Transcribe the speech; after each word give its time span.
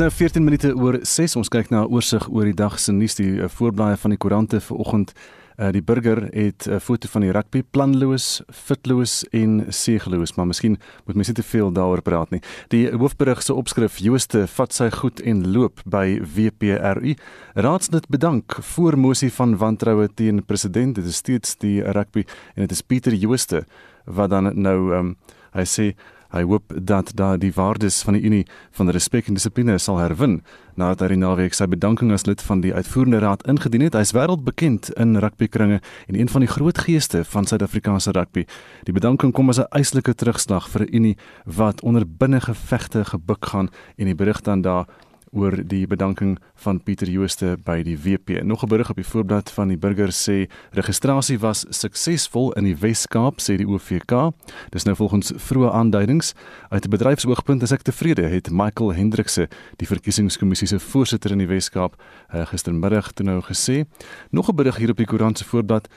nou 0.00 0.08
14 0.10 0.44
minute 0.44 0.70
oor 0.80 0.96
6. 1.04 1.34
Ons 1.36 1.50
kyk 1.52 1.68
na 1.68 1.82
'n 1.84 1.92
oorsig 1.92 2.24
oor 2.32 2.44
die 2.44 2.56
dag 2.56 2.78
se 2.78 2.92
nuus, 2.92 3.14
die 3.14 3.48
voorblaaie 3.48 3.96
van 3.96 4.10
die 4.10 4.16
koerante 4.16 4.60
vanoggend. 4.60 5.12
Uh, 5.58 5.68
die 5.72 5.82
burger 5.82 6.28
het 6.32 6.66
'n 6.66 6.80
foto 6.80 7.08
van 7.08 7.20
die 7.20 7.30
rugby 7.30 7.62
planloos, 7.62 8.42
fitloos 8.48 9.24
en 9.30 9.66
seegeloos, 9.68 10.36
maar 10.36 10.46
miskien 10.46 10.78
moet 11.04 11.14
mens 11.14 11.26
nie 11.26 11.34
te 11.34 11.42
veel 11.42 11.72
daaroor 11.72 12.02
praat 12.02 12.30
nie. 12.30 12.40
Die 12.68 12.90
hoofberig 12.90 13.42
se 13.42 13.54
opskrif: 13.54 13.98
Jooste 13.98 14.46
vat 14.46 14.72
sy 14.72 14.90
goed 14.90 15.20
en 15.20 15.52
loop 15.52 15.80
by 15.84 16.20
WPRU. 16.34 17.14
Raadslid 17.54 18.08
bedank 18.08 18.56
voor 18.60 18.98
mosie 18.98 19.32
van 19.32 19.56
wantroue 19.56 20.08
teen 20.14 20.44
president. 20.44 20.94
Dit 20.94 21.04
is 21.04 21.16
steeds 21.16 21.56
die 21.56 21.82
rugby 21.82 22.24
en 22.54 22.62
dit 22.62 22.72
is 22.72 22.82
Pieter 22.82 23.14
Jooste 23.14 23.66
wat 24.06 24.30
dan 24.30 24.62
nou 24.62 24.94
um, 24.94 25.16
hy 25.52 25.64
sê 25.64 25.94
Hy 26.30 26.42
hoop 26.46 26.72
dat 26.76 27.10
daar 27.18 27.38
die 27.38 27.52
waardes 27.52 28.02
van 28.06 28.14
die 28.14 28.22
Unie 28.22 28.46
van 28.70 28.90
respek 28.90 29.26
en 29.28 29.34
dissipline 29.34 29.78
sal 29.78 29.98
herwin 29.98 30.40
nadat 30.78 31.10
hy 31.10 31.16
naweek 31.18 31.54
sy 31.54 31.66
bedanking 31.66 32.12
as 32.14 32.26
lid 32.28 32.42
van 32.46 32.62
die 32.62 32.72
uitvoerende 32.74 33.18
raad 33.18 33.42
ingedien 33.50 33.82
het. 33.82 33.98
Hy 33.98 34.04
is 34.06 34.14
wêreldbekend 34.14 34.92
in 34.96 35.18
rugbykringe 35.20 35.80
en 36.06 36.14
een 36.14 36.30
van 36.30 36.46
die 36.46 36.50
groot 36.50 36.78
geeste 36.78 37.24
van 37.24 37.48
Suid-Afrikaanse 37.50 38.14
rugby. 38.16 38.46
Die 38.86 38.94
bedanking 38.94 39.34
kom 39.34 39.50
as 39.50 39.58
'n 39.58 39.68
eislike 39.70 40.14
terugslag 40.14 40.68
vir 40.70 40.86
'n 40.86 40.94
Unie 40.94 41.16
wat 41.44 41.82
onder 41.82 42.06
binnengevegte 42.06 43.04
gebuk 43.04 43.44
gaan 43.46 43.68
en 43.96 44.06
die 44.06 44.14
berig 44.14 44.40
dan 44.40 44.62
daar 44.62 44.86
oor 45.30 45.54
die 45.66 45.86
bedanking 45.86 46.38
van 46.54 46.80
Pieter 46.82 47.08
Jooste 47.08 47.56
by 47.64 47.82
die 47.86 47.96
WP. 47.98 48.42
Nog 48.42 48.62
'n 48.62 48.68
berig 48.68 48.90
op 48.90 48.96
die 48.96 49.06
voorblad 49.06 49.50
van 49.50 49.68
die 49.68 49.78
burger 49.78 50.10
sê 50.10 50.50
registrasie 50.70 51.38
was 51.38 51.66
suksesvol 51.68 52.52
in 52.52 52.64
die 52.64 52.76
Wes-Kaap 52.76 53.40
sê 53.40 53.56
die 53.56 53.66
OVK. 53.66 54.32
Dis 54.70 54.84
nou 54.84 54.96
volgens 54.96 55.32
vroeë 55.36 55.72
aanduidings 55.72 56.34
uit 56.68 56.84
'n 56.84 56.90
bedryfsoogpunt 56.90 57.62
is 57.62 57.72
ek 57.72 57.82
tevrede 57.82 58.22
het 58.22 58.50
Michael 58.50 58.94
Hendrikse 58.94 59.48
die 59.76 59.86
verkiesingskommissie 59.86 60.66
se 60.66 60.78
voorsitter 60.78 61.30
in 61.30 61.38
die 61.38 61.48
Wes-Kaap 61.48 62.02
uh, 62.34 62.46
gistermiddag 62.46 63.12
toe 63.12 63.26
nou 63.26 63.40
gesê. 63.40 63.84
Nog 64.30 64.48
'n 64.48 64.56
berig 64.56 64.76
hier 64.76 64.90
op 64.90 64.96
die 64.96 65.06
koerant 65.06 65.38
se 65.38 65.44
voorblad 65.44 65.88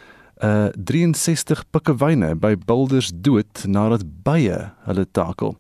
uh 0.42 0.72
63 0.76 1.64
pikkewyne 1.72 2.34
by 2.36 2.56
Builders 2.56 3.12
dood 3.14 3.66
nadat 3.70 4.02
bye 4.26 4.72
hulle 4.88 5.06
takel. 5.12 5.54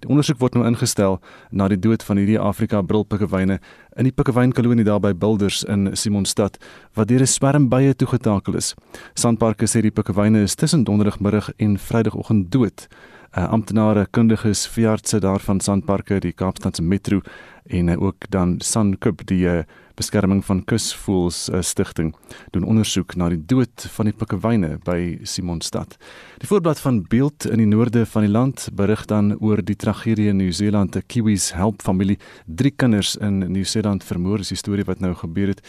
Die 0.00 0.08
ondersoek 0.10 0.38
word 0.38 0.54
nou 0.54 0.64
ingestel 0.68 1.18
na 1.50 1.68
die 1.68 1.78
dood 1.78 2.04
van 2.06 2.20
hierdie 2.20 2.38
Afrika 2.38 2.82
brilpikkewyne 2.82 3.58
in 3.98 4.08
die 4.08 4.14
pikkewyn-kolonie 4.14 4.86
daar 4.86 5.02
by 5.02 5.12
Builders 5.12 5.64
in 5.64 5.90
Simonstad 5.96 6.60
wat 6.94 7.08
deur 7.08 7.20
'n 7.20 7.26
swerm 7.26 7.68
bye 7.68 7.94
toegetakel 7.94 8.54
is. 8.54 8.74
Sandparke 9.14 9.66
sê 9.66 9.82
die 9.82 9.90
pikkewyne 9.90 10.42
is 10.42 10.54
tussen 10.54 10.84
donderdagmiddag 10.84 11.50
en 11.58 11.78
vrydagoggend 11.78 12.50
dood. 12.50 12.88
Uh, 13.36 13.46
amptenare, 13.46 14.06
kundiges, 14.10 14.66
veeartse 14.66 15.20
daarvan 15.20 15.60
Sandparke, 15.60 16.18
die 16.18 16.32
Kaapstadse 16.32 16.82
Metro 16.82 17.20
en 17.66 17.88
uh, 17.88 18.02
ook 18.02 18.26
dan 18.28 18.56
Sankub 18.58 19.26
die 19.26 19.46
uh, 19.46 19.62
beskerming 20.00 20.40
van 20.46 20.62
kusvoëls 20.64 21.48
uh, 21.50 21.60
stigting 21.64 22.14
doen 22.54 22.64
ondersoek 22.64 23.16
na 23.20 23.28
die 23.32 23.40
dood 23.52 23.86
van 23.96 24.08
die 24.08 24.16
pikkewyne 24.16 24.72
by 24.86 25.20
Simonstad. 25.28 25.96
Die 26.40 26.48
voorblad 26.48 26.80
van 26.80 27.02
Beeld 27.12 27.46
in 27.50 27.60
die 27.62 27.68
noorde 27.68 28.06
van 28.08 28.24
die 28.26 28.32
land 28.32 28.68
berig 28.76 29.04
dan 29.10 29.34
oor 29.38 29.60
die 29.64 29.76
tragedie 29.76 30.30
in 30.32 30.40
Nieu-Seeland. 30.40 30.96
'n 30.96 31.06
Kiwis 31.06 31.52
help 31.52 31.82
familie 31.82 32.18
drie 32.46 32.72
kinders 32.72 33.16
in 33.16 33.38
Nieu-Seeland 33.52 34.04
vermoor. 34.04 34.38
Dis 34.38 34.54
die 34.54 34.62
storie 34.62 34.84
wat 34.84 35.00
nou 35.00 35.14
gebeur 35.14 35.48
het 35.54 35.60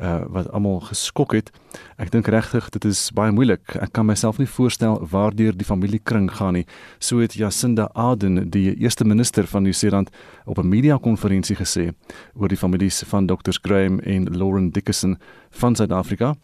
uh, 0.00 0.20
wat 0.28 0.50
almal 0.52 0.80
geskok 0.80 1.34
het. 1.36 1.50
Ek 2.00 2.10
dink 2.10 2.28
regtig 2.32 2.68
dit 2.74 2.84
is 2.88 3.10
baie 3.14 3.32
moeilik. 3.32 3.76
Ek 3.76 3.92
kan 3.92 4.06
myself 4.08 4.40
nie 4.40 4.48
voorstel 4.48 4.98
waardeur 5.12 5.56
die 5.56 5.66
familiekring 5.68 6.30
gaan 6.38 6.58
nie. 6.58 6.66
So 6.98 7.20
het 7.20 7.36
Jacinda 7.38 7.90
Ardern, 7.94 8.50
die 8.50 8.74
eerste 8.76 9.04
minister 9.04 9.46
van 9.46 9.62
Nieu-Seeland, 9.62 10.10
op 10.46 10.58
'n 10.58 10.68
media-konferensie 10.68 11.56
gesê 11.56 11.92
oor 12.34 12.48
die 12.48 12.56
families 12.56 13.02
van 13.06 13.26
Drs 13.26 13.58
Graham 13.62 14.00
en 14.00 14.36
Lauren 14.36 14.70
Dickerson 14.70 15.18
van 15.50 15.76
Suid-Afrika. 15.76 16.34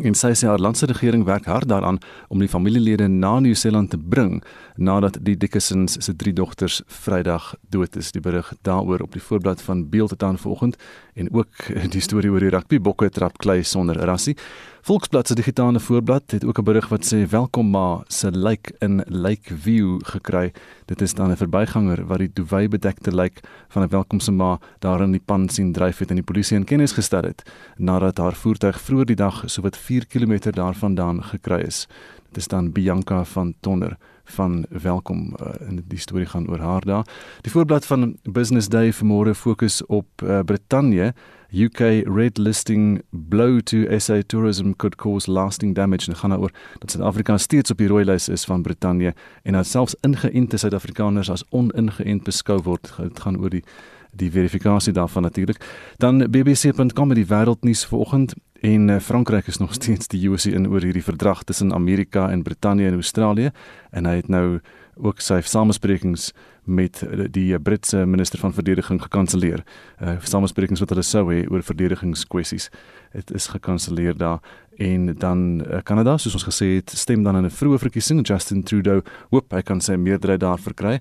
En 0.00 0.14
sy 0.16 0.30
sê 0.32 0.46
haar 0.48 0.62
landse 0.62 0.86
regering 0.88 1.26
werk 1.28 1.44
hard 1.44 1.68
daaraan 1.68 1.98
om 2.32 2.40
die 2.40 2.48
familielede 2.48 3.10
na 3.12 3.34
Nieu-Seeland 3.44 3.90
te 3.92 3.98
bring 4.00 4.38
nadat 4.76 5.18
die 5.20 5.36
Dickersons 5.36 5.98
se 6.00 6.14
drie 6.16 6.32
dogters 6.32 6.80
Vrydag 6.86 7.50
dood 7.68 7.96
is. 8.00 8.08
Die 8.12 8.22
berig 8.24 8.54
daaroor 8.64 9.04
op 9.04 9.12
die 9.12 9.22
voorblad 9.22 9.60
van 9.62 9.84
Beeld 9.92 10.10
het 10.10 10.22
aan 10.22 10.38
vanoggend 10.38 10.80
en 11.14 11.28
ook 11.32 11.68
die 11.92 12.00
storie 12.00 12.32
oor 12.32 12.40
die 12.40 12.54
rugbybokke 12.54 13.10
trap 13.10 13.36
klei 13.38 13.60
sonder 13.62 14.00
rassie. 14.00 14.36
Volksblad 14.82 15.26
se 15.26 15.34
digitale 15.34 15.80
voorblad 15.80 16.30
het 16.30 16.44
ook 16.44 16.58
'n 16.58 16.64
berig 16.64 16.88
wat 16.88 17.04
sê 17.14 17.28
welkom 17.28 17.70
ma 17.70 18.02
se 18.06 18.30
lyk 18.30 18.72
in 18.78 19.04
Lakeview 19.06 20.00
gekry. 20.02 20.52
Dit 20.84 21.00
is 21.00 21.14
dan 21.14 21.30
'n 21.30 21.36
verbyganger 21.36 22.06
wat 22.06 22.18
die 22.18 22.30
duwy 22.32 22.68
bedekte 22.68 23.14
lyk 23.14 23.40
van 23.68 23.82
'n 23.82 23.88
welkomse 23.88 24.32
ma 24.32 24.58
daar 24.78 25.02
in 25.02 25.10
die 25.10 25.22
pan 25.24 25.48
sien 25.48 25.72
dryf 25.72 25.98
het 25.98 26.08
en 26.08 26.16
die 26.16 26.24
polisie 26.24 26.56
in 26.56 26.64
kennis 26.64 26.92
gestel 26.92 27.22
het 27.22 27.50
nadat 27.76 28.18
haar 28.18 28.34
voertuig 28.34 28.80
vroeër 28.80 29.06
die 29.06 29.16
dag 29.16 29.42
sowat 29.46 29.76
4 29.76 30.06
km 30.06 30.50
daarvandaan 30.50 31.22
gekry 31.22 31.60
is. 31.60 31.86
Dit 32.28 32.36
is 32.36 32.48
dan 32.48 32.72
Bianca 32.72 33.24
van 33.24 33.54
Tonner 33.60 33.96
van 34.24 34.64
welkom 34.68 35.34
in 35.68 35.84
die 35.88 35.98
storie 35.98 36.26
gaan 36.26 36.48
oor 36.48 36.58
haar 36.58 36.84
daar. 36.84 37.06
Die 37.40 37.52
voorblad 37.52 37.86
van 37.86 38.16
Business 38.22 38.68
Day 38.68 38.92
vanmôre 38.92 39.34
fokus 39.34 39.86
op 39.86 40.06
uh, 40.24 40.40
Brittanje. 40.40 41.14
UK 41.52 42.06
red 42.06 42.38
listing 42.38 43.02
blow 43.10 43.60
to 43.60 43.98
SA 43.98 44.22
tourism 44.26 44.72
could 44.76 44.96
cause 44.96 45.30
lasting 45.30 45.74
damage. 45.74 46.10
En 46.10 46.16
gaan 46.16 46.30
daaroor 46.30 46.52
dat 46.78 46.90
Suid-Afrika 46.90 47.38
steeds 47.38 47.70
op 47.70 47.78
die 47.78 47.88
rooi 47.88 48.04
lys 48.04 48.28
is 48.28 48.44
van 48.44 48.62
Brittanje 48.62 49.14
en 49.42 49.52
dat 49.52 49.66
selfs 49.66 49.96
ingeënte 50.00 50.56
Suid-Afrikaners 50.56 51.30
as 51.30 51.44
oningeënt 51.50 52.24
beskou 52.24 52.62
word. 52.62 52.92
Dit 52.96 53.20
gaan 53.20 53.38
oor 53.38 53.50
die 53.50 53.64
die 54.12 54.30
verifikasie 54.30 54.92
daarvan 54.92 55.22
natuurlik. 55.22 55.64
Dan 55.96 56.18
bbc.com 56.30 57.08
met 57.08 57.16
die 57.16 57.26
wêreldnuus 57.26 57.86
vanoggend 57.86 58.34
En 58.62 58.88
uh, 58.88 58.98
Frankryk 58.98 59.46
is 59.46 59.56
nog 59.56 59.74
steeds 59.74 60.06
die 60.06 60.28
USC 60.30 60.52
in 60.54 60.68
oor 60.70 60.84
hierdie 60.86 61.02
verdrag 61.02 61.42
tussen 61.42 61.72
Amerika 61.74 62.28
en 62.30 62.42
Brittanje 62.42 62.86
en 62.86 62.94
Australië 62.94 63.50
en 63.90 64.06
hy 64.06 64.20
het 64.20 64.28
nou 64.30 64.60
ook 64.94 65.18
sy 65.20 65.40
samesprekings 65.42 66.28
met 66.64 67.02
eh, 67.02 67.26
die 67.30 67.58
Britse 67.58 68.06
minister 68.06 68.38
van 68.38 68.52
verdediging 68.52 69.02
gekanselleer. 69.02 69.64
Uh 70.00 70.16
samesprekings 70.22 70.80
wat 70.80 70.88
hulle 70.88 71.02
sou 71.02 71.24
hê 71.32 71.42
oor 71.50 71.62
verdedigingskwessies. 71.62 72.70
Dit 73.12 73.34
is 73.34 73.46
gekanselleer 73.46 74.16
daar 74.16 74.40
en 74.78 75.14
dan 75.18 75.60
uh, 75.60 75.82
Kanada 75.84 76.16
soos 76.18 76.34
ons 76.34 76.46
gesê 76.48 76.74
het 76.78 76.90
stem 76.90 77.22
dan 77.22 77.36
in 77.36 77.44
'n 77.44 77.50
vroeë 77.50 77.78
verkiesing 77.78 78.26
Justin 78.26 78.62
Trudeau 78.62 79.02
hoop 79.30 79.52
hy 79.52 79.62
kan 79.62 79.80
sy 79.80 79.96
meerderheid 79.96 80.40
daar 80.40 80.58
verkry 80.58 81.00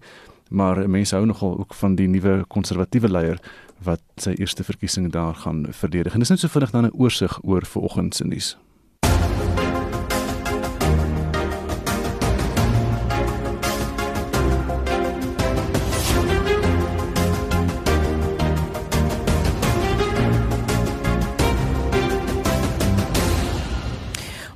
maar 0.51 0.89
mense 0.89 1.15
hou 1.15 1.25
nogal 1.25 1.57
ook 1.57 1.73
van 1.73 1.95
die 1.95 2.07
nuwe 2.07 2.43
konservatiewe 2.47 3.11
leier 3.11 3.39
wat 3.83 4.01
sy 4.21 4.33
eerste 4.37 4.63
verkiesing 4.63 5.11
daar 5.11 5.35
gaan 5.35 5.65
verdedig. 5.69 6.13
En 6.13 6.19
dis 6.19 6.29
net 6.29 6.39
so 6.39 6.47
vinnig 6.47 6.71
dan 6.71 6.85
'n 6.85 6.93
oorsig 6.93 7.39
oor 7.43 7.65
vanoggend 7.65 8.15
se 8.15 8.27
nuus. 8.27 8.57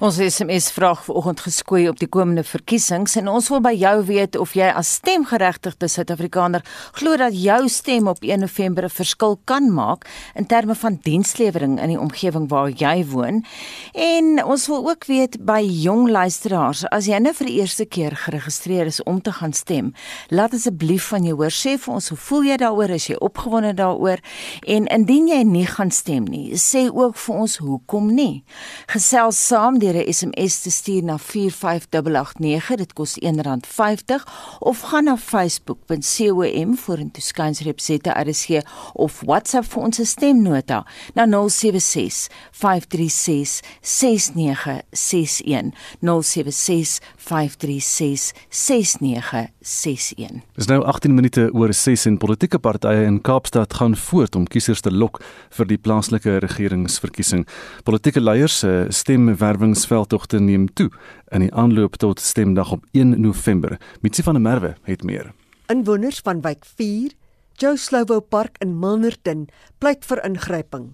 Ons 0.06 0.20
SMS 0.22 0.68
vraag 0.70 1.00
vanoggend 1.02 1.40
geskoei 1.42 1.88
op 1.90 1.98
die 1.98 2.08
komende 2.12 2.44
verkiesings 2.46 3.16
en 3.18 3.30
ons 3.32 3.48
wil 3.50 3.62
by 3.66 3.72
jou 3.74 3.94
weet 4.06 4.36
of 4.38 4.52
jy 4.54 4.68
as 4.70 4.92
stemgeregtigde 5.00 5.88
Suid-Afrikaner 5.90 6.62
glo 7.00 7.18
dat 7.18 7.34
jou 7.34 7.64
stem 7.74 8.06
op 8.12 8.22
1 8.22 8.44
November 8.46 8.86
'n 8.86 8.94
verskil 8.94 9.40
kan 9.46 9.74
maak 9.74 10.06
in 10.36 10.46
terme 10.46 10.76
van 10.76 11.00
dienslewering 11.02 11.82
in 11.82 11.90
die 11.90 12.00
omgewing 12.00 12.50
waar 12.50 12.70
jy 12.70 13.06
woon. 13.06 13.46
En 13.94 14.46
ons 14.46 14.68
wil 14.68 14.90
ook 14.90 15.06
weet 15.06 15.46
by 15.46 15.62
jong 15.62 16.10
luisteraars, 16.10 16.86
as 16.90 17.06
jy 17.06 17.18
nou 17.18 17.34
vir 17.34 17.48
die 17.48 17.60
eerste 17.60 17.86
keer 17.86 18.16
geregistreer 18.16 18.86
is 18.86 19.04
om 19.04 19.22
te 19.22 19.32
gaan 19.32 19.54
stem, 19.54 19.94
laat 20.30 20.54
asseblief 20.54 21.08
van 21.08 21.24
jou 21.24 21.36
hoor 21.36 21.52
sê 21.52 21.80
vir 21.80 21.94
ons 21.94 22.10
hoe 22.10 22.18
voel 22.18 22.44
jy 22.44 22.58
daaroor? 22.58 22.90
Is 22.90 23.08
jy 23.08 23.16
opgewonde 23.16 23.74
daaroor? 23.74 24.20
En 24.68 24.86
indien 24.86 25.28
jy 25.28 25.44
nie 25.44 25.66
gaan 25.66 25.92
stem 25.92 26.24
nie, 26.24 26.54
sê 26.54 26.94
ook 26.94 27.16
vir 27.16 27.36
ons 27.36 27.58
hoekom 27.58 28.14
nie. 28.14 28.44
Gesels 28.86 29.48
saam 29.48 29.80
deur 29.80 29.95
'n 29.96 30.14
SMS 30.14 30.62
te 30.62 30.70
stuur 30.72 31.04
na 31.04 31.18
45889. 31.18 32.76
Dit 32.76 32.94
kos 32.94 33.18
R1.50 33.20 34.24
of 34.60 34.82
gaan 34.82 35.04
na 35.04 35.18
facebook.com 35.18 36.78
vorentoe 36.78 37.22
skynsreep 37.22 37.80
zette 37.80 38.12
RSG 38.14 38.62
of 38.94 39.22
WhatsApp 39.26 39.66
vir 39.72 39.84
ons 39.84 40.00
stemnota 40.04 40.86
na 41.14 41.26
076 41.26 42.28
536 42.52 43.62
6961 43.82 45.74
076 46.02 47.00
536 47.26 48.34
6961. 48.50 50.42
Dis 50.56 50.70
nou 50.70 50.84
18 50.86 51.16
minute 51.16 51.48
oor 51.54 51.74
6 51.74 52.06
en 52.10 52.18
politieke 52.22 52.60
partye 52.62 53.06
in 53.08 53.22
Kaapstad 53.26 53.74
gaan 53.74 53.96
voort 53.98 54.36
om 54.38 54.46
kiesers 54.48 54.84
te 54.86 54.94
lok 54.94 55.22
vir 55.58 55.70
die 55.70 55.78
plaaslike 55.82 56.38
regeringsverkiesing. 56.46 57.46
Politieke 57.88 58.22
leiers 58.22 58.60
se 58.62 58.86
stemwerwingsveldtogte 58.90 60.40
neem 60.40 60.68
toe 60.74 60.90
in 61.34 61.48
die 61.48 61.54
aanloop 61.54 61.98
tot 62.02 62.22
stemdag 62.22 62.72
op 62.78 62.86
1 62.94 63.18
November. 63.22 63.80
Mitsi 64.02 64.24
van 64.24 64.38
der 64.38 64.46
Merwe 64.46 64.76
het 64.84 65.04
meer. 65.04 65.34
Inwoners 65.68 66.20
van 66.22 66.42
wijk 66.46 66.66
4, 66.66 67.12
Joe 67.58 67.78
Slovo 67.78 68.20
Park 68.20 68.58
in 68.60 68.80
Milnerton 68.80 69.48
pleit 69.80 70.06
vir 70.06 70.22
ingryping. 70.28 70.92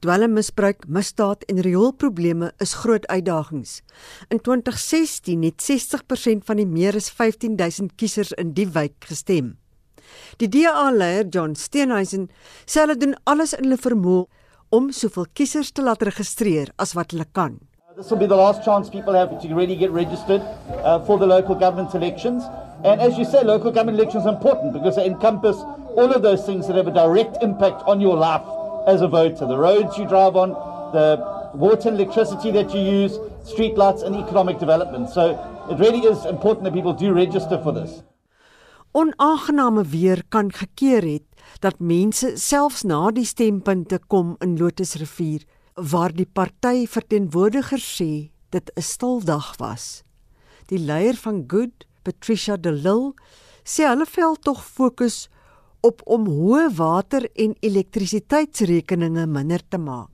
Dwelmmisbruik, 0.00 0.86
misdaad 0.88 1.42
en 1.52 1.60
rioolprobleme 1.60 2.52
is 2.58 2.74
groot 2.74 3.06
uitdagings. 3.06 3.82
In 4.28 4.40
2016 4.40 5.42
het 5.42 5.60
60% 5.60 6.46
van 6.48 6.56
die 6.56 6.66
meer 6.66 6.96
as 6.96 7.10
15000 7.10 7.92
kiesers 8.00 8.32
in 8.40 8.54
die 8.56 8.68
wijk 8.68 8.96
gestem. 9.10 9.58
Die 10.40 10.48
DA-leier 10.48 11.28
John 11.28 11.52
Steenhuisen 11.54 12.30
sê 12.64 12.80
hulle 12.84 12.96
doen 12.96 13.12
alles 13.28 13.52
in 13.56 13.66
hulle 13.66 13.76
vermoë 13.80 14.24
om 14.72 14.88
soveel 14.94 15.28
kiesers 15.34 15.74
te 15.76 15.84
laat 15.84 16.02
registreer 16.06 16.72
as 16.80 16.94
wat 16.96 17.12
hulle 17.12 17.26
kan. 17.36 17.58
This 17.96 18.08
will 18.08 18.22
be 18.22 18.30
the 18.30 18.38
last 18.38 18.64
chance 18.64 18.88
people 18.88 19.12
have 19.12 19.36
to 19.42 19.54
really 19.54 19.76
get 19.76 19.90
registered 19.90 20.40
uh, 20.40 21.04
for 21.04 21.18
the 21.18 21.26
local 21.26 21.54
government 21.54 21.92
elections. 21.94 22.44
And 22.84 23.02
as 23.02 23.18
you 23.18 23.26
say, 23.26 23.44
local 23.44 23.70
government 23.70 23.98
elections 24.00 24.24
are 24.24 24.32
important 24.32 24.72
because 24.72 24.96
they 24.96 25.04
encompass 25.04 25.56
all 25.98 26.08
of 26.08 26.22
those 26.22 26.46
things 26.46 26.66
that 26.68 26.76
have 26.76 26.86
a 26.86 26.94
direct 26.94 27.42
impact 27.42 27.82
on 27.84 28.00
your 28.00 28.16
life 28.16 28.46
as 28.94 29.02
a 29.02 29.08
voter. 29.08 29.46
The 29.46 29.56
roads 29.56 29.96
you 29.98 30.06
drive 30.06 30.36
on, 30.36 30.50
the 30.92 31.06
water 31.54 31.88
and 31.88 32.00
electricity 32.00 32.50
that 32.52 32.74
you 32.74 32.80
use, 32.80 33.18
street 33.44 33.76
lights 33.76 34.02
and 34.02 34.16
economic 34.16 34.58
development. 34.58 35.10
So 35.10 35.38
it 35.70 35.78
really 35.78 36.06
is 36.12 36.24
important 36.24 36.64
that 36.64 36.74
people 36.74 36.92
do 36.92 37.12
register 37.12 37.58
for 37.62 37.72
this. 37.72 38.02
Onaangename 38.92 39.84
weer 39.84 40.22
kan 40.28 40.50
gekeer 40.52 41.04
het 41.06 41.26
dat 41.62 41.78
mense 41.78 42.32
selfs 42.36 42.82
na 42.82 43.10
die 43.14 43.24
stempunte 43.24 44.00
kom 44.10 44.34
in 44.42 44.56
Lotusrivier 44.58 45.44
waar 45.74 46.10
die 46.12 46.26
party 46.26 46.88
verteenwoordigers 46.90 47.86
sê 47.98 48.30
dit 48.50 48.70
'n 48.76 48.82
stil 48.82 49.20
dag 49.24 49.54
was. 49.58 50.02
Die 50.66 50.78
leier 50.78 51.14
van 51.14 51.44
Good, 51.46 51.86
Patricia 52.02 52.56
de 52.56 52.72
Lille, 52.72 53.14
sê 53.64 53.86
hulle 53.86 54.06
vel 54.06 54.34
tog 54.36 54.64
fokus 54.64 55.28
op 55.82 56.02
om 56.04 56.26
hoë 56.28 56.68
water 56.76 57.26
en 57.34 57.54
elektrisiteitsrekeninge 57.64 59.26
minder 59.26 59.62
te 59.68 59.78
maak. 59.78 60.10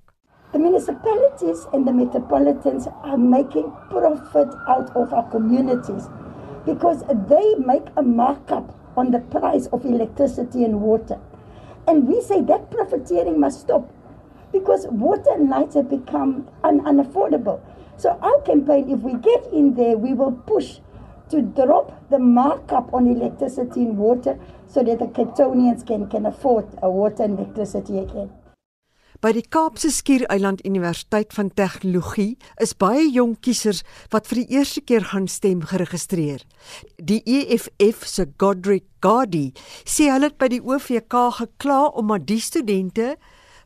The 0.52 0.58
municipalities 0.58 1.66
and 1.72 1.86
the 1.86 1.92
metropolitans 1.92 2.86
are 3.02 3.18
making 3.18 3.72
profit 3.90 4.54
out 4.68 4.94
of 4.96 5.12
our 5.12 5.28
communities 5.30 6.06
because 6.64 7.02
they 7.28 7.54
make 7.58 7.86
a 7.96 8.02
markup 8.02 8.72
on 8.96 9.10
the 9.10 9.20
price 9.34 9.66
of 9.72 9.84
electricity 9.84 10.64
and 10.64 10.80
water. 10.80 11.18
And 11.86 12.08
we 12.08 12.20
say 12.22 12.40
that 12.42 12.70
profiteering 12.70 13.38
must 13.40 13.60
stop 13.60 13.90
because 14.52 14.86
water 14.88 15.30
and 15.34 15.50
lights 15.50 15.74
have 15.74 15.90
become 15.90 16.48
un- 16.64 16.80
unaffordable. 16.84 17.60
So 17.96 18.10
our 18.22 18.40
campaign, 18.42 18.90
if 18.90 19.00
we 19.00 19.14
get 19.14 19.46
in 19.52 19.74
there, 19.74 19.96
we 19.98 20.14
will 20.14 20.32
push 20.32 20.78
to 21.30 21.42
drop 21.42 22.08
the 22.10 22.18
markup 22.18 22.92
on 22.92 23.06
electricity 23.06 23.82
and 23.82 23.98
water 23.98 24.38
so 24.66 24.82
that 24.82 24.98
the 24.98 25.06
Capetonians 25.06 25.86
can, 25.86 26.08
can 26.08 26.26
afford 26.26 26.66
a 26.82 26.90
water 26.90 27.24
and 27.24 27.38
electricity 27.38 27.98
again. 27.98 28.30
By 29.20 29.32
die 29.32 29.46
Kaapse 29.48 29.88
Skiereiland 29.90 30.60
Universiteit 30.66 31.32
van 31.32 31.48
Tegnologie 31.56 32.36
is 32.60 32.74
baie 32.76 33.06
jong 33.08 33.38
kiesers 33.40 33.80
wat 34.12 34.28
vir 34.28 34.42
die 34.42 34.58
eerste 34.58 34.82
keer 34.84 35.06
gaan 35.08 35.24
stem 35.26 35.62
geregistreer. 35.64 36.44
Die 37.00 37.22
EFF 37.24 38.04
se 38.04 38.26
Godric 38.36 38.84
Gadi 39.00 39.54
sê 39.88 40.10
hulle 40.12 40.28
het 40.28 40.36
by 40.36 40.50
die 40.52 40.60
OVK 40.60 41.16
gekla 41.40 41.80
omdat 41.96 42.28
die 42.28 42.42
studente 42.44 43.14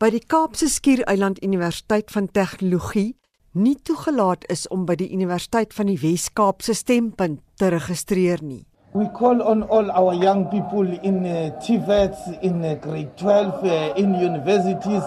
by 0.01 0.13
die 0.15 0.23
Kaapse 0.23 0.71
Skiereiland 0.71 1.43
Universiteit 1.43 2.15
van 2.15 2.31
Tegnologie 2.31 3.17
nie 3.53 3.75
toegelaat 3.83 4.45
is 4.49 4.69
om 4.71 4.85
by 4.87 4.95
die 4.95 5.09
Universiteit 5.11 5.75
van 5.75 5.89
die 5.91 5.99
Wes-Kaap 5.99 6.63
se 6.63 6.75
stempunt 6.79 7.41
te 7.59 7.71
registreer 7.75 8.43
nie. 8.43 8.65
We 8.95 9.09
call 9.15 9.43
on 9.43 9.63
all 9.71 9.91
our 9.91 10.15
young 10.15 10.47
people 10.51 10.87
in 11.03 11.25
uh, 11.27 11.51
TVETs, 11.63 12.43
in 12.43 12.65
uh, 12.65 12.75
grade 12.83 13.11
12, 13.17 13.65
uh, 13.65 13.99
in 13.99 14.15
universities 14.15 15.03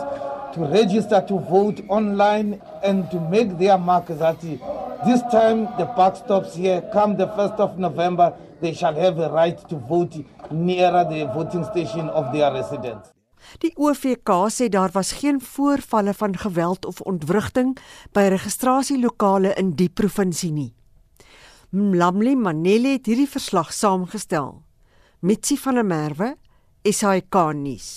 to 0.54 0.68
register 0.72 1.22
to 1.28 1.40
vote 1.40 1.82
online 1.90 2.62
and 2.84 3.10
to 3.12 3.20
make 3.20 3.58
their 3.58 3.78
mark 3.78 4.08
that 4.08 4.40
this 5.06 5.22
time 5.32 5.68
the 5.78 5.86
buck 5.98 6.16
stops 6.16 6.56
here. 6.56 6.82
Come 6.94 7.18
the 7.18 7.28
1st 7.28 7.60
of 7.60 7.80
November, 7.80 8.34
they 8.62 8.74
shall 8.74 8.94
have 8.94 9.20
a 9.20 9.30
right 9.30 9.58
to 9.70 9.76
vote 9.76 10.16
nearer 10.52 11.04
the 11.04 11.26
voting 11.34 11.66
station 11.66 12.08
of 12.10 12.32
their 12.32 12.54
residence. 12.54 13.12
Die 13.62 13.74
OVK 13.76 14.30
sê 14.50 14.70
daar 14.70 14.92
was 14.94 15.12
geen 15.22 15.42
voorvalle 15.42 16.14
van 16.14 16.38
geweld 16.38 16.86
of 16.86 17.02
ontwrigting 17.02 17.78
by 18.12 18.30
registrasielokale 18.34 19.54
in 19.58 19.76
die 19.78 19.90
provinsie 19.90 20.52
nie. 20.52 20.74
Mlamli 21.70 22.36
Manele 22.36 22.98
het 22.98 23.06
hierdie 23.10 23.30
verslag 23.30 23.74
saamgestel. 23.74 24.64
Mitsi 25.20 25.58
van 25.58 25.76
der 25.80 25.86
Merwe 25.86 26.36
SAK 26.84 27.38
nuus. 27.56 27.88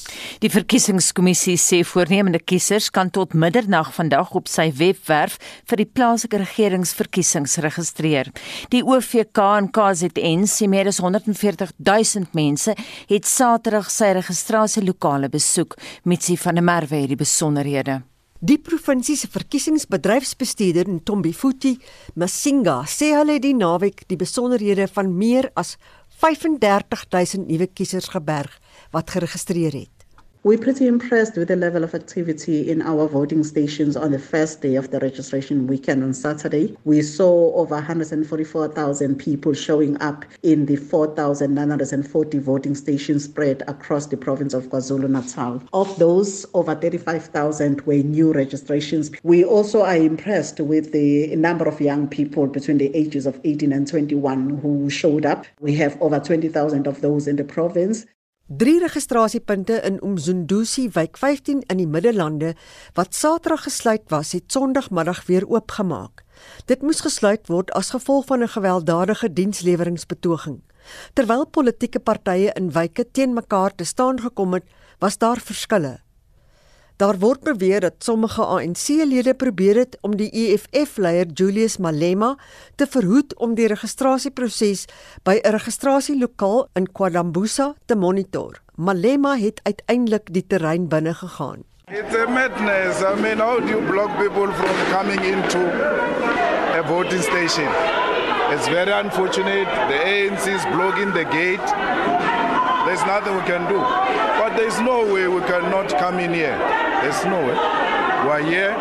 Die 0.43 0.51
verkiesingskommissie 0.53 1.57
sê 1.59 1.83
voornemende 1.87 2.39
kiesers 2.39 2.89
kan 2.95 3.11
tot 3.11 3.35
middernag 3.35 3.93
vandag 3.97 4.33
op 4.39 4.51
sy 4.51 4.69
webwerf 4.79 5.39
vir 5.67 5.83
die 5.83 5.89
plaaslike 5.91 6.41
regeringsverkiesings 6.45 7.59
registreer. 7.67 8.31
Die 8.71 8.85
OVK 8.87 9.43
en 9.59 9.71
KZN 9.75 10.47
sê 10.51 10.71
meer 10.71 10.91
as 10.91 11.03
140 11.03 11.73
000 11.79 12.35
mense 12.37 12.77
het 13.11 13.31
Saterdag 13.31 13.91
sy 13.91 14.13
registrasielokale 14.21 15.33
besoek. 15.33 15.79
Mitsi 16.05 16.37
van 16.39 16.61
der 16.61 16.67
Merwe 16.67 17.03
het 17.03 17.15
die 17.15 17.25
besonderhede. 17.25 18.03
Die 18.47 18.59
provinsie 18.61 19.17
se 19.17 19.31
verkiesingsbedryfsbestuurder 19.33 20.91
Ntombifuti 20.93 21.73
Masinga 22.21 22.83
sê 22.85 23.15
hulle 23.17 23.39
het 23.39 23.47
die 23.47 23.57
naweek 23.57 24.03
die 24.11 24.19
besonderhede 24.21 24.85
van 24.93 25.09
meer 25.17 25.49
as 25.57 25.79
35000 26.17 27.47
nuwe 27.47 27.67
kiesers 27.67 28.09
geberg 28.09 28.61
wat 28.91 29.11
geregistreer 29.11 29.73
het. 29.73 29.96
We're 30.47 30.59
pretty 30.59 30.87
impressed 30.87 31.37
with 31.37 31.49
the 31.49 31.57
level 31.57 31.83
of 31.83 31.93
activity 31.93 32.71
in 32.71 32.81
our 32.81 33.09
voting 33.09 33.43
stations 33.43 33.97
on 33.97 34.13
the 34.13 34.21
first 34.21 34.61
day 34.61 34.77
of 34.77 34.93
the 34.93 35.01
registration 35.01 35.67
weekend 35.67 36.05
on 36.05 36.15
Saturday. 36.15 36.77
We 36.85 37.03
saw 37.03 37.53
over 37.57 37.75
144,000 37.75 39.17
people 39.17 39.55
showing 39.55 40.01
up 40.01 40.25
in 40.45 40.67
the 40.67 40.77
4,940 40.77 42.39
voting 42.39 42.77
stations 42.77 43.25
spread 43.25 43.65
across 43.67 44.07
the 44.07 44.17
province 44.17 44.55
of 44.55 44.69
KwaZulu 44.69 45.11
Natal. 45.11 45.61
Of 45.73 45.99
those, 45.99 46.47
over 46.55 46.77
35,000 46.77 47.81
were 47.81 47.95
new 47.95 48.33
registrations. 48.33 49.11
We 49.25 49.45
also 49.45 49.83
are 49.83 49.97
impressed 49.97 50.61
with 50.61 50.93
the 50.93 51.35
number 51.35 51.67
of 51.67 51.81
young 51.81 52.07
people 52.07 52.47
between 52.47 52.79
the 52.79 52.95
ages 52.95 53.27
of 53.27 53.41
18 53.43 53.73
and 53.73 53.89
21 53.89 54.59
who 54.59 54.89
showed 54.91 55.27
up. 55.27 55.45
We 55.59 55.75
have 55.75 56.01
over 56.01 56.21
20,000 56.21 56.87
of 56.87 57.01
those 57.01 57.27
in 57.27 57.35
the 57.35 57.43
province. 57.43 58.07
Drie 58.47 58.79
registrasiepunte 58.79 59.81
in 59.83 59.97
Umzunduzi 60.07 60.85
wijk 60.95 61.17
15 61.19 61.65
in 61.67 61.81
die 61.81 61.87
Middellande 61.87 62.53
wat 62.95 63.15
Saterdag 63.15 63.65
gesluit 63.67 64.05
was, 64.07 64.31
het 64.39 64.53
Sondagmiddag 64.55 65.25
weer 65.27 65.49
oopgemaak. 65.51 66.23
Dit 66.71 66.87
moes 66.87 67.03
gesluit 67.03 67.51
word 67.51 67.73
as 67.75 67.91
gevolg 67.91 68.31
van 68.31 68.47
'n 68.47 68.49
gewelddadige 68.49 69.33
diensleweringsbetoging. 69.33 70.63
Terwyl 71.13 71.47
politieke 71.47 71.99
partye 71.99 72.53
in 72.55 72.71
wyke 72.71 73.11
teen 73.11 73.35
mekaar 73.35 73.75
te 73.75 73.85
staan 73.85 74.21
gekom 74.21 74.53
het, 74.53 74.65
was 74.99 75.19
daar 75.19 75.41
verskille. 75.41 76.06
Daar 76.97 77.19
word 77.21 77.43
beweer 77.45 77.81
dat 77.81 77.95
sommige 77.99 78.41
ANC-lede 78.41 79.35
probeer 79.35 79.77
het 79.77 79.99
om 80.01 80.15
die 80.17 80.31
EFF-leier 80.33 81.27
Julius 81.27 81.77
Malema 81.77 82.39
te 82.75 82.87
verhoed 82.89 83.35
om 83.37 83.53
die 83.55 83.67
registrasieproses 83.69 84.87
by 85.23 85.37
'n 85.43 85.53
registrasielokaal 85.59 86.69
in 86.73 86.89
KwaDambusa 86.93 87.75
te 87.85 87.97
monitor. 87.97 88.61
Malema 88.75 89.37
het 89.37 89.61
uiteindelik 89.63 90.33
die 90.33 90.47
terrein 90.47 90.89
binne 90.89 91.15
gegaan. 91.15 91.65
It's 91.85 92.17
a 92.17 92.27
madness. 92.27 93.03
I 93.03 93.21
mean, 93.21 93.39
how 93.39 93.61
do 93.61 93.67
you 93.67 93.83
block 93.91 94.17
people 94.17 94.53
from 94.53 94.77
coming 94.91 95.21
into 95.21 95.61
a 96.79 96.83
voting 96.83 97.23
station? 97.23 97.69
It's 98.53 98.69
very 98.69 98.93
unfortunate. 98.93 99.69
The 99.89 99.99
ANC 100.05 100.47
is 100.47 100.65
blocking 100.73 101.13
the 101.13 101.27
gate. 101.31 101.67
There's 102.87 103.05
nothing 103.05 103.35
we 103.35 103.43
can 103.43 103.67
do. 103.67 103.79
But 104.39 104.57
there's 104.57 104.79
no 104.81 105.03
way 105.13 105.27
we 105.27 105.41
cannot 105.41 105.89
come 105.99 106.21
in 106.21 106.33
here. 106.33 106.57
There's 107.03 107.25
no 107.25 107.39
way. 107.43 107.59
We're 108.27 108.47
here 108.47 108.73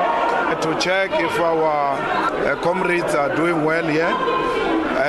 to 0.62 0.78
check 0.80 1.10
if 1.18 1.40
our 1.40 1.98
uh, 1.98 2.62
comrades 2.62 3.16
are 3.16 3.36
doing 3.36 3.66
well 3.66 3.88
here. 3.88 4.14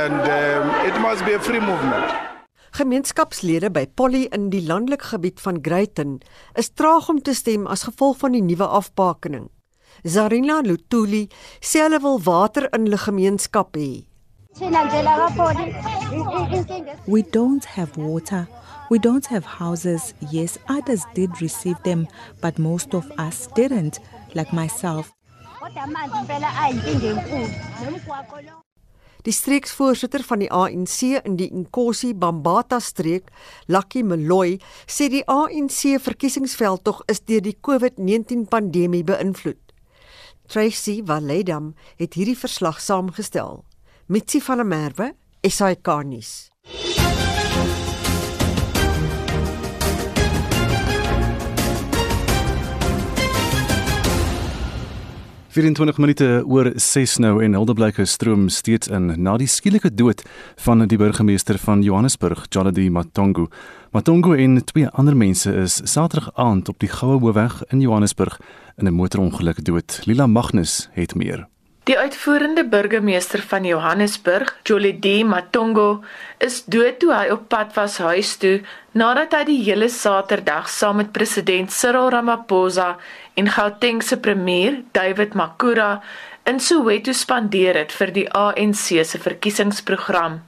And 0.01 0.25
um, 0.25 0.65
it 0.89 0.99
must 1.01 1.27
be 1.27 1.35
a 1.35 1.39
free 1.39 1.61
movement. 1.61 2.09
Gemeenskapslede 2.73 3.71
by 3.73 3.85
Polly 3.85 4.27
in 4.33 4.49
die 4.49 4.65
landelike 4.65 5.13
gebied 5.13 5.41
van 5.45 5.59
Greyton 5.63 6.19
is 6.55 6.73
traag 6.73 7.09
om 7.13 7.21
te 7.21 7.35
stem 7.35 7.67
as 7.67 7.85
gevolg 7.89 8.19
van 8.25 8.33
die 8.33 8.43
nuwe 8.45 8.65
afbakening. 8.81 9.51
Zarina 10.05 10.63
Lutuli 10.65 11.27
sê 11.61 11.85
hulle 11.85 12.01
wil 12.01 12.21
water 12.25 12.69
in 12.73 12.89
hulle 12.89 13.01
gemeenskap 13.01 13.77
hê. 13.77 14.07
We 17.07 17.23
don't 17.23 17.65
have 17.77 17.97
water. 17.97 18.47
We 18.89 18.99
don't 18.99 19.27
have 19.27 19.45
houses. 19.45 20.15
Yes, 20.31 20.59
others 20.69 21.03
did 21.15 21.41
receive 21.41 21.83
them, 21.83 22.07
but 22.41 22.59
most 22.59 22.95
of 22.95 23.11
us 23.19 23.49
didn't, 23.55 23.99
like 24.35 24.53
myself. 24.53 25.13
Die 29.23 29.35
streeksvoorsitter 29.35 30.23
van 30.23 30.39
die 30.39 30.51
ANC 30.55 31.01
in 31.27 31.35
die 31.35 31.51
Nkosi 31.51 32.13
Bambata 32.15 32.79
streek, 32.79 33.33
Lucky 33.67 34.05
Meloy, 34.07 34.61
sê 34.87 35.11
die 35.11 35.25
ANC 35.27 35.99
verkiesingsveldtog 35.99 37.03
is 37.11 37.25
deur 37.27 37.43
die 37.43 37.57
COVID-19 37.59 38.47
pandemie 38.47 39.03
beïnvloed. 39.03 39.59
Tracy 40.47 41.01
Valedam 41.03 41.73
het 41.99 42.15
hierdie 42.15 42.39
verslag 42.39 42.79
saamgestel. 42.79 43.65
Mitsi 44.07 44.39
van 44.39 44.63
der 44.63 44.71
Merwe, 44.71 45.15
SAK 45.43 45.91
nuus. 46.07 46.37
24 55.57 55.97
minute 55.99 56.27
oor 56.45 56.69
6 56.75 57.15
nou 57.25 57.39
en 57.41 57.55
Hildeblyke 57.57 58.05
stroom 58.05 58.51
steeds 58.53 58.91
in 58.93 59.07
na 59.25 59.39
die 59.41 59.49
skielike 59.49 59.89
dood 59.97 60.21
van 60.67 60.85
die 60.85 60.99
burgemeester 61.01 61.57
van 61.63 61.81
Johannesburg, 61.81 62.45
Jaladi 62.53 62.91
Matongo. 62.93 63.47
Matongo 63.97 64.37
en 64.37 64.61
twee 64.69 64.93
ander 64.93 65.17
mense 65.17 65.55
is 65.57 65.81
Saterdag 65.81 66.29
aand 66.37 66.69
op 66.69 66.77
die 66.85 66.93
Goue 66.93 67.23
Hoofweg 67.25 67.63
in 67.73 67.81
Johannesburg 67.81 68.37
in 68.77 68.85
'n 68.85 69.01
motorongeluk 69.01 69.65
dood. 69.65 70.01
Lila 70.05 70.27
Magnus 70.27 70.89
het 70.93 71.15
meer. 71.15 71.49
Die 71.87 71.95
uitvoerende 71.95 72.65
burgemeester 72.67 73.39
van 73.47 73.65
Johannesburg, 73.65 74.57
Jolidi 74.67 75.25
Matongo, 75.25 76.01
is 76.43 76.65
dood 76.67 76.97
toe 76.99 77.13
hy 77.15 77.29
op 77.31 77.45
pad 77.53 77.77
was 77.77 78.01
huis 78.03 78.33
toe 78.43 78.57
nadat 78.99 79.37
hy 79.37 79.43
die 79.47 79.61
hele 79.69 79.87
Saterdag 79.95 80.67
saam 80.67 80.99
met 80.99 81.13
president 81.15 81.71
Cyril 81.71 82.09
Ramaphosa 82.11 82.89
en 83.39 83.51
Gauteng 83.55 84.01
se 84.03 84.19
premier, 84.19 84.81
David 84.99 85.37
Makura, 85.39 86.01
in 86.43 86.59
Soweto 86.59 87.15
spandeer 87.15 87.79
het 87.79 87.95
vir 87.95 88.11
die 88.17 88.27
ANC 88.35 88.89
se 89.07 89.21
verkiesingsprogram. 89.23 90.41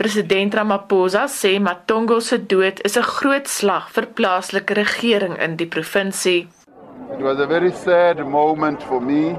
President 0.00 0.56
Ramaphosa 0.56 1.26
sê 1.28 1.58
Matongo 1.60 2.22
se 2.24 2.38
dood 2.40 2.80
is 2.88 2.96
'n 2.96 3.10
groot 3.18 3.46
slag 3.48 3.90
vir 3.92 4.06
plaaslike 4.06 4.72
regering 4.80 5.36
in 5.36 5.56
die 5.56 5.68
provinsie. 5.68 6.48
It 7.12 7.20
was 7.20 7.38
a 7.38 7.46
very 7.46 7.70
sad 7.70 8.24
moment 8.24 8.82
for 8.82 9.02
me 9.02 9.36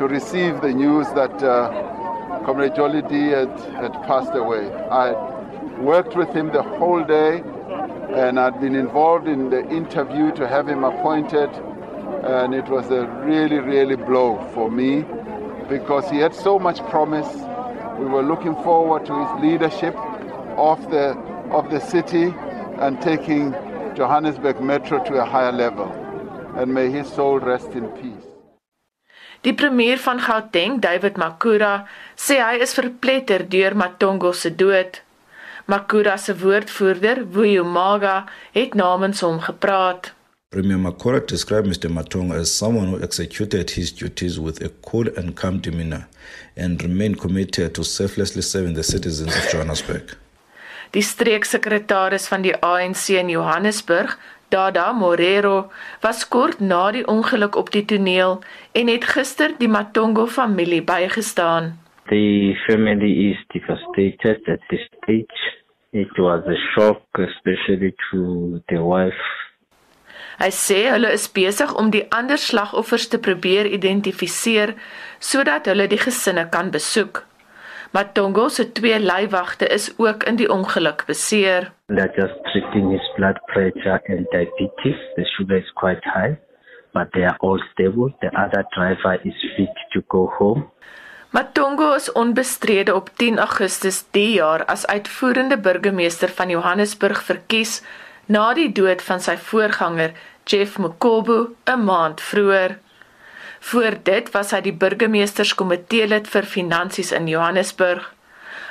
to 0.00 0.08
receive 0.08 0.62
the 0.62 0.72
news 0.72 1.06
that 1.08 1.42
uh, 1.42 1.68
Comrade 2.46 2.74
Jolly 2.74 3.02
D 3.02 3.28
had, 3.28 3.50
had 3.82 3.92
passed 4.08 4.34
away. 4.34 4.72
I 4.90 5.12
worked 5.78 6.16
with 6.16 6.32
him 6.32 6.46
the 6.52 6.62
whole 6.62 7.04
day 7.04 7.42
and 8.16 8.40
I'd 8.40 8.58
been 8.62 8.76
involved 8.76 9.28
in 9.28 9.50
the 9.50 9.60
interview 9.68 10.32
to 10.36 10.48
have 10.48 10.66
him 10.66 10.84
appointed. 10.84 11.50
And 12.24 12.54
it 12.54 12.66
was 12.70 12.90
a 12.90 13.06
really, 13.26 13.58
really 13.58 13.96
blow 13.96 14.42
for 14.54 14.70
me 14.70 15.04
because 15.68 16.08
he 16.08 16.16
had 16.16 16.34
so 16.34 16.58
much 16.58 16.78
promise. 16.88 17.30
We 17.98 18.06
were 18.06 18.22
looking 18.22 18.54
forward 18.64 19.04
to 19.04 19.12
his 19.12 19.42
leadership 19.42 19.94
of 20.56 20.80
the, 20.90 21.10
of 21.50 21.70
the 21.70 21.78
city 21.78 22.32
and 22.78 23.02
taking 23.02 23.52
Johannesburg 23.94 24.62
Metro 24.62 25.04
to 25.04 25.16
a 25.16 25.26
higher 25.26 25.52
level. 25.52 25.92
And 26.56 26.72
may 26.72 26.90
his 26.90 27.06
soul 27.06 27.38
rest 27.38 27.72
in 27.72 27.86
peace. 27.88 28.19
Die 29.40 29.54
premier 29.54 29.96
van 29.96 30.20
Gauteng, 30.20 30.80
David 30.84 31.16
Makura, 31.16 31.86
sê 32.12 32.42
hy 32.44 32.58
is 32.60 32.74
verpletter 32.76 33.46
deur 33.48 33.72
Matongo 33.72 34.34
se 34.36 34.50
dood. 34.52 35.00
Makura 35.64 36.18
se 36.20 36.34
woordvoerder, 36.36 37.22
Vuyo 37.32 37.64
Maga, 37.64 38.26
het 38.52 38.74
namens 38.76 39.22
hom 39.24 39.40
gepraat. 39.40 40.12
Premier 40.52 40.76
Makura 40.78 41.20
described 41.24 41.70
Mr. 41.70 41.88
Matongo 41.88 42.34
as 42.36 42.52
someone 42.52 42.88
who 42.88 43.00
executed 43.00 43.70
his 43.70 43.92
duties 43.92 44.38
with 44.38 44.60
a 44.62 44.68
cool 44.84 45.08
and 45.16 45.36
calm 45.36 45.60
demeanor 45.60 46.06
and 46.56 46.82
remained 46.82 47.18
committed 47.18 47.72
to 47.74 47.82
selflessly 47.82 48.42
serving 48.42 48.74
the 48.74 48.82
citizens 48.82 49.34
of 49.34 49.48
Johannesburg. 49.52 50.18
Die 50.90 51.02
streeksekretaris 51.06 52.26
van 52.28 52.42
die 52.42 52.56
ANC 52.60 53.08
in 53.14 53.30
Johannesburg, 53.30 54.18
Dada 54.50 54.92
Morero 54.92 55.70
was 56.02 56.28
kort 56.28 56.60
na 56.60 56.90
die 56.90 57.06
ongeluk 57.06 57.56
op 57.56 57.70
die 57.70 57.84
toneel 57.84 58.40
en 58.72 58.88
het 58.90 59.04
gister 59.04 59.54
die 59.58 59.68
Matongo 59.68 60.26
familie 60.26 60.82
bygestaan. 60.82 61.78
The 62.08 62.56
family 62.66 63.30
is 63.30 63.38
devastated 63.54 64.48
at 64.48 64.60
this 64.68 64.88
stage. 64.96 65.40
It 65.92 66.18
was 66.18 66.42
a 66.46 66.58
shock 66.74 67.02
especially 67.12 67.94
to 68.10 68.60
the 68.66 68.82
wife. 68.82 69.26
Hy 70.40 70.50
sê 70.50 70.80
hulle 70.88 71.10
is 71.14 71.28
besig 71.30 71.72
om 71.76 71.90
die 71.94 72.06
ander 72.10 72.38
slagoffers 72.40 73.06
te 73.12 73.18
probeer 73.22 73.68
identifiseer 73.70 74.74
sodat 75.18 75.70
hulle 75.70 75.86
die 75.90 76.00
gesinne 76.00 76.48
kan 76.50 76.70
besoek. 76.74 77.26
Matongo 77.90 78.48
se 78.48 78.72
twee 78.72 78.98
leiwagte 79.00 79.66
is 79.66 79.94
ook 79.96 80.22
in 80.22 80.36
die 80.36 80.48
ongeluk 80.48 81.02
beseer. 81.06 81.72
They're 81.86 82.12
just 82.16 82.44
treating 82.52 82.90
his 82.90 83.12
blood 83.16 83.40
pressure 83.46 84.00
and 84.06 84.26
diabetes. 84.30 84.98
The 85.16 85.24
sugar 85.24 85.56
is 85.56 85.72
quite 85.74 86.04
high, 86.04 86.38
but 86.92 87.10
they 87.12 87.24
are 87.24 87.36
all 87.38 87.58
stable. 87.72 88.14
The 88.20 88.30
other 88.44 88.64
driver 88.70 89.18
is 89.24 89.34
fit 89.56 89.74
to 89.92 90.02
go 90.06 90.30
home. 90.38 90.70
Matongo 91.30 91.94
is 91.94 92.12
onbestrede 92.12 92.94
op 92.94 93.10
10 93.16 93.38
Augustus 93.38 94.04
die 94.10 94.32
jaar 94.32 94.64
as 94.64 94.86
uitvoerende 94.86 95.58
burgemeester 95.58 96.28
van 96.28 96.48
Johannesburg 96.48 97.22
verkies 97.22 97.82
na 98.26 98.54
die 98.54 98.72
dood 98.72 99.02
van 99.02 99.20
sy 99.20 99.36
voorganger 99.36 100.14
Jeff 100.44 100.78
Mokobo 100.78 101.54
'n 101.66 101.84
maand 101.84 102.20
vroeër. 102.20 102.78
Voor 103.60 103.98
dit 104.02 104.30
was 104.32 104.54
hy 104.56 104.62
die 104.64 104.72
burgemeesterskomitee 104.72 106.06
lid 106.08 106.28
vir 106.32 106.48
finansies 106.48 107.12
in 107.12 107.28
Johannesburg. 107.28 108.06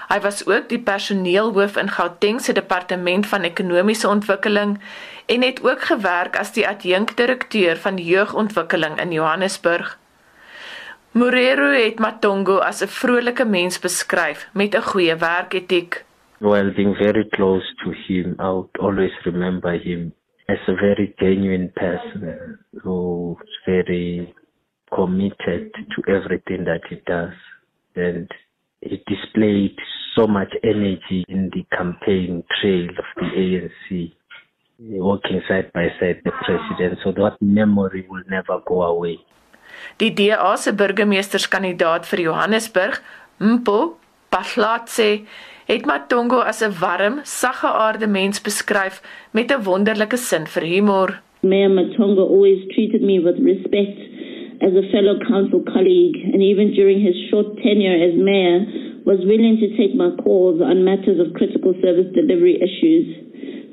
Hy 0.09 0.17
was 0.23 0.41
ook 0.47 0.65
die 0.71 0.81
personeelhoof 0.81 1.77
in 1.77 1.91
Gauteng 1.93 2.39
se 2.41 2.53
departement 2.57 3.27
van 3.29 3.45
ekonomiese 3.45 4.09
ontwikkeling 4.09 4.79
en 5.29 5.45
het 5.45 5.61
ook 5.63 5.85
gewerk 5.91 6.39
as 6.41 6.55
die 6.55 6.65
adjunkdirekteur 6.67 7.77
van 7.77 8.01
jeugontwikkeling 8.01 8.97
in 9.01 9.13
Johannesburg. 9.13 9.97
Morero 11.13 11.69
het 11.73 11.99
Matongo 11.99 12.57
as 12.57 12.81
'n 12.81 12.87
vrolike 12.87 13.45
mens 13.45 13.79
beskryf 13.79 14.49
met 14.53 14.75
'n 14.75 14.81
goeie 14.81 15.15
werketiek. 15.15 16.03
While 16.39 16.71
being 16.71 16.95
very 16.97 17.27
close 17.29 17.73
to 17.83 17.91
him, 17.91 18.35
I 18.39 18.49
would 18.49 18.79
always 18.79 19.13
remember 19.23 19.71
him 19.71 20.13
as 20.47 20.59
a 20.67 20.75
very 20.75 21.13
genuine 21.17 21.69
person 21.73 22.57
who's 22.83 23.59
very 23.65 24.33
committed 24.93 25.71
to 25.73 25.99
everything 26.07 26.65
that 26.65 26.81
he 26.89 26.97
does. 27.05 27.33
And 27.95 28.29
he 28.81 29.03
displayed 29.07 29.75
so 30.15 30.27
much 30.27 30.53
energy 30.63 31.25
in 31.27 31.49
the 31.53 31.63
campaign 31.75 32.43
trail 32.59 32.89
of 32.89 33.05
the 33.17 33.27
ANC 33.43 34.11
working 34.79 35.41
side 35.47 35.71
by 35.73 35.87
side 35.99 36.21
the 36.23 36.31
president 36.45 36.99
so 37.03 37.11
that 37.11 37.37
memory 37.41 38.05
will 38.09 38.23
never 38.29 38.61
go 38.65 38.81
away. 38.81 39.19
Die 39.97 40.09
DA 40.09 40.55
se 40.57 40.73
burgemeesterskandidaat 40.73 42.07
vir 42.09 42.19
Johannesburg, 42.19 43.01
Mpo 43.37 43.97
Pahlatse, 44.29 45.25
het 45.67 45.85
Matongo 45.85 46.39
as 46.41 46.61
'n 46.61 46.73
warm, 46.79 47.19
saggeaarde 47.23 48.07
mens 48.07 48.41
beskryf 48.41 49.01
met 49.31 49.51
'n 49.51 49.63
wonderlike 49.63 50.17
sin 50.17 50.47
vir 50.47 50.63
humor. 50.63 51.21
Mayor 51.41 51.69
Matongo 51.69 52.23
always 52.27 52.67
treated 52.73 53.01
me 53.01 53.19
with 53.19 53.37
respect 53.39 54.08
as 54.61 54.75
a 54.75 54.83
fellow 54.91 55.15
council 55.23 55.63
colleague 55.63 56.19
and 56.19 56.43
even 56.43 56.75
during 56.75 56.99
his 56.99 57.15
short 57.31 57.47
tenure 57.63 57.95
as 57.95 58.15
mayor 58.15 58.67
was 59.07 59.23
willing 59.23 59.57
to 59.57 59.71
take 59.79 59.95
my 59.95 60.11
calls 60.21 60.61
on 60.61 60.83
matters 60.83 61.17
of 61.17 61.33
critical 61.33 61.73
service 61.81 62.11
delivery 62.13 62.59
issues. 62.59 63.07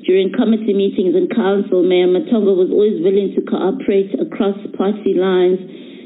During 0.07 0.31
committee 0.31 0.73
meetings 0.73 1.13
in 1.13 1.27
council, 1.27 1.83
Mayor 1.83 2.07
Matongo 2.07 2.55
was 2.55 2.71
always 2.71 3.03
willing 3.03 3.35
to 3.35 3.43
cooperate 3.43 4.15
across 4.15 4.55
party 4.79 5.13
lines 5.13 5.59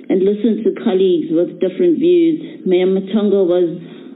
and 0.10 0.26
listen 0.26 0.66
to 0.66 0.74
colleagues 0.84 1.30
with 1.30 1.62
different 1.62 2.02
views. 2.02 2.66
Mayor 2.66 2.90
Matongo 2.90 3.46
was 3.46 3.70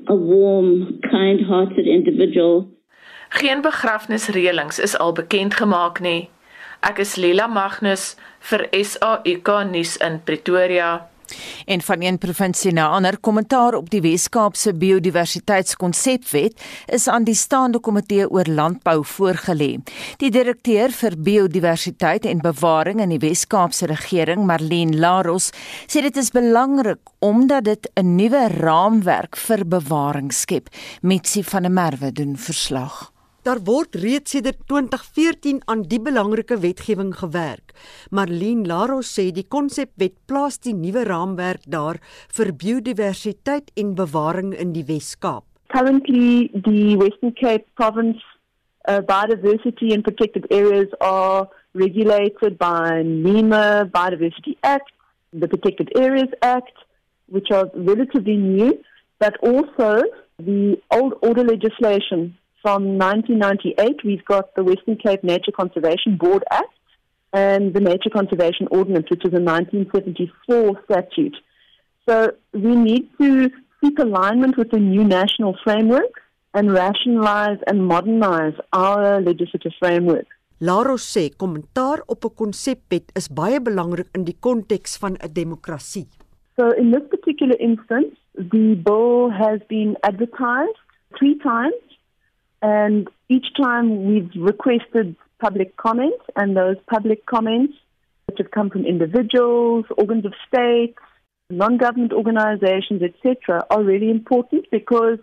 a 0.10 0.16
warm, 0.16 1.00
kind-hearted 1.10 1.88
individual. 1.88 2.68
Geen 3.30 3.62
begrafnisreëlings 3.62 4.80
is 4.82 4.98
al 4.98 5.14
bekend 5.14 5.54
gemaak 5.54 6.00
nie. 6.00 6.30
Ek 6.86 7.00
is 7.02 7.16
Lila 7.18 7.48
Magnus 7.50 8.12
vir 8.46 8.68
SAK 8.70 9.50
nuus 9.72 9.96
in 10.06 10.20
Pretoria. 10.22 10.90
En 11.66 11.82
van 11.82 12.04
een 12.06 12.20
provinsie 12.22 12.74
na 12.78 12.92
ander 12.94 13.18
kommentaar 13.18 13.74
op 13.74 13.88
die 13.90 14.04
Wes-Kaapse 14.06 14.76
biodiversiteitskonsepwet 14.78 16.62
is 16.94 17.08
aan 17.10 17.26
die 17.26 17.34
staande 17.34 17.82
komitee 17.82 18.28
oor 18.30 18.46
landbou 18.46 19.00
voorgelê. 19.16 19.72
Die 20.22 20.30
direkteur 20.30 20.94
vir 20.94 21.18
biodiversiteit 21.18 22.30
en 22.30 22.46
bewaring 22.46 23.02
in 23.02 23.16
die 23.16 23.22
Wes-Kaapse 23.24 23.90
regering, 23.90 24.46
Marlene 24.46 24.94
Laros, 25.02 25.50
sê 25.90 26.06
dit 26.06 26.22
is 26.22 26.30
belangrik 26.38 27.02
omdat 27.20 27.66
dit 27.66 27.90
'n 27.98 28.16
nuwe 28.16 28.46
raamwerk 28.62 29.36
vir 29.36 29.66
bewaring 29.66 30.32
skep. 30.32 30.70
Mitsi 31.02 31.44
van 31.44 31.62
der 31.64 31.72
Merwe 31.72 32.12
doen 32.12 32.38
verslag. 32.38 33.15
Daar 33.46 33.60
word 33.62 33.94
reeds 34.02 34.32
sedert 34.34 34.64
2014 34.66 35.60
aan 35.70 35.84
die 35.86 36.00
belangrike 36.02 36.56
wetgewing 36.58 37.12
gewerk. 37.14 37.74
Marlene 38.10 38.66
Laros 38.66 39.12
sê 39.14 39.28
die 39.30 39.44
konsepwet 39.46 40.16
plaas 40.26 40.56
die 40.64 40.72
nuwe 40.74 41.04
raamwerk 41.06 41.68
daar 41.70 42.00
vir 42.38 42.50
biodiversiteit 42.64 43.68
en 43.78 43.92
bewaring 44.00 44.56
in 44.58 44.72
die 44.74 44.82
Wes-Kaap. 44.88 45.46
Currently, 45.70 46.50
the 46.66 46.96
Western 46.98 47.36
Cape 47.38 47.68
province 47.76 48.18
uh, 48.90 49.06
biodiversity 49.06 49.94
and 49.94 50.02
protected 50.04 50.48
areas 50.50 50.90
are 51.00 51.46
regulated 51.74 52.58
by 52.58 53.04
NEMA 53.06 53.92
Biodiversity 53.94 54.56
Act, 54.64 54.90
the 55.34 55.48
Protected 55.48 55.94
Areas 55.96 56.34
Act, 56.42 56.74
which 57.30 57.52
are 57.52 57.70
relatively 57.76 58.38
new, 58.38 58.74
but 59.20 59.38
also 59.44 60.02
the 60.40 60.82
old 60.90 61.14
order 61.22 61.44
legislation 61.44 62.34
from 62.66 62.98
1998, 62.98 64.04
we've 64.04 64.26
got 64.26 64.56
the 64.56 64.64
Western 64.64 64.98
Cape 64.98 65.24
Nature 65.24 65.52
Conservation 65.52 66.18
Board 66.18 66.44
Act 66.50 66.74
and 67.32 67.76
the 67.76 67.80
Nature 67.80 68.10
Conservation 68.10 68.66
Ordinance, 68.72 69.08
which 69.12 69.24
is 69.24 69.34
a 69.34 69.40
1974 69.40 70.82
statute. 70.86 71.38
So 72.10 72.32
we 72.54 72.74
need 72.76 73.06
to 73.22 73.52
seek 73.82 74.00
alignment 74.00 74.58
with 74.58 74.72
the 74.72 74.80
new 74.80 75.04
national 75.04 75.56
framework 75.64 76.14
and 76.56 76.74
rationalize 76.74 77.60
and 77.68 77.86
modernize 77.86 78.58
our 78.74 79.22
legislative 79.22 79.74
framework. 79.80 80.26
Laros 80.60 81.04
sê 81.14 81.30
kommentaar 81.42 81.98
op 82.14 82.26
'n 82.26 82.36
konsepwet 82.42 83.06
is 83.20 83.28
baie 83.40 83.60
belangrik 83.62 84.10
in 84.18 84.24
die 84.24 84.38
konteks 84.40 84.98
van 84.98 85.14
'n 85.18 85.34
demokrasie. 85.42 86.08
So 86.58 86.64
in 86.82 86.88
this 86.94 87.06
particular 87.16 87.58
instance, 87.70 88.14
the 88.54 88.68
bill 88.88 89.30
has 89.44 89.60
been 89.68 89.92
advertised 90.10 90.80
three 91.18 91.38
times 91.52 91.86
And 92.66 93.08
each 93.30 93.46
time 93.56 94.08
we've 94.08 94.32
requested 94.36 95.16
public 95.40 95.78
comments, 95.78 96.24
and 96.36 96.58
those 96.58 96.78
public 96.90 97.24
comments, 97.28 97.76
which 98.26 98.40
have 98.40 98.50
come 98.50 98.72
from 98.72 98.88
individuals, 98.88 99.86
organs 99.96 100.26
of 100.26 100.34
state, 100.48 100.96
non 101.52 101.78
government 101.78 102.12
organizations, 102.12 103.04
etc., 103.04 103.64
are 103.70 103.84
really 103.84 104.10
important 104.10 104.66
because 104.72 105.20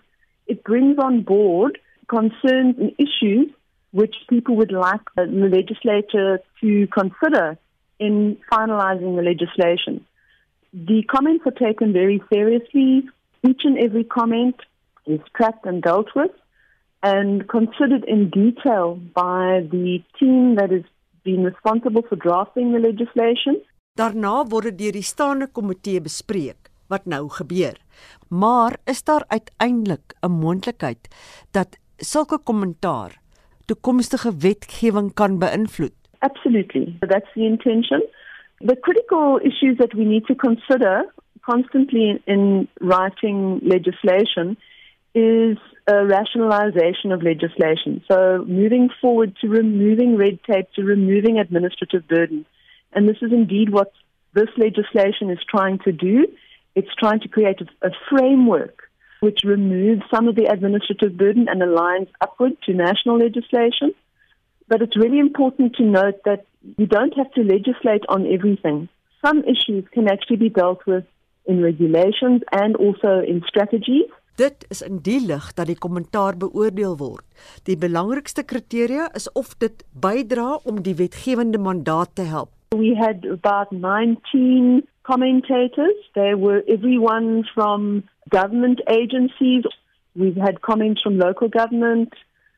it 0.46 0.62
brings 0.62 0.98
on 1.00 1.22
board 1.22 1.80
concerns 2.06 2.76
and 2.78 2.92
issues 2.96 3.48
which 3.90 4.14
people 4.30 4.54
would 4.54 4.70
like 4.70 5.00
the 5.16 5.24
legislature 5.24 6.38
to 6.60 6.86
consider 6.98 7.58
in 7.98 8.36
finalizing 8.52 9.16
the 9.16 9.22
legislation. 9.22 10.06
The 10.72 11.02
comments 11.10 11.44
are 11.44 11.58
taken 11.66 11.92
very 11.92 12.22
seriously. 12.32 13.02
Each 13.44 13.62
and 13.64 13.78
every 13.78 14.04
comment 14.04 14.54
is 15.06 15.18
tracked 15.34 15.66
and 15.66 15.82
dealt 15.82 16.14
with 16.14 16.30
and 17.02 17.46
considered 17.48 18.04
in 18.04 18.30
detail 18.30 18.98
by 19.14 19.66
the 19.70 20.02
team 20.18 20.56
that 20.56 20.70
has 20.70 20.86
been 21.24 21.44
responsible 21.44 22.02
for 22.08 22.16
drafting 22.16 22.72
the 22.72 22.78
legislation. 22.78 23.58
Daarna 23.98 24.44
word 24.48 24.70
dit 24.70 24.78
deur 24.78 24.96
die 24.96 25.06
staande 25.06 25.48
komitee 25.52 26.00
bespreek 26.00 26.70
wat 26.92 27.06
nou 27.06 27.26
gebeur. 27.38 27.76
Maar 28.28 28.78
is 28.86 29.02
daar 29.04 29.24
uiteindelik 29.28 30.14
'n 30.22 30.30
moontlikheid 30.30 31.08
dat 31.50 31.78
sulke 31.96 32.38
kommentaar 32.38 33.20
toekomstige 33.66 34.36
wetgewing 34.36 35.14
kan 35.14 35.38
beïnvloed? 35.38 35.94
Absolutely. 36.18 36.96
That's 37.00 37.32
the 37.34 37.44
intention. 37.44 38.02
The 38.58 38.76
critical 38.80 39.38
issues 39.42 39.76
that 39.76 39.92
we 39.92 40.04
need 40.04 40.24
to 40.26 40.34
consider 40.34 41.12
constantly 41.40 42.08
in, 42.08 42.20
in 42.24 42.68
writing 42.80 43.60
legislation 43.62 44.56
is 45.14 45.58
a 45.86 46.04
rationalization 46.06 47.12
of 47.12 47.22
legislation. 47.22 48.02
So 48.10 48.44
moving 48.46 48.88
forward 49.00 49.36
to 49.40 49.48
removing 49.48 50.16
red 50.16 50.38
tape, 50.48 50.72
to 50.76 50.82
removing 50.82 51.38
administrative 51.38 52.06
burden. 52.08 52.46
And 52.92 53.08
this 53.08 53.18
is 53.20 53.32
indeed 53.32 53.70
what 53.70 53.92
this 54.34 54.48
legislation 54.56 55.30
is 55.30 55.38
trying 55.48 55.78
to 55.80 55.92
do. 55.92 56.26
It's 56.74 56.94
trying 56.98 57.20
to 57.20 57.28
create 57.28 57.60
a, 57.60 57.88
a 57.88 57.90
framework 58.08 58.82
which 59.20 59.40
removes 59.44 60.02
some 60.12 60.28
of 60.28 60.34
the 60.34 60.46
administrative 60.46 61.16
burden 61.16 61.46
and 61.48 61.62
aligns 61.62 62.08
upward 62.20 62.52
to 62.64 62.72
national 62.72 63.18
legislation. 63.18 63.94
But 64.68 64.82
it's 64.82 64.96
really 64.96 65.18
important 65.18 65.76
to 65.76 65.84
note 65.84 66.22
that 66.24 66.46
you 66.76 66.86
don't 66.86 67.16
have 67.16 67.30
to 67.32 67.42
legislate 67.42 68.02
on 68.08 68.26
everything. 68.26 68.88
Some 69.24 69.44
issues 69.44 69.84
can 69.92 70.08
actually 70.08 70.36
be 70.36 70.48
dealt 70.48 70.86
with 70.86 71.04
in 71.46 71.62
regulations 71.62 72.42
and 72.50 72.74
also 72.76 73.20
in 73.20 73.42
strategies. 73.46 74.10
Dit 74.36 74.64
is 74.68 74.80
in 74.82 75.02
die 75.04 75.20
lig 75.26 75.50
dat 75.52 75.68
die 75.68 75.76
kommentaar 75.76 76.36
beoordeel 76.40 76.96
word. 76.96 77.24
Die 77.68 77.76
belangrikste 77.76 78.42
kriteria 78.42 79.10
is 79.14 79.28
of 79.32 79.52
dit 79.60 79.84
bydra 79.92 80.56
om 80.64 80.80
die 80.82 80.94
wetgewende 80.96 81.58
mandaat 81.58 82.14
te 82.14 82.22
help. 82.22 82.48
We 82.72 82.96
had 82.96 83.26
about 83.28 83.70
19 83.70 84.88
commentators. 85.02 85.98
They 86.14 86.34
were 86.34 86.62
everyone 86.66 87.44
from 87.54 88.08
government 88.30 88.80
agencies. 88.88 89.64
We've 90.14 90.40
had 90.40 90.62
comments 90.62 91.02
from 91.02 91.18
local 91.18 91.48
government. 91.48 92.14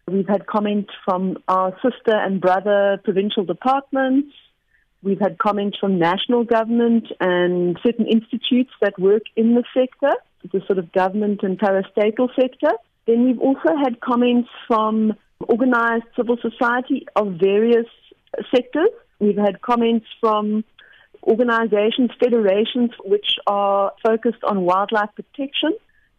We've 0.06 0.28
had 0.28 0.46
comments 0.46 0.92
from 1.04 1.38
our 1.48 1.72
sister 1.82 2.14
and 2.14 2.40
brother 2.40 3.00
provincial 3.02 3.44
departments. 3.44 4.28
We've 5.02 5.20
had 5.20 5.38
comments 5.38 5.78
from 5.78 5.98
national 5.98 6.44
government 6.44 7.08
and 7.18 7.78
certain 7.84 8.06
institutes 8.06 8.70
that 8.80 8.98
work 8.98 9.22
in 9.34 9.54
the 9.54 9.64
sector. 9.74 10.14
The 10.52 10.60
sort 10.66 10.78
of 10.78 10.92
government 10.92 11.42
and 11.42 11.58
parastatal 11.58 12.28
sector. 12.40 12.72
Then 13.06 13.24
we've 13.24 13.40
also 13.40 13.76
had 13.82 14.00
comments 14.00 14.48
from 14.66 15.14
organized 15.40 16.04
civil 16.16 16.36
society 16.40 17.06
of 17.16 17.34
various 17.40 17.86
sectors. 18.54 18.90
We've 19.18 19.36
had 19.36 19.60
comments 19.60 20.06
from 20.20 20.64
organizations, 21.26 22.10
federations 22.18 22.90
which 23.04 23.36
are 23.46 23.92
focused 24.02 24.44
on 24.44 24.64
wildlife 24.64 25.12
protection. 25.14 25.76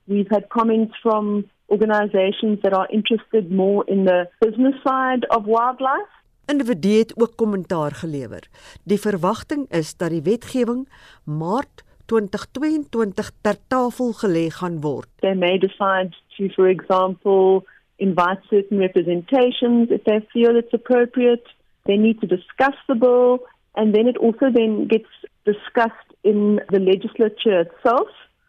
We've 0.08 0.30
had 0.30 0.50
comments 0.50 0.94
from 1.02 1.50
organizations 1.70 2.60
that 2.62 2.74
are 2.74 2.88
interested 2.92 3.52
more 3.52 3.84
in 3.88 4.06
the 4.06 4.30
business 4.40 4.76
side 4.84 5.26
of 5.30 5.46
wildlife. 5.46 6.12
Individue 6.46 6.98
het 6.98 7.14
ook 7.22 7.36
kommentaar 7.36 7.92
gelewer. 7.92 8.44
Die 8.84 9.00
verwagting 9.00 9.66
is 9.70 9.96
dat 9.98 10.10
die 10.10 10.22
wetgewing 10.22 10.90
Maart 11.24 11.84
2022 12.08 13.14
ter 13.42 13.58
tafel 13.68 14.14
gelê 14.22 14.50
gaan 14.50 14.82
word. 14.84 15.08
They 15.22 15.34
may 15.34 15.58
decide 15.58 16.12
to 16.38 16.50
for 16.56 16.68
example 16.68 17.66
invite 17.98 18.42
certain 18.50 18.80
representations 18.80 19.90
if 19.90 20.04
they 20.04 20.20
feel 20.34 20.58
it's 20.58 20.74
appropriate. 20.74 21.46
They 21.86 21.98
need 21.98 22.20
to 22.22 22.28
discuss 22.28 22.78
the 22.88 22.96
bill 22.96 23.40
and 23.76 23.94
then 23.96 24.08
it 24.08 24.18
also 24.18 24.48
then 24.52 24.88
gets 24.88 25.12
discussed 25.46 26.10
in 26.24 26.60
the 26.72 26.80
legislature 26.80 27.62
itself 27.62 28.08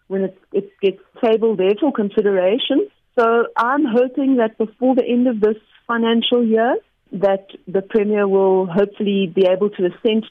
when 0.09 0.23
it, 0.23 0.39
it 0.53 0.71
gets 0.81 1.03
tabled 1.23 1.59
there 1.59 1.75
for 1.81 1.93
consideration. 1.93 2.89
So 3.19 3.47
I'm 3.57 3.85
hoping 3.85 4.37
that 4.37 4.57
before 4.59 4.95
the 4.95 5.05
end 5.05 5.27
of 5.27 5.41
this 5.41 5.57
financial 5.87 6.45
year 6.45 6.77
that 7.13 7.47
the 7.67 7.83
Premier 7.83 8.27
will 8.27 8.67
hopefully 8.67 9.33
be 9.35 9.47
able 9.47 9.71
to 9.71 9.87
assent 9.87 10.25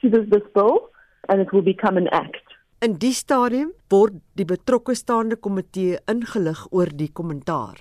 to 0.00 0.10
this, 0.10 0.28
this 0.28 0.42
bill 0.54 0.90
and 1.28 1.40
it 1.40 1.52
will 1.52 1.62
become 1.62 1.96
an 1.96 2.08
act. 2.12 2.41
In 2.82 2.96
die 2.98 3.12
stadium 3.14 3.68
word 3.94 4.14
die 4.34 4.44
betrokke 4.50 4.96
staande 4.98 5.36
komitee 5.46 6.00
ingelig 6.10 6.64
oor 6.74 6.90
die 7.00 7.12
kommentaar. 7.18 7.76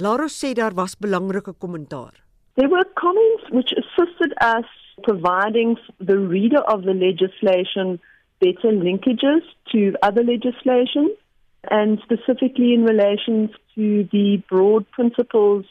Laros 0.00 0.38
sê 0.40 0.54
daar 0.56 0.72
was 0.78 0.94
belangrike 0.96 1.52
kommentaar. 1.64 2.14
There 2.56 2.70
were 2.72 2.86
comments 3.02 3.50
which 3.56 3.74
assisted 3.82 4.32
us 4.40 4.64
providing 5.02 5.76
the 5.98 6.16
reader 6.16 6.62
of 6.72 6.88
the 6.88 6.96
legislation 7.02 8.00
better 8.40 8.72
linkages 8.72 9.44
to 9.74 9.92
other 10.08 10.24
legislation 10.24 11.12
and 11.70 12.00
specifically 12.00 12.72
in 12.72 12.88
relation 12.88 13.52
to 13.76 14.08
the 14.16 14.42
broad 14.48 14.90
principles 14.96 15.66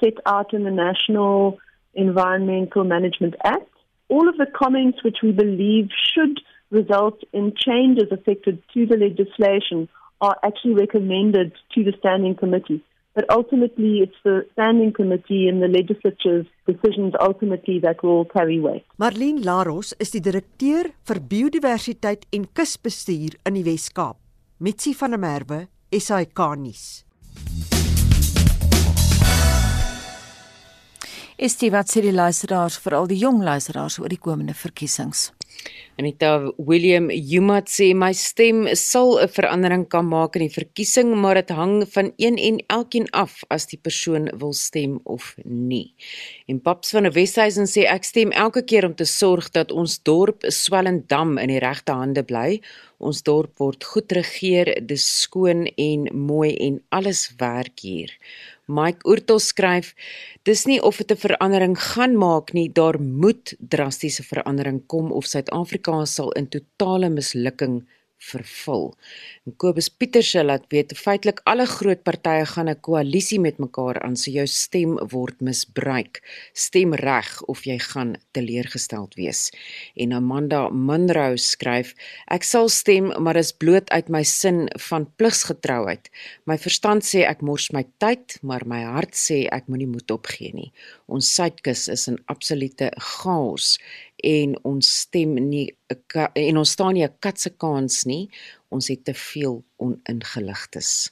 set 0.00 0.16
out 0.24 0.54
in 0.54 0.64
the 0.64 0.72
National 0.72 1.58
Environmental 1.92 2.84
Management 2.84 3.34
Act. 3.44 3.72
All 4.08 4.26
of 4.26 4.38
the 4.38 4.48
comments 4.62 5.04
which 5.04 5.18
we 5.22 5.32
believe 5.32 5.90
should 6.14 6.40
result 6.80 7.18
in 7.32 7.54
changes 7.66 8.08
affected 8.18 8.62
to 8.74 8.80
the 8.90 8.98
legislation 9.06 9.88
are 10.20 10.36
actually 10.48 10.74
recommended 10.74 11.48
to 11.74 11.84
the 11.84 11.94
standing 11.98 12.34
committee. 12.42 12.80
But 13.16 13.24
ultimately, 13.30 14.00
it's 14.04 14.20
the 14.24 14.46
standing 14.52 14.92
committee 14.92 15.48
and 15.48 15.62
the 15.62 15.68
legislature's 15.68 16.46
decisions 16.66 17.14
ultimately 17.18 17.78
that 17.80 18.02
will 18.02 18.26
carry 18.26 18.60
weight. 18.60 18.84
Marlene 18.98 19.42
Laros 19.42 19.94
is 19.98 20.12
die 20.12 20.20
direkteur 20.20 20.90
vir 21.08 21.22
biodiversiteit 21.30 22.28
en 22.36 22.44
kusbestuur 22.52 23.38
in 23.48 23.56
die 23.56 23.64
Wes-Kaap. 23.64 24.20
Mitsi 24.60 24.92
van 25.00 25.16
der 25.16 25.22
Merwe, 25.24 25.60
SAK 25.92 26.44
nuus. 26.60 26.84
Is 31.36 31.56
dit 31.60 31.72
wat 31.72 31.88
sê 31.92 32.00
die 32.04 32.14
luisteraars, 32.16 32.78
veral 32.80 33.08
die 33.08 33.18
jong 33.20 33.42
luisteraars 33.44 33.98
oor 34.00 34.08
die 34.12 34.20
komende 34.20 34.54
verkiesings? 34.56 35.30
Anita 35.96 36.52
William 36.58 37.08
Jumat 37.08 37.70
sê 37.72 37.94
my 37.96 38.12
stem 38.12 38.66
sal 38.76 39.16
'n 39.16 39.32
verandering 39.32 39.86
kan 39.88 40.04
maak 40.04 40.36
in 40.36 40.42
die 40.44 40.52
verkiesing, 40.52 41.16
maar 41.16 41.34
dit 41.40 41.48
hang 41.48 41.88
van 41.88 42.12
een 42.16 42.36
en 42.36 42.58
elkeen 42.68 43.08
af 43.12 43.44
as 43.48 43.64
die 43.66 43.78
persoon 43.78 44.28
wil 44.36 44.52
stem 44.52 45.00
of 45.04 45.34
nie. 45.44 45.94
En 46.48 46.60
Paps 46.60 46.90
van 46.90 47.04
die 47.04 47.12
Weshuisen 47.12 47.64
sê 47.64 47.88
ek 47.88 48.04
stem 48.04 48.30
elke 48.32 48.62
keer 48.62 48.84
om 48.84 48.94
te 48.94 49.04
sorg 49.04 49.50
dat 49.50 49.72
ons 49.72 50.02
dorp 50.02 50.44
Swellendam 50.48 51.38
in 51.38 51.48
die 51.48 51.64
regte 51.64 51.92
hande 51.92 52.22
bly. 52.22 52.60
Ons 52.98 53.22
dorp 53.22 53.58
word 53.58 53.84
goed 53.84 54.12
regeer, 54.12 54.74
dis 54.86 55.22
skoon 55.22 55.66
en 55.76 56.08
mooi 56.12 56.56
en 56.56 56.82
alles 56.90 57.32
werk 57.38 57.80
hier. 57.80 58.12
Mike 58.66 59.06
Oortel 59.06 59.38
skryf: 59.38 59.94
Dis 60.42 60.64
nie 60.66 60.80
of 60.82 60.96
dit 60.98 61.10
'n 61.10 61.16
verandering 61.16 61.76
gaan 61.78 62.16
maak 62.18 62.52
nie, 62.52 62.68
daar 62.72 63.00
moet 63.00 63.54
drastiese 63.58 64.22
verandering 64.22 64.86
kom 64.86 65.12
of 65.12 65.24
Suid-Afrika 65.26 66.04
sal 66.04 66.32
in 66.32 66.48
totale 66.48 67.08
mislukking 67.08 67.86
vervul. 68.30 68.90
En 69.46 69.54
Kobus 69.56 69.88
Pieterse 69.88 70.42
laat 70.44 70.66
weet 70.72 70.94
feitelik 70.98 71.40
alle 71.44 71.66
groot 71.66 72.02
partye 72.02 72.44
gaan 72.52 72.68
'n 72.68 72.80
koalisie 72.80 73.40
met 73.40 73.58
mekaar 73.58 74.00
aan, 74.02 74.16
so 74.16 74.30
jou 74.30 74.46
stem 74.46 74.98
word 75.12 75.40
misbruik. 75.40 76.22
Stem 76.52 76.94
reg 76.94 77.42
of 77.42 77.64
jy 77.64 77.78
gaan 77.78 78.16
teleurgesteld 78.32 79.14
wees. 79.14 79.50
En 79.94 80.12
Amanda 80.12 80.68
Munro 80.68 81.36
skryf: 81.36 81.94
Ek 82.26 82.42
sal 82.42 82.68
stem, 82.68 83.22
maar 83.22 83.36
is 83.36 83.52
bloot 83.52 83.90
uit 83.90 84.08
my 84.08 84.22
sin 84.22 84.68
van 84.88 85.06
pligsgetrouheid. 85.16 86.10
My 86.44 86.58
verstand 86.58 87.04
sê 87.04 87.24
ek 87.26 87.40
mors 87.42 87.70
my 87.72 87.84
tyd, 87.98 88.38
maar 88.42 88.66
my 88.66 88.82
hart 88.82 89.14
sê 89.14 89.46
ek 89.52 89.68
moenie 89.68 89.86
moed 89.86 90.10
opgee 90.10 90.52
nie. 90.54 90.72
Ons 91.06 91.34
suidkus 91.34 91.88
is 91.88 92.08
in 92.08 92.18
absolute 92.26 92.90
chaos 92.96 93.78
en 94.24 94.56
ons 94.64 94.88
stem 95.00 95.34
nie 95.34 95.70
en 96.16 96.56
ons 96.56 96.70
staan 96.70 96.94
nie 96.94 97.04
'n 97.04 97.18
kat 97.20 97.40
se 97.40 97.50
kans 97.50 98.04
nie. 98.04 98.28
Ons 98.70 98.88
het 98.88 99.04
te 99.04 99.14
veel 99.14 99.64
oningeligtes. 99.76 101.10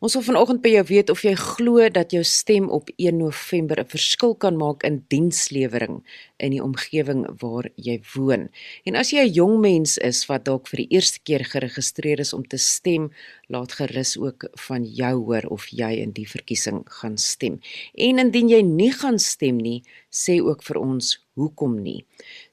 Ons 0.00 0.14
wil 0.14 0.22
vanoggend 0.22 0.60
by 0.62 0.74
jou 0.74 0.84
weet 0.90 1.10
of 1.10 1.22
jy 1.24 1.34
glo 1.38 1.88
dat 1.88 2.12
jou 2.12 2.22
stem 2.24 2.68
op 2.68 2.90
1 2.96 3.16
November 3.18 3.80
'n 3.80 3.88
verskil 3.88 4.34
kan 4.34 4.56
maak 4.56 4.82
in 4.82 5.04
dienslewering 5.08 6.02
in 6.36 6.50
die 6.50 6.62
omgewing 6.62 7.26
waar 7.40 7.68
jy 7.76 8.00
woon. 8.14 8.48
En 8.84 8.96
as 8.96 9.10
jy 9.10 9.24
'n 9.24 9.32
jong 9.32 9.60
mens 9.60 9.98
is 9.98 10.26
wat 10.26 10.44
dalk 10.44 10.68
vir 10.68 10.76
die 10.76 10.96
eerste 10.96 11.20
keer 11.22 11.44
geregistreer 11.44 12.20
is 12.20 12.32
om 12.32 12.44
te 12.46 12.58
stem, 12.58 13.12
laat 13.48 13.72
gerus 13.72 14.16
ook 14.18 14.48
van 14.68 14.84
jou 14.84 15.14
hoor 15.24 15.46
of 15.50 15.66
jy 15.68 15.92
in 16.02 16.12
die 16.12 16.28
verkiesing 16.28 16.82
gaan 16.86 17.16
stem. 17.16 17.60
En 17.94 18.18
indien 18.18 18.48
jy 18.48 18.62
nie 18.62 18.92
gaan 18.92 19.18
stem 19.18 19.56
nie, 19.56 19.82
sê 20.10 20.40
ook 20.40 20.62
vir 20.62 20.78
ons 20.78 21.24
hoekom 21.34 21.80
nie. 21.82 22.04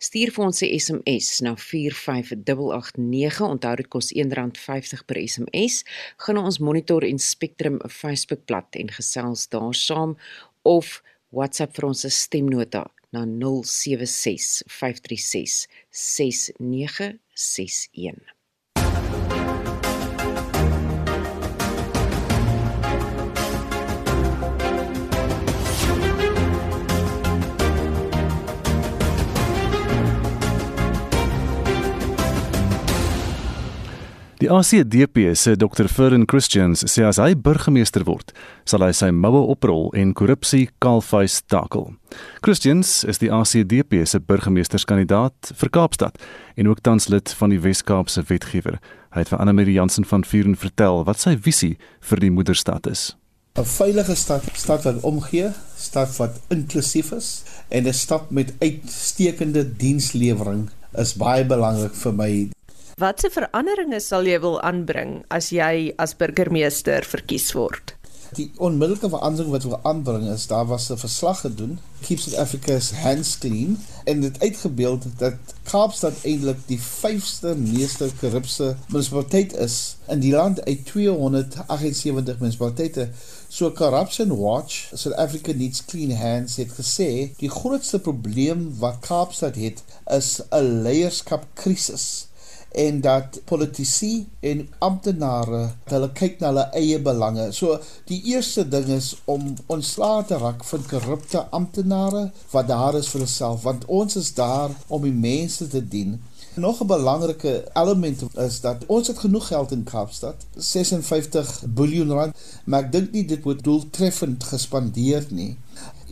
Stuur 0.02 0.32
vir 0.34 0.45
ons 0.45 0.62
'n 0.62 0.80
SMS 0.80 1.41
na 1.41 1.56
45889. 1.56 3.41
Onthou 3.41 3.76
dit 3.76 3.88
kos 3.88 4.13
R1.50 4.13 5.06
per 5.06 5.17
SMS. 5.28 5.84
Gaan 6.17 6.38
ons 6.38 6.60
Monitor 6.60 7.01
en 7.08 7.20
Spectrum 7.20 7.80
Facebook 7.90 8.46
bladsy 8.50 8.80
en 8.84 8.92
gesels 8.98 9.48
daar 9.54 9.76
saam 9.76 10.18
of 10.68 11.02
WhatsApp 11.32 11.76
vir 11.78 11.86
ons 11.88 12.06
stemnota 12.16 12.84
na 13.16 13.22
076 13.26 14.64
536 14.68 15.68
6961. 15.90 18.40
Die 34.41 34.49
ACDP 34.49 35.36
se 35.36 35.56
Dr. 35.56 35.86
Ferdinand 35.88 36.27
Christians 36.27 36.82
sê 36.89 37.04
as 37.06 37.19
hy 37.21 37.36
burgemeester 37.38 38.01
word, 38.08 38.32
sal 38.65 38.82
hy 38.82 38.89
sy 38.97 39.12
moue 39.13 39.43
oprol 39.54 39.91
en 39.93 40.15
korrupsie 40.17 40.63
kaalvuis 40.82 41.36
takel. 41.45 41.91
Christians 42.41 43.04
is 43.06 43.21
die 43.21 43.30
ACDP 43.30 43.99
se 44.10 44.17
burgemeesterskandidaat 44.17 45.51
vir 45.60 45.71
Kaapstad 45.77 46.17
en 46.58 46.71
ook 46.71 46.82
tans 46.82 47.06
lid 47.13 47.30
van 47.38 47.54
die 47.54 47.62
Wes-Kaapse 47.62 48.23
wetgewer. 48.32 48.80
Hy 49.13 49.21
het 49.21 49.30
vir 49.30 49.43
Anne 49.43 49.54
Marie 49.54 49.77
Jansen 49.77 50.10
van 50.10 50.25
Vuren 50.25 50.58
vertel 50.58 51.06
wat 51.06 51.21
sy 51.21 51.36
visie 51.38 51.75
vir 52.10 52.25
die 52.25 52.34
moederstad 52.34 52.89
is. 52.89 53.12
'n 53.62 53.67
Veilige 53.67 54.15
stad, 54.15 54.49
stad 54.58 54.89
wat 54.89 55.04
omgee, 55.06 55.51
stad 55.77 56.10
wat 56.17 56.41
inklusief 56.49 57.12
is 57.13 57.43
en 57.69 57.86
'n 57.86 57.93
stad 57.93 58.32
met 58.32 58.56
uitstekende 58.58 59.67
dienslewering 59.77 60.71
is 60.97 61.13
baie 61.13 61.45
belangrik 61.45 61.93
vir 61.93 62.13
my. 62.13 62.32
Watse 63.02 63.32
veranderinge 63.34 63.98
sal 64.06 64.28
jy 64.30 64.36
wil 64.44 64.60
aanbring 64.62 65.14
as 65.34 65.48
jy 65.50 65.90
as 66.04 66.12
burgemeester 66.20 67.08
verkies 67.10 67.48
word? 67.58 67.96
Die 68.38 68.46
onmiddellike 68.62 69.10
verandering 69.10 69.50
wat 69.56 69.66
wil 69.66 69.80
aanbring 69.90 70.28
is 70.30 70.46
daar 70.52 70.68
was 70.70 70.92
'n 70.92 71.02
verslag 71.02 71.42
gedoen 71.42 71.80
Keep 72.06 72.20
South 72.20 72.38
Africa's 72.44 72.92
Hands 72.92 73.32
Clean 73.38 73.80
en 74.06 74.22
dit 74.22 74.40
uitgebeeld 74.40 75.08
dat 75.18 75.34
Kaapstad 75.64 76.14
eintlik 76.24 76.62
die 76.68 76.80
5ste 76.80 77.56
meeste 77.58 78.12
korrupsie 78.20 78.76
munisipaliteit 78.88 79.58
is 79.58 79.98
in 80.08 80.20
die 80.20 80.34
land 80.34 80.62
uit 80.66 80.86
278 80.86 82.40
munisipaliteite. 82.40 83.10
So 83.50 83.72
Corruption 83.72 84.38
Watch, 84.38 84.92
South 84.94 85.16
Africa 85.16 85.54
Needs 85.54 85.86
Clean 85.86 86.12
Hands 86.12 86.56
het 86.56 86.72
gesê 86.78 87.32
die 87.38 87.50
grootste 87.50 88.00
probleem 88.00 88.76
wat 88.78 89.00
Kaapstad 89.00 89.56
het 89.56 89.84
is 90.06 90.42
'n 90.52 90.82
leierskapkrisis 90.84 92.30
en 92.71 93.01
dat 93.01 93.41
politici 93.45 94.27
en 94.39 94.63
amptenare 94.79 95.62
hulle 95.91 96.10
kyk 96.15 96.39
na 96.39 96.51
hulle 96.51 96.65
eie 96.79 96.99
belange. 97.03 97.49
So 97.51 97.79
die 98.10 98.21
eerste 98.31 98.63
ding 98.67 98.88
is 98.95 99.13
om 99.25 99.53
ontslae 99.67 100.25
te 100.27 100.39
raak 100.39 100.63
van 100.69 100.86
korrupte 100.89 101.45
amptenare 101.49 102.29
wat 102.51 102.67
daar 102.71 102.99
is 102.99 103.12
vir 103.12 103.25
hulself 103.25 103.65
want 103.67 103.88
ons 103.88 104.15
is 104.15 104.34
daar 104.38 104.75
om 104.88 105.07
die 105.07 105.15
mense 105.15 105.67
te 105.67 105.84
dien. 105.95 106.19
Nog 106.55 106.81
'n 106.81 106.88
belangrike 106.88 107.53
element 107.73 108.23
is 108.38 108.62
dat 108.62 108.84
ons 108.88 109.07
het 109.07 109.19
genoeg 109.19 109.47
geld 109.47 109.71
in 109.71 109.84
Kaapstad, 109.84 110.36
56 110.55 111.63
miljard 111.75 112.10
rand, 112.10 112.36
maar 112.65 112.84
ek 112.84 112.91
dink 112.91 113.12
nie 113.12 113.25
dit 113.25 113.43
word 113.43 113.63
doeltreffend 113.63 114.43
gespandeer 114.43 115.25
nie 115.29 115.57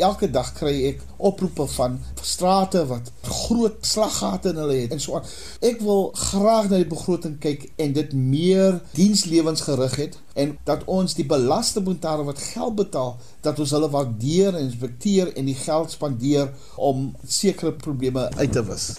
elke 0.04 0.30
dag 0.32 0.54
kry 0.58 0.74
ek 0.92 1.04
oproepe 1.18 1.66
van 1.76 1.98
strate 2.22 2.86
wat 2.88 3.12
groot 3.28 3.86
slaggate 3.86 4.54
in 4.54 4.62
hulle 4.62 4.78
het 4.82 4.96
en 4.96 5.04
so 5.04 5.20
aan. 5.20 5.28
Ek 5.66 5.82
wil 5.84 6.10
graag 6.16 6.70
na 6.70 6.80
die 6.80 6.90
begroting 6.90 7.36
kyk 7.44 7.68
en 7.82 7.94
dit 7.98 8.16
meer 8.16 8.80
dienslewensgerig 8.96 9.98
het 10.00 10.18
en 10.40 10.56
dat 10.68 10.86
ons 10.88 11.18
die 11.18 11.28
belastingbetaler 11.28 12.30
wat 12.30 12.40
geld 12.54 12.78
betaal 12.80 13.18
dat 13.44 13.60
ons 13.60 13.76
hulle 13.76 13.92
waardeer 13.92 14.56
en 14.56 14.70
respekteer 14.70 15.34
en 15.36 15.50
die 15.52 15.58
geld 15.60 15.92
spandeer 15.92 16.54
om 16.76 17.10
sekere 17.28 17.76
probleme 17.76 18.30
uit 18.40 18.52
te 18.56 18.64
wis. 18.68 18.92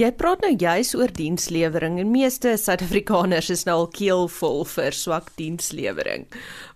Jy 0.00 0.08
praat 0.16 0.40
nou 0.40 0.54
juis 0.56 0.94
oor 0.96 1.10
dienslewering 1.12 1.98
en 2.00 2.08
meeste 2.08 2.54
Suid-Afrikaners 2.56 3.50
is 3.52 3.66
nou 3.68 3.74
al 3.82 3.90
keelvol 3.92 4.62
vir 4.70 4.96
swak 4.96 5.28
dienslewering. 5.36 6.24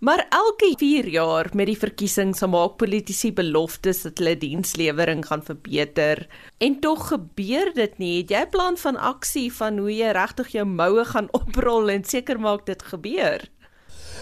Maar 0.05 0.27
elke 0.29 0.75
4 0.79 1.09
jaar 1.15 1.49
met 1.57 1.71
die 1.71 1.79
verkiesings 1.79 2.43
sal 2.43 2.53
maak 2.53 2.77
politici 2.83 3.33
beloftes 3.33 3.62
dat 4.03 4.19
hulle 4.19 4.39
dienslewering 4.39 5.27
gaan 5.27 5.43
verbeter 5.43 6.29
en 6.59 6.81
tog 6.81 7.09
gebeur 7.09 7.73
dit 7.75 7.99
nie. 7.99 8.17
Het 8.21 8.31
jy 8.31 8.43
'n 8.45 8.51
plan 8.51 8.77
van 8.77 8.97
aksie 8.97 9.53
van 9.53 9.79
hoe 9.79 9.97
jy 9.97 10.11
regtig 10.13 10.49
jou 10.49 10.65
moue 10.65 11.05
gaan 11.05 11.29
oprol 11.41 11.91
en 11.91 12.05
seker 12.05 12.41
maak 12.41 12.67
dit 12.67 12.83
gebeur? 12.83 13.51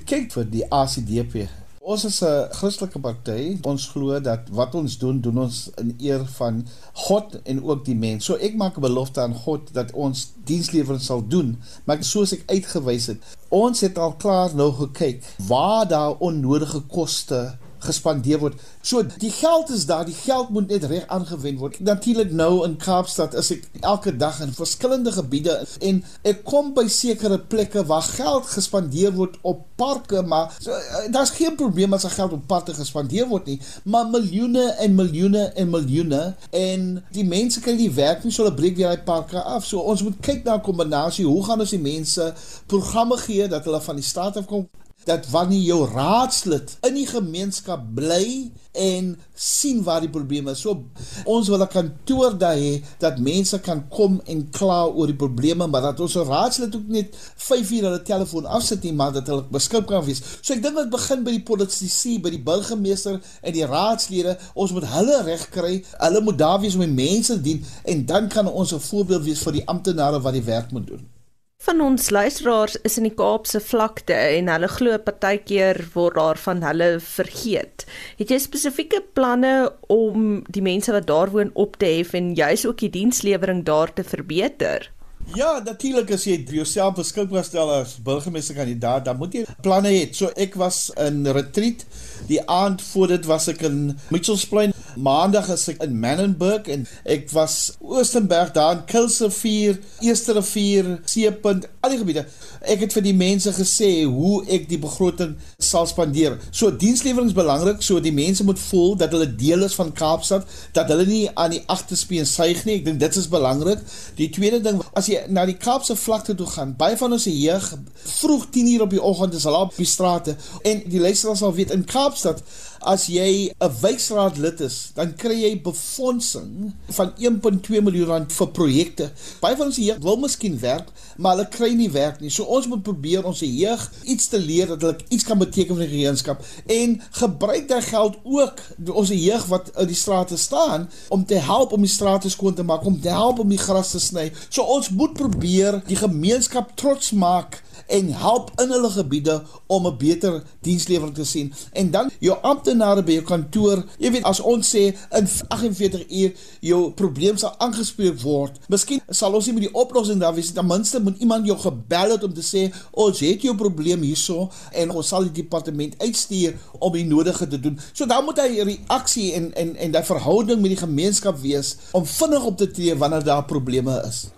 Kyk 0.05 0.33
vir 0.33 0.45
die 0.51 0.65
ACDP 0.71 1.49
Ons 1.81 2.05
is 2.05 2.21
'n 2.23 2.49
Christelike 2.53 3.01
party. 3.01 3.57
Ons 3.65 3.87
glo 3.89 4.21
dat 4.21 4.51
wat 4.53 4.75
ons 4.75 4.99
doen, 4.99 5.21
doen 5.21 5.39
ons 5.39 5.71
in 5.81 5.95
eer 5.99 6.27
van 6.37 6.67
God 6.93 7.41
en 7.43 7.63
ook 7.65 7.85
die 7.85 7.95
mens. 7.95 8.25
So 8.25 8.35
ek 8.35 8.55
maak 8.55 8.77
'n 8.77 8.85
belofte 8.85 9.21
aan 9.21 9.35
God 9.35 9.73
dat 9.73 9.93
ons 9.93 10.33
dienslewering 10.45 11.01
sal 11.01 11.25
doen, 11.27 11.57
maar 11.85 12.05
soos 12.05 12.33
ek 12.33 12.43
uitgewys 12.47 13.07
het, 13.07 13.19
ons 13.49 13.81
het 13.81 13.99
al 13.99 14.13
klaar 14.13 14.55
nou 14.55 14.73
gekyk 14.73 15.25
waar 15.49 15.89
daar 15.89 16.15
onnodige 16.19 16.81
koste 16.81 17.57
gespandeer 17.85 18.41
word. 18.43 18.61
So 18.83 19.03
die 19.03 19.31
geld 19.31 19.71
is 19.71 19.87
daar, 19.87 20.05
die 20.05 20.17
geld 20.17 20.51
moet 20.55 20.69
net 20.69 20.85
reg 20.91 21.07
aangewend 21.09 21.59
word. 21.61 21.81
Natuurlik 21.81 22.33
nou 22.33 22.65
in 22.67 22.77
Kaapstad 22.81 23.35
is 23.39 23.51
ek 23.55 23.67
elke 23.81 24.13
dag 24.17 24.41
in 24.45 24.53
verskillende 24.57 25.13
gebiede 25.13 25.57
en 25.81 26.03
ek 26.29 26.45
kom 26.49 26.73
by 26.77 26.87
sekere 26.93 27.39
plekke 27.41 27.85
waar 27.89 28.07
geld 28.07 28.49
gespandeer 28.53 29.15
word 29.17 29.39
op 29.43 29.65
parke, 29.81 30.23
maar 30.23 30.53
so, 30.59 30.71
eh, 30.71 31.09
daar's 31.13 31.33
geen 31.37 31.57
probleem 31.57 31.93
as 31.97 32.05
geld 32.05 32.33
op 32.37 32.47
parke 32.47 32.75
gespandeer 32.77 33.29
word 33.29 33.47
nie, 33.47 33.61
maar 33.85 34.09
miljoene 34.11 34.67
en 34.85 34.95
miljoene 34.95 35.45
en 35.57 35.71
miljoene 35.71 36.23
en 36.51 36.89
die 37.13 37.25
mense 37.25 37.61
kan 37.65 37.77
nie 37.77 37.91
werk 37.95 38.25
nie, 38.25 38.33
so 38.33 38.45
hulle 38.45 38.57
breek 38.57 38.77
weer 38.77 38.93
daai 38.93 39.05
parke 39.07 39.41
af. 39.41 39.65
So 39.67 39.81
ons 39.81 40.03
moet 40.03 40.21
kyk 40.21 40.45
na 40.45 40.57
'n 40.59 40.67
kombinasie, 40.67 41.27
hoe 41.27 41.45
gaan 41.45 41.61
ons 41.61 41.71
die 41.71 41.79
mense 41.83 42.35
programme 42.67 43.17
gee 43.17 43.49
dat 43.49 43.65
hulle 43.65 43.81
van 43.81 43.97
die 43.97 44.05
staat 44.05 44.37
af 44.37 44.47
kom 44.47 44.69
dat 45.11 45.29
wanneer 45.33 45.63
jou 45.67 45.85
raadslid 45.91 46.77
in 46.87 46.95
die 46.95 47.07
gemeenskap 47.09 47.83
bly 47.97 48.51
en 48.79 49.17
sien 49.35 49.83
waar 49.83 50.03
die 50.05 50.13
probleme 50.13 50.55
is. 50.55 50.63
So 50.63 50.85
ons 51.25 51.49
wil 51.51 51.63
'n 51.63 51.73
kantoor 51.73 52.39
daar 52.39 52.57
hê 52.57 52.83
dat 52.99 53.19
mense 53.19 53.59
kan 53.61 53.89
kom 53.89 54.21
en 54.25 54.51
kla 54.51 54.87
oor 54.87 55.07
die 55.07 55.17
probleme, 55.25 55.67
maar 55.67 55.83
dat 55.83 56.01
ons 56.01 56.15
raadslid 56.15 56.77
ook 56.77 56.89
net 56.89 57.17
5 57.37 57.71
uur 57.71 57.83
hulle 57.83 58.03
telefoon 58.03 58.47
afsit 58.47 58.83
nie, 58.83 58.93
maar 58.93 59.13
dat 59.13 59.27
hulle 59.27 59.45
beskik 59.51 59.87
kan 59.87 60.05
wees. 60.05 60.23
So 60.41 60.55
ek 60.55 60.63
dink 60.63 60.77
dit 60.77 60.91
begin 60.91 61.25
by 61.25 61.31
die 61.31 61.43
politici, 61.43 62.21
by 62.21 62.31
die 62.31 62.43
burgemeester 62.43 63.21
en 63.43 63.53
die 63.53 63.67
raadslede. 63.67 64.39
Ons 64.55 64.73
moet 64.73 64.87
hulle 64.87 65.23
reg 65.23 65.49
kry. 65.51 65.85
Hulle 65.99 66.21
moet 66.21 66.39
daar 66.39 66.61
wees 66.61 66.75
om 66.75 66.81
die 66.81 67.07
mense 67.07 67.41
dien 67.41 67.65
en 67.85 68.07
dan 68.07 68.29
kan 68.29 68.47
ons 68.47 68.73
'n 68.73 68.81
voorbeeld 68.81 69.25
wees 69.25 69.43
vir 69.43 69.53
die 69.53 69.67
amptenare 69.67 70.21
wat 70.21 70.33
die 70.33 70.47
werk 70.47 70.71
moet 70.71 70.87
doen. 70.87 71.20
Van 71.61 71.81
ons 71.85 72.07
luisteraars 72.09 72.79
is 72.89 72.95
in 72.97 73.05
die 73.05 73.13
Kaapse 73.13 73.61
vlakte 73.61 74.15
en 74.17 74.47
hulle 74.49 74.69
glo 74.73 74.97
partykeer 75.05 75.77
word 75.93 76.17
daar 76.17 76.39
van 76.41 76.63
hulle 76.65 76.87
vergeet. 77.05 77.85
Het 78.17 78.33
jy 78.33 78.39
spesifieke 78.41 79.03
planne 79.13 79.53
om 79.93 80.39
die 80.49 80.65
mense 80.65 80.95
wat 80.97 81.05
daar 81.11 81.29
woon 81.35 81.53
op 81.53 81.77
te 81.83 81.91
hef 81.99 82.15
en 82.17 82.33
juis 82.39 82.65
ook 82.65 82.81
die 82.81 82.93
dienslewering 82.95 83.61
daar 83.69 83.93
te 83.93 84.07
verbeter? 84.09 84.89
Ja, 85.37 85.59
natuurlik 85.61 86.15
as 86.17 86.25
jy 86.25 86.39
jouself 86.49 86.97
beskikbaar 86.97 87.45
stel 87.45 87.69
as 87.75 87.99
burgemeesterkandidaat, 88.09 89.05
dan 89.05 89.21
moet 89.21 89.37
jy 89.37 89.45
planne 89.61 89.93
hê. 89.93 90.07
So 90.17 90.33
ek 90.41 90.57
was 90.57 90.87
in 90.97 91.27
retreat 91.29 91.85
die 92.27 92.43
aand 92.49 92.83
voor 92.83 93.07
dit 93.15 93.27
was 93.27 93.49
ek 93.49 93.63
in 93.69 93.99
Mitchells 94.09 94.47
Plain 94.47 94.75
Maandag 94.99 95.49
is 95.55 95.69
ek 95.71 95.83
in 95.85 95.95
Menenberg 96.03 96.67
en 96.73 96.83
ek 97.09 97.29
was 97.35 97.77
Oostenburg 97.79 98.51
daar 98.57 98.75
in 98.75 98.85
Kilsevier, 98.91 99.79
Eerste 100.03 100.35
Rivier, 100.35 100.89
Seepunt, 101.09 101.69
al 101.81 101.95
die 101.95 102.01
gebiede. 102.01 102.25
Ek 102.61 102.83
het 102.85 102.95
vir 102.97 103.05
die 103.05 103.15
mense 103.17 103.53
gesê 103.55 103.91
hoe 104.09 104.41
ek 104.51 104.67
die 104.71 104.81
begroting 104.83 105.37
sal 105.63 105.87
spandeer. 105.89 106.39
So 106.51 106.73
dienslewering 106.75 107.31
is 107.31 107.37
belangrik, 107.37 107.85
so 107.87 108.03
die 108.03 108.15
mense 108.15 108.45
moet 108.47 108.61
voel 108.63 108.97
dat 109.01 109.15
hulle 109.15 109.29
deel 109.31 109.65
is 109.67 109.77
van 109.79 109.93
Kaapstad, 109.97 110.49
dat 110.77 110.91
hulle 110.91 111.07
nie 111.09 111.23
aan 111.35 111.55
die 111.55 111.63
agterspeen 111.71 112.27
suig 112.29 112.65
nie. 112.67 112.81
Ek 112.81 112.89
dink 112.89 113.01
dit 113.03 113.21
is 113.21 113.31
belangrik. 113.31 113.85
Die 114.19 114.31
tweede 114.35 114.61
ding, 114.65 114.83
as 114.99 115.11
jy 115.11 115.23
na 115.31 115.47
die 115.49 115.59
Kaapse 115.61 115.97
vlakte 115.99 116.35
toe 116.39 116.49
gaan, 116.51 116.75
baie 116.81 116.99
van 116.99 117.15
ons 117.15 117.29
jeug 117.31 117.71
vroeg 118.01 118.49
10:00 118.51 118.83
op 118.83 118.91
die 118.91 119.03
oggend 119.03 119.35
is 119.39 119.47
hulle 119.47 119.63
op 119.65 119.77
die 119.77 119.87
strate 119.87 120.37
en 120.67 120.83
die 120.91 121.01
luisteraars 121.01 121.39
sal 121.45 121.55
weet 121.55 121.71
in 121.71 121.85
Kaapstad 122.11 122.43
as 122.81 123.07
jy 123.07 123.53
'n 123.61 123.73
wijkraad 123.81 124.39
lid 124.39 124.61
is, 124.61 124.91
dan 124.95 125.15
kry 125.15 125.37
jy 125.43 125.61
befondsing 125.63 126.73
van 126.97 127.13
1.2 127.19 127.83
miljoen 127.85 128.07
rand 128.07 128.33
vir 128.33 128.49
projekte. 128.49 129.11
Baie 129.41 129.57
van 129.57 129.67
ons 129.67 129.77
jeug 129.77 129.99
wil 130.01 130.17
miskien 130.17 130.59
werk, 130.59 130.89
maar 131.17 131.37
hulle 131.37 131.49
kry 131.49 131.71
nie 131.75 131.91
werk 131.91 132.21
nie. 132.21 132.31
So 132.31 132.43
ons 132.45 132.67
moet 132.67 132.83
probeer 132.83 133.25
ons 133.25 133.41
jeug 133.45 133.93
iets 134.05 134.29
te 134.29 134.39
leer 134.39 134.67
dat 134.67 134.81
hulle 134.81 134.97
iets 135.09 135.25
kan 135.25 135.39
beteken 135.39 135.77
vir 135.77 135.87
die 135.87 135.99
gemeenskap 135.99 136.43
en 136.67 137.03
gebruik 137.11 137.69
daai 137.69 137.83
geld 137.83 138.17
ook 138.25 138.61
ons 138.89 139.09
jeug 139.09 139.47
wat 139.47 139.71
in 139.77 139.87
die 139.87 140.01
strate 140.03 140.37
staan 140.37 140.89
om 141.09 141.25
te 141.25 141.37
help 141.39 141.73
om 141.73 141.81
die 141.83 141.91
strate 141.91 142.31
skoon 142.31 142.55
te 142.55 142.63
maak, 142.63 142.85
om 142.85 143.01
te 143.01 143.13
help 143.13 143.39
om 143.39 143.49
die 143.49 143.61
gras 143.61 143.91
te 143.91 144.01
sny. 144.01 144.33
So 144.49 144.63
ons 144.63 144.91
moet 144.91 145.13
probeer 145.13 145.83
die 145.87 146.01
gemeenskap 146.01 146.75
trots 146.77 147.13
maak 147.13 147.63
en 147.91 148.13
help 148.15 148.51
in 148.63 148.71
hulle 148.71 148.91
gebiede 148.91 149.43
om 149.67 149.87
'n 149.87 149.97
beter 149.97 150.43
dienslewering 150.61 151.15
te 151.15 151.25
sien. 151.25 151.53
En 151.73 151.91
dan 151.91 152.11
jou 152.19 152.39
amptenare 152.43 153.03
by 153.03 153.13
jou 153.13 153.25
kantoor, 153.25 153.85
jy 153.99 154.11
weet 154.11 154.25
as 154.25 154.41
ons 154.41 154.75
sê 154.75 154.97
in 155.11 155.29
48 155.49 156.05
uur 156.11 156.33
jou 156.61 156.93
probleem 156.93 157.37
sal 157.37 157.55
aangespreek 157.59 158.21
word. 158.21 158.59
Miskien 158.69 159.01
sal 159.09 159.35
ons 159.35 159.47
nie 159.47 159.55
met 159.55 159.63
die 159.63 159.75
oplossing 159.75 160.21
daar 160.21 160.35
wees 160.35 160.47
nie. 160.47 160.55
Ten 160.55 160.67
minste 160.67 161.01
moet 161.01 161.19
iemand 161.19 161.47
jou 161.47 161.59
gebel 161.59 162.11
het 162.11 162.25
om 162.25 162.35
te 162.35 162.45
sê 162.45 162.73
ons 162.91 163.21
het 163.21 163.43
jou 163.43 163.55
probleem 163.57 164.03
hierso 164.03 164.51
en 164.73 164.91
ons 164.91 165.09
sal 165.09 165.23
die 165.23 165.43
departement 165.43 165.95
uitstuur 165.99 166.55
om 166.79 166.93
die 166.93 167.05
nodige 167.05 167.49
te 167.49 167.61
doen. 167.61 167.79
So 167.93 168.07
dan 168.07 168.25
moet 168.25 168.39
hy 168.39 168.63
reaksie 168.63 169.33
en 169.33 169.55
en 169.55 169.77
en 169.77 169.91
daai 169.91 170.05
verhouding 170.05 170.61
met 170.61 170.71
die 170.71 170.85
gemeenskap 170.87 171.39
wees 171.39 171.77
om 171.93 172.07
vinnig 172.07 172.45
op 172.45 172.57
te 172.57 172.71
tree 172.71 172.97
wanneer 172.97 173.25
daar 173.25 173.45
probleme 173.45 174.03
is. 174.09 174.29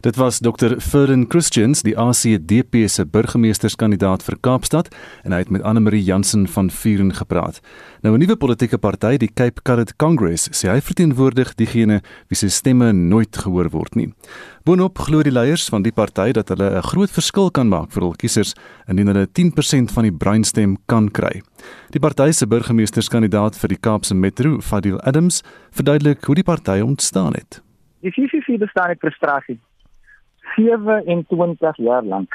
Dit 0.00 0.16
was 0.16 0.38
Dr. 0.38 0.80
Ferdin 0.80 1.26
Christians, 1.28 1.82
die 1.84 1.92
ACDP 1.98 2.86
se 2.88 3.04
burgemeesterskandidaat 3.04 4.22
vir 4.24 4.38
Kaapstad, 4.40 4.86
en 5.28 5.34
hy 5.36 5.42
het 5.42 5.50
met 5.52 5.60
Anne 5.60 5.82
Marie 5.84 6.00
Jansen 6.00 6.46
van 6.48 6.70
Vuren 6.72 7.12
gepraat. 7.12 7.60
Nou 8.00 8.14
'n 8.14 8.18
nuwe 8.18 8.36
politieke 8.36 8.78
party, 8.78 9.18
die 9.18 9.28
Cape 9.28 9.60
Carrot 9.62 9.96
Congress, 9.96 10.48
sê 10.52 10.70
hy 10.72 10.80
verteenwoordig 10.80 11.54
diegene 11.54 12.00
wie 12.28 12.36
se 12.36 12.48
stemme 12.48 12.92
nooit 12.92 13.36
gehoor 13.36 13.68
word 13.70 13.94
nie. 13.94 14.14
Boonop 14.64 14.98
glo 14.98 15.22
die 15.22 15.32
leiers 15.32 15.68
van 15.68 15.82
die 15.82 15.92
party 15.92 16.32
dat 16.32 16.48
hulle 16.48 16.76
'n 16.76 16.82
groot 16.82 17.10
verskil 17.10 17.50
kan 17.50 17.68
maak 17.68 17.92
vir 17.92 18.02
hul 18.02 18.14
kiesers 18.16 18.54
indien 18.88 19.06
hulle 19.06 19.26
10% 19.26 19.92
van 19.92 20.04
die 20.04 20.16
breinstem 20.16 20.78
kan 20.86 21.10
kry. 21.10 21.42
Die 21.90 22.00
party 22.00 22.32
se 22.32 22.46
burgemeesterskandidaat 22.46 23.54
vir 23.54 23.68
die 23.68 23.80
Kaapse 23.80 24.14
Metro, 24.14 24.60
Fadil 24.60 24.98
Adams, 25.00 25.42
verduidelik 25.70 26.24
hoe 26.24 26.34
die 26.34 26.44
party 26.44 26.80
ontstaan 26.80 27.34
het. 27.34 27.60
Die 28.00 28.10
CCC 28.10 28.58
bestaan 28.58 28.88
uit 28.88 28.98
frustrasie 28.98 29.60
27 30.56 31.76
jaar 31.76 32.02
lank 32.04 32.34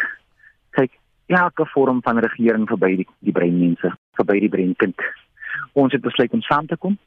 kyk 0.69 0.91
elke 1.25 1.65
vorm 1.73 2.01
van 2.01 2.19
regering 2.19 2.67
verby 2.67 2.95
die, 3.01 3.07
die 3.19 3.33
breinmense, 3.33 3.93
verby 4.19 4.39
die 4.39 4.49
breinkind. 4.49 5.01
Ons 5.73 5.93
het 5.95 6.01
besluit 6.01 6.33
om 6.33 6.41
saam 6.45 6.67
te 6.67 6.77
kom. 6.77 6.97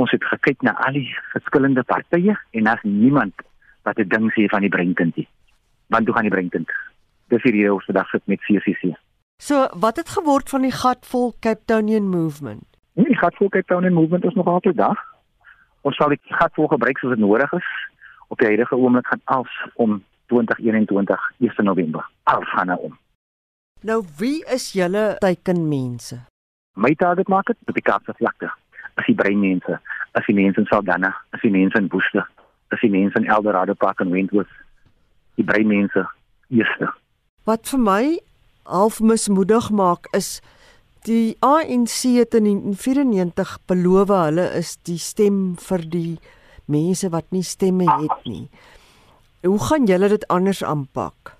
Ons 0.00 0.10
het 0.14 0.24
gekyk 0.24 0.62
na 0.62 0.72
al 0.86 0.96
die 0.96 1.08
verskillende 1.34 1.84
partye 1.84 2.36
en 2.56 2.68
daar's 2.68 2.82
niemand 2.82 3.34
wat 3.82 3.98
'n 3.98 4.08
ding 4.08 4.32
sê 4.32 4.48
van 4.48 4.60
die 4.60 4.72
breinkind 4.72 5.16
nie. 5.16 5.28
Want 5.86 6.06
hoe 6.06 6.14
gaan 6.14 6.28
die 6.28 6.36
breinkind? 6.36 6.70
Dis 7.28 7.42
hierdie 7.42 7.70
ou 7.70 7.80
se 7.80 7.92
dag 7.92 8.08
sit 8.08 8.22
met 8.26 8.40
CCC. 8.40 8.96
So, 9.36 9.68
wat 9.74 9.96
het 9.96 10.08
geword 10.08 10.48
van 10.48 10.62
die 10.62 10.72
gatvol 10.72 11.34
Cape 11.40 11.64
Townian 11.64 12.08
movement? 12.08 12.64
Nee, 12.92 13.06
die 13.06 13.18
gatvol 13.18 13.48
Cape 13.48 13.66
Townian 13.66 13.92
movement 13.92 14.24
is 14.24 14.34
nog 14.34 14.46
altyd 14.46 14.76
daar. 14.76 15.04
Ons 15.80 15.96
sal 15.96 16.08
die 16.08 16.20
gatvol 16.22 16.66
gebruik 16.66 16.98
soos 16.98 17.10
dit 17.10 17.18
nodig 17.18 17.52
is. 17.52 17.68
Op 18.28 18.38
die 18.38 18.46
huidige 18.46 18.76
oomblik 18.76 19.06
gaan 19.06 19.20
alles 19.24 19.66
om 19.74 20.04
2021 20.32 21.30
1 21.44 21.64
November. 21.68 22.08
Al 22.32 22.44
gaan 22.54 22.72
nou 22.72 22.80
om. 22.88 22.98
Nou 23.82 24.00
wie 24.18 24.40
is 24.46 24.72
julle 24.72 25.16
teikenmense? 25.20 26.22
My 26.74 26.94
target 26.96 27.28
market 27.28 27.58
is 27.66 27.74
die 27.76 27.84
Kaapse 27.84 28.14
vlakte. 28.16 28.48
As 28.94 29.06
die 29.08 29.16
breinmense, 29.16 29.78
as 30.16 30.26
die 30.28 30.36
mense 30.36 30.60
in 30.60 30.68
Saldanha, 30.70 31.12
as 31.32 31.44
die 31.44 31.52
mense 31.52 31.80
in 31.80 31.88
Woeste, 31.92 32.24
as 32.72 32.80
die 32.80 32.90
mense 32.92 33.18
in 33.18 33.28
Eldorado 33.28 33.74
Park 33.74 34.00
en 34.00 34.12
Wentworth. 34.12 34.52
Die 35.36 35.44
breinmense 35.44 36.06
eerste. 36.52 36.92
Wat 37.48 37.68
vir 37.68 37.82
my 37.82 38.04
half 38.68 39.00
mismoedig 39.00 39.70
maak 39.74 40.06
is 40.16 40.38
die 41.08 41.34
ANC 41.42 42.06
het 42.14 42.36
in 42.38 42.46
1994 42.46 43.56
beloof 43.66 44.12
hulle 44.14 44.44
is 44.60 44.76
die 44.86 45.00
stem 45.02 45.56
vir 45.58 45.82
die 45.90 46.18
mense 46.70 47.10
wat 47.10 47.26
nie 47.34 47.42
stemme 47.42 47.88
het 47.90 48.28
nie. 48.28 48.46
Hoe 49.42 49.62
gaan 49.62 49.84
julle 49.84 50.08
dit 50.08 50.26
anders 50.26 50.64
aanpak? 50.64 51.34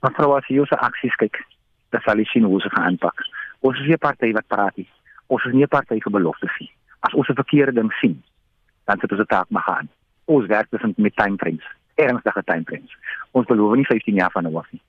Mevrou 0.00 0.30
as 0.32 0.46
jy 0.48 0.62
se 0.64 0.76
aksies 0.80 1.16
kyk, 1.20 1.36
dan 1.92 2.00
sal 2.00 2.16
jy 2.16 2.24
sien 2.30 2.46
hoe 2.48 2.60
se 2.64 2.70
gaan 2.72 2.86
aanpak. 2.88 3.20
Ons 3.60 3.80
is 3.82 3.86
nie 3.86 3.96
'n 3.96 4.00
party 4.00 4.30
wat 4.32 4.46
praat 4.48 4.76
nie. 4.76 4.88
Ons 5.28 5.44
is 5.44 5.52
nie 5.52 5.64
'n 5.64 5.68
party 5.68 6.00
vir 6.00 6.12
beloftes 6.12 6.54
nie. 6.60 6.70
As 7.00 7.12
ons 7.12 7.28
'n 7.28 7.34
verkeerde 7.34 7.72
ding 7.72 7.92
sien, 8.00 8.22
dan 8.86 8.98
sit 8.98 9.10
ons 9.10 9.20
dit 9.20 9.28
taak 9.28 9.50
maar 9.50 9.62
gaan. 9.62 9.88
Ons 10.24 10.46
werk 10.46 10.70
tussen 10.70 10.94
met 10.96 11.16
time 11.16 11.36
frames, 11.36 11.66
ernstige 11.94 12.42
time 12.44 12.64
frames. 12.64 12.96
Ons 13.32 13.46
beloof 13.46 13.76
nie 13.76 13.86
15 13.86 14.14
jaar 14.14 14.30
van 14.30 14.42
nou 14.42 14.56
af 14.56 14.72
nie. 14.72 14.82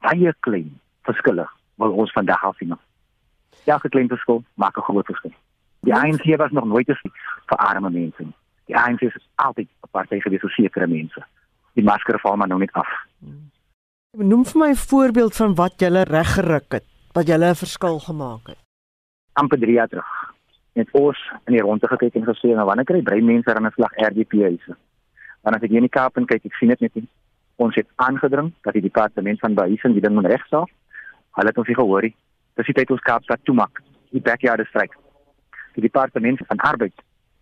Baie 0.00 0.34
klein 0.40 0.80
verskille 1.02 1.48
wil 1.76 1.92
ons 1.92 2.12
vandag 2.12 2.44
af 2.44 2.56
sien. 2.56 2.78
Ja, 3.64 3.78
geklein 3.78 4.08
verskil 4.08 4.44
maak 4.54 4.76
'n 4.76 4.82
groot 4.82 5.06
verskil. 5.06 5.34
Die 5.80 5.94
ANC 5.94 6.36
was 6.36 6.50
nog 6.50 6.64
nooit 6.64 6.88
eens 6.88 7.00
vir 7.46 7.58
arme 7.58 7.90
mense. 7.90 8.24
Die 8.66 8.76
ANC 8.76 9.00
is 9.02 9.28
altyd 9.34 9.68
'n 9.68 9.90
party 9.90 10.20
vir 10.20 10.30
die 10.30 10.48
sekere 10.48 10.86
mense 10.86 11.26
die 11.74 11.84
masker 11.84 12.18
val 12.22 12.36
maar 12.36 12.48
nou 12.48 12.58
net 12.58 12.72
af. 12.72 12.88
Noem 14.16 14.44
vir 14.44 14.58
my 14.58 14.70
'n 14.70 14.76
voorbeeld 14.90 15.36
van 15.36 15.54
wat 15.54 15.80
jy 15.80 15.88
reg 15.88 16.34
geruk 16.34 16.72
het, 16.72 16.84
wat 17.14 17.28
jy 17.28 17.36
'n 17.36 17.54
verskil 17.54 17.98
gemaak 17.98 18.46
het. 18.46 18.58
amper 19.32 19.58
3 19.58 19.72
jaar 19.72 19.88
terug. 19.88 20.34
Net 20.72 20.88
ons 20.92 21.18
in 21.46 21.52
die 21.52 21.62
ronde 21.62 21.86
gekyk 21.86 22.14
en 22.14 22.24
gesê 22.24 22.48
nou 22.54 22.66
wanneer 22.66 22.84
kry 22.84 23.02
brei 23.02 23.20
mense 23.22 23.54
aan 23.54 23.66
'n 23.66 23.72
slag 23.72 23.92
RDP 23.96 24.32
huise. 24.42 24.76
Want 25.42 25.56
as 25.56 25.62
ek 25.62 25.68
hier 25.70 25.76
in 25.76 25.88
die 25.88 25.96
Kaap 25.98 26.16
en 26.16 26.26
kyk, 26.26 26.44
ek 26.44 26.54
sien 26.54 26.68
dit 26.68 26.80
net 26.80 26.94
nie. 26.94 27.08
Ons 27.56 27.74
het 27.74 27.86
aangedring 27.96 28.52
dat 28.62 28.72
die 28.72 28.82
departement 28.82 29.38
van 29.38 29.54
behuising 29.54 29.92
die 29.92 30.00
ding 30.00 30.14
moet 30.14 30.26
regsaak. 30.26 30.68
Hulle 31.32 31.48
het 31.48 31.58
ons 31.58 31.66
nie 31.66 31.76
gehoor 31.76 32.02
nie. 32.02 32.14
Dis 32.54 32.66
die 32.66 32.74
tyd 32.74 32.90
ons 32.90 33.00
Kaapstad 33.00 33.40
toemaak. 33.44 33.82
Die 34.10 34.20
backyard 34.20 34.66
stryk. 34.66 34.96
Die 35.74 35.82
departement 35.82 36.40
van 36.46 36.56
arbeid 36.56 36.92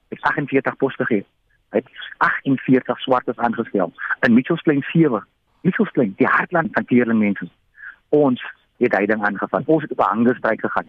het 0.08 0.20
48 0.20 0.76
poste 0.76 1.04
gegee 1.04 1.26
het 1.70 1.86
48 2.16 3.00
swartes 3.00 3.36
aangestel 3.36 3.92
in 4.20 4.34
Mitchells 4.34 4.62
Plain 4.62 4.82
7. 4.92 5.26
Mitchells 5.60 5.90
Plain, 5.90 6.14
die 6.16 6.26
hartland 6.26 6.68
van 6.72 6.84
Tierling 6.84 7.18
mense. 7.18 7.48
Ons 8.08 8.44
het 8.78 8.94
hy 8.94 9.06
ding 9.06 9.24
aangevat. 9.24 9.66
Ons 9.66 9.82
het 9.82 9.92
op 9.92 9.98
'n 9.98 10.10
hangerstryk 10.14 10.60
gegaan. 10.60 10.88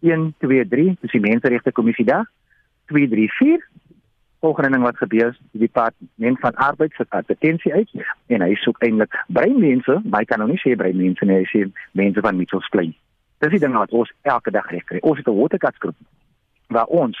1 0.00 0.34
2 0.38 0.68
3, 0.68 0.96
dis 1.00 1.10
die 1.10 1.20
menseregte 1.20 1.72
kommissie 1.72 2.04
daar. 2.04 2.30
2 2.86 3.08
3 3.08 3.30
4 3.32 3.68
Volgende 4.40 4.70
ding 4.70 4.82
wat 4.82 4.96
gebeur 4.96 5.28
is, 5.28 5.40
die 5.52 5.60
departement 5.60 6.40
van 6.40 6.54
arbeid 6.54 6.92
se 6.92 7.04
advertensie 7.08 7.72
uit 7.72 7.90
en 8.26 8.40
hy 8.40 8.54
soek 8.54 8.78
eintlik 8.80 9.24
breinmense, 9.28 10.00
maar 10.04 10.22
hy 10.22 10.28
kan 10.30 10.40
nou 10.40 10.48
nie 10.48 10.60
sê 10.62 10.72
breinmense 10.80 11.24
nie, 11.28 11.42
hy 11.42 11.48
sê 11.50 11.66
mense 11.92 12.24
van 12.24 12.38
Mitchells 12.38 12.68
Plain. 12.72 12.94
Dis 13.44 13.52
die 13.52 13.60
ding 13.60 13.76
wat 13.76 13.92
ons 13.92 14.12
elke 14.22 14.50
dag 14.50 14.70
reg 14.72 14.86
kry. 14.88 15.02
Ons 15.04 15.20
het 15.20 15.28
'n 15.28 15.36
waterkatsgroep 15.36 15.96
waar 16.72 16.88
ons 16.88 17.18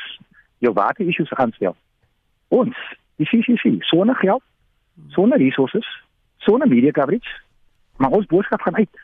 jou 0.58 0.72
water 0.72 1.06
issues 1.06 1.32
aanstel. 1.34 1.76
Ons, 2.50 2.76
die 3.22 3.26
CCC, 3.30 3.76
sonder 3.86 4.16
geld, 4.18 4.42
sonder 5.14 5.38
resources, 5.38 5.86
sonder 6.42 6.68
media 6.68 6.90
coverage, 6.90 7.30
maar 7.96 8.10
ons 8.16 8.26
boodskap 8.26 8.60
gaan 8.66 8.76
uit. 8.76 9.02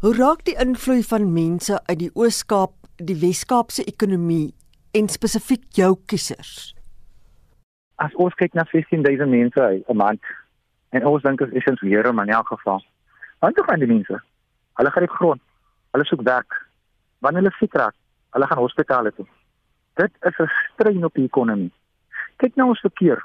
Hoe 0.00 0.14
raak 0.16 0.44
die 0.48 0.56
invloed 0.56 1.06
van 1.06 1.32
mense 1.32 1.80
uit 1.86 1.98
die 1.98 2.10
Oos-Kaap 2.16 2.72
die 3.00 3.16
Wes-Kaapse 3.20 3.84
ekonomie 3.84 4.54
en 4.96 5.08
spesifiek 5.08 5.64
jou 5.76 5.94
kiesers? 6.08 6.72
As 8.00 8.14
ons 8.16 8.36
kyk 8.40 8.56
na 8.56 8.64
16000 8.68 9.28
mense 9.28 9.60
'n 9.60 9.96
maand 9.96 10.24
en 10.96 11.06
ons 11.06 11.22
dink 11.22 11.40
is 11.40 11.52
essens 11.52 11.80
weer 11.80 12.14
maar 12.14 12.26
in 12.26 12.34
elk 12.34 12.48
geval. 12.48 12.84
Want 13.40 13.56
toe 13.56 13.64
gaan 13.64 13.78
die 13.78 13.88
mense. 13.88 14.22
Hulle 14.74 14.90
gryp 14.90 15.10
grond. 15.10 15.40
Hulle 15.92 16.04
soek 16.04 16.22
werk. 16.22 16.52
Wanneer 17.18 17.42
hulle 17.42 17.56
siek 17.58 17.74
raak, 17.74 17.94
hulle 18.30 18.46
gaan 18.46 18.58
hospitale 18.58 19.12
toe. 19.12 19.26
Dit 19.94 20.12
is 20.20 20.38
'n 20.38 20.50
strain 20.72 21.04
op 21.04 21.14
die 21.14 21.24
ekonomie. 21.24 21.72
Kyk 22.40 22.56
nou 22.56 22.70
ons 22.72 22.84
verkeer. 22.84 23.20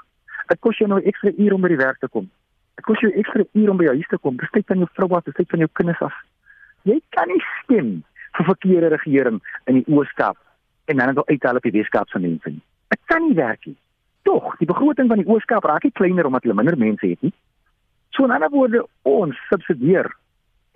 Dit 0.50 0.60
kos 0.62 0.78
jou 0.80 0.88
nou 0.90 1.00
ekstra 1.02 1.32
uur 1.32 1.54
om 1.56 1.64
by 1.64 1.70
die 1.72 1.80
werk 1.80 2.02
te 2.02 2.08
kom. 2.12 2.28
Dit 2.76 2.84
kos 2.86 3.00
jou 3.00 3.10
ekstra 3.16 3.46
uur 3.46 3.70
om 3.72 3.80
by 3.80 3.88
jou 3.88 3.94
huis 3.96 4.10
te 4.10 4.18
kom. 4.20 4.36
Dis 4.40 4.52
tyd 4.52 4.66
van 4.68 4.82
jou 4.82 4.88
vrou 4.98 5.08
af, 5.16 5.24
dis 5.24 5.36
tyd 5.38 5.48
van 5.54 5.64
jou 5.64 5.70
kinders 5.80 6.02
af. 6.04 6.18
Jy 6.86 6.98
kan 7.16 7.30
nie 7.32 7.42
stem 7.62 7.88
vir 8.36 8.48
verkeerde 8.50 8.92
regering 8.92 9.40
in 9.66 9.80
die 9.80 9.86
Oos-Kaap 9.88 10.38
en 10.86 11.00
dan 11.00 11.14
net 11.14 11.22
uithaal 11.32 11.58
op 11.58 11.66
die 11.66 11.74
Wes-Kaap 11.74 12.12
se 12.12 12.20
mense 12.22 12.52
nie. 12.52 12.62
Dit 12.92 13.00
kan 13.10 13.24
nie 13.24 13.34
werk 13.34 13.64
nie. 13.66 13.74
Tog, 14.28 14.52
die 14.60 14.68
begroting 14.68 15.08
van 15.10 15.22
die 15.22 15.26
Oos-Kaap 15.26 15.66
raak 15.66 15.86
nie 15.86 15.94
kleiner 15.96 16.28
omdat 16.28 16.46
hulle 16.46 16.58
minder 16.58 16.76
mense 16.78 17.08
het 17.08 17.24
nie. 17.26 17.32
So 18.14 18.28
in 18.28 18.34
ander 18.36 18.52
woorde, 18.52 18.84
ons 19.02 19.40
subsidieer 19.48 20.12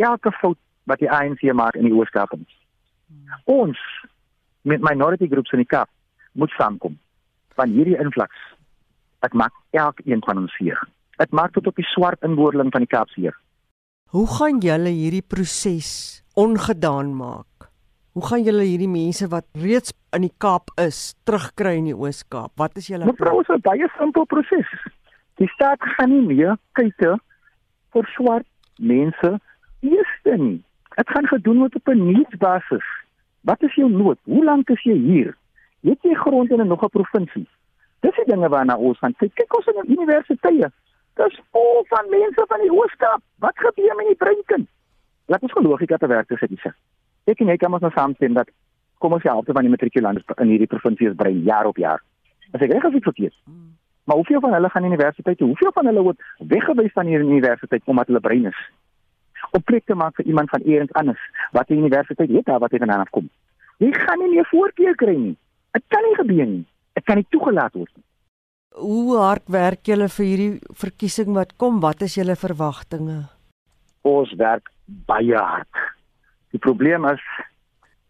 elke 0.00 0.32
fout 0.40 0.58
wat 0.90 0.98
die 0.98 1.10
ANC 1.12 1.44
maak 1.54 1.76
in 1.78 1.86
die 1.86 1.94
Oos-Kaap. 1.94 2.34
Ons 3.44 3.78
met 4.62 4.82
minority 4.82 5.28
groups 5.28 5.52
in 5.52 5.62
die 5.62 5.68
Kaap 5.68 5.90
moet 6.32 6.50
saamkom. 6.56 6.98
Van 7.60 7.76
hierdie 7.76 7.98
invloeds 8.00 8.40
dit 9.20 9.36
maak 9.36 9.52
elkeen 9.76 10.22
van 10.24 10.38
ons 10.42 10.56
seer. 10.56 10.78
Dit 11.20 11.32
maak 11.36 11.52
tot 11.52 11.66
op 11.68 11.76
die 11.76 11.88
swart 11.92 12.22
inboorling 12.24 12.70
van 12.72 12.84
die 12.86 12.90
Kaap 12.90 13.10
seer. 13.12 13.36
Hoe 14.14 14.26
gaan 14.26 14.62
julle 14.64 14.92
hierdie 14.94 15.22
proses 15.22 15.90
ongedaan 16.40 17.12
maak? 17.16 17.68
Hoe 18.16 18.24
gaan 18.26 18.42
julle 18.46 18.64
hierdie 18.66 18.90
mense 18.90 19.28
wat 19.30 19.46
reeds 19.60 19.92
in 20.16 20.24
die 20.26 20.32
Kaap 20.42 20.72
is, 20.80 21.12
terugkry 21.28 21.76
in 21.78 21.90
die 21.92 21.96
Oos-Kaap? 21.96 22.56
Wat 22.58 22.80
is 22.80 22.88
julle? 22.90 23.06
Mevrou, 23.06 23.36
dit 23.42 23.50
is 23.50 23.54
'n 23.56 23.66
baie 23.68 23.90
simpel 23.98 24.24
proses. 24.24 24.70
Die 25.36 25.48
staat 25.54 25.78
gaan 25.80 26.10
nie 26.10 26.26
meer 26.34 26.56
kyk 26.72 27.20
vir 27.92 28.04
swart 28.16 28.46
mense 28.78 29.40
eerste 29.80 30.36
nie. 30.36 30.64
Dit 30.96 31.08
gaan 31.08 31.26
gedoen 31.26 31.58
word 31.58 31.74
op 31.74 31.88
'n 31.88 32.12
nuusbasis. 32.12 32.88
Wat 33.42 33.62
is 33.62 33.74
jou 33.74 33.90
nood? 33.90 34.18
Hoe 34.24 34.44
lank 34.44 34.70
is 34.70 34.82
jy 34.82 34.96
hier? 34.96 35.36
Het 35.86 36.02
jy 36.02 36.14
grond 36.14 36.50
in 36.50 36.66
nog 36.66 36.82
'n 36.84 36.88
provinsie? 36.88 37.48
Dis 38.00 38.14
die 38.14 38.24
dinge 38.24 38.48
waarna 38.48 38.76
ons 38.76 38.98
gaan 38.98 39.14
kyk. 39.16 39.34
Kyk 39.34 39.56
ons 39.56 39.66
in 39.66 39.80
die 39.82 39.96
universiteite. 39.96 40.72
Dis 41.14 41.40
vol 41.50 41.84
van 41.88 42.10
mense 42.10 42.44
van 42.46 42.60
die 42.60 42.72
Ooskaap. 42.72 43.22
Wat 43.38 43.58
gebeur 43.58 43.96
met 43.96 44.06
die 44.06 44.16
breinkind? 44.16 44.68
Laat 45.26 45.42
ons 45.42 45.54
logika 45.54 45.96
te 45.96 46.06
werk 46.06 46.32
sit 46.38 46.48
dis. 46.48 46.74
Ek 47.24 47.40
en 47.40 47.46
jy 47.46 47.56
kan 47.56 47.72
ons 47.72 47.82
nou 47.82 47.92
saamstem 47.92 48.34
dat 48.34 48.48
kom 48.98 49.12
ons 49.12 49.22
help 49.22 49.46
van 49.52 49.62
die 49.62 49.70
matrikulante 49.70 50.22
in 50.36 50.48
hierdie 50.48 50.66
provinsie 50.66 51.08
is 51.08 51.14
brein 51.14 51.42
jaar 51.42 51.66
op 51.66 51.76
jaar. 51.76 52.02
As 52.52 52.60
ek 52.60 52.72
reg 52.72 52.84
is, 52.84 53.02
verkeerd. 53.02 53.34
Maar 54.04 54.16
hoeveel 54.16 54.40
van 54.40 54.52
hulle 54.52 54.68
gaan 54.68 54.84
universiteit 54.84 55.38
toe? 55.38 55.46
Hoeveel 55.46 55.72
van 55.72 55.86
hulle 55.86 56.02
word 56.02 56.20
weggewys 56.38 56.92
van 56.92 57.06
hierdie 57.06 57.28
universiteit 57.28 57.82
omdat 57.84 58.06
hulle 58.06 58.20
brein 58.20 58.46
is? 58.46 58.70
op 59.50 59.64
plek 59.64 59.84
te 59.86 59.94
maak 59.94 60.14
vir 60.14 60.26
iemand 60.26 60.50
van 60.50 60.62
eers 60.64 60.92
anders 60.92 61.22
wat 61.56 61.68
die 61.68 61.78
universiteit 61.78 62.30
het 62.30 62.46
daar 62.46 62.58
wat 62.58 62.70
hy 62.70 62.78
vandaan 62.78 63.04
afkom. 63.04 63.28
Jy 63.82 63.92
gaan 63.96 64.18
nie 64.22 64.34
meer 64.34 64.48
voorkeur 64.50 64.94
kry 64.94 65.16
nie. 65.16 65.36
Dit 65.76 65.84
kan 65.88 66.02
nie 66.06 66.16
gebeur 66.18 66.46
nie. 66.46 66.64
Dit 66.98 67.04
kan 67.04 67.20
nie 67.20 67.26
toegelaat 67.30 67.74
word 67.74 67.92
nie. 67.94 68.06
Hoe 68.80 69.18
hard 69.18 69.48
werk 69.50 69.86
julle 69.86 70.08
vir 70.08 70.26
hierdie 70.26 70.74
verkiesing 70.78 71.32
wat 71.34 71.56
kom? 71.58 71.80
Wat 71.82 72.02
is 72.06 72.14
julle 72.18 72.36
verwagtinge? 72.38 73.24
Ons 74.06 74.34
werk 74.38 74.70
baie 75.06 75.36
hard. 75.36 75.82
Die 76.54 76.62
probleem 76.62 77.06
is 77.10 77.22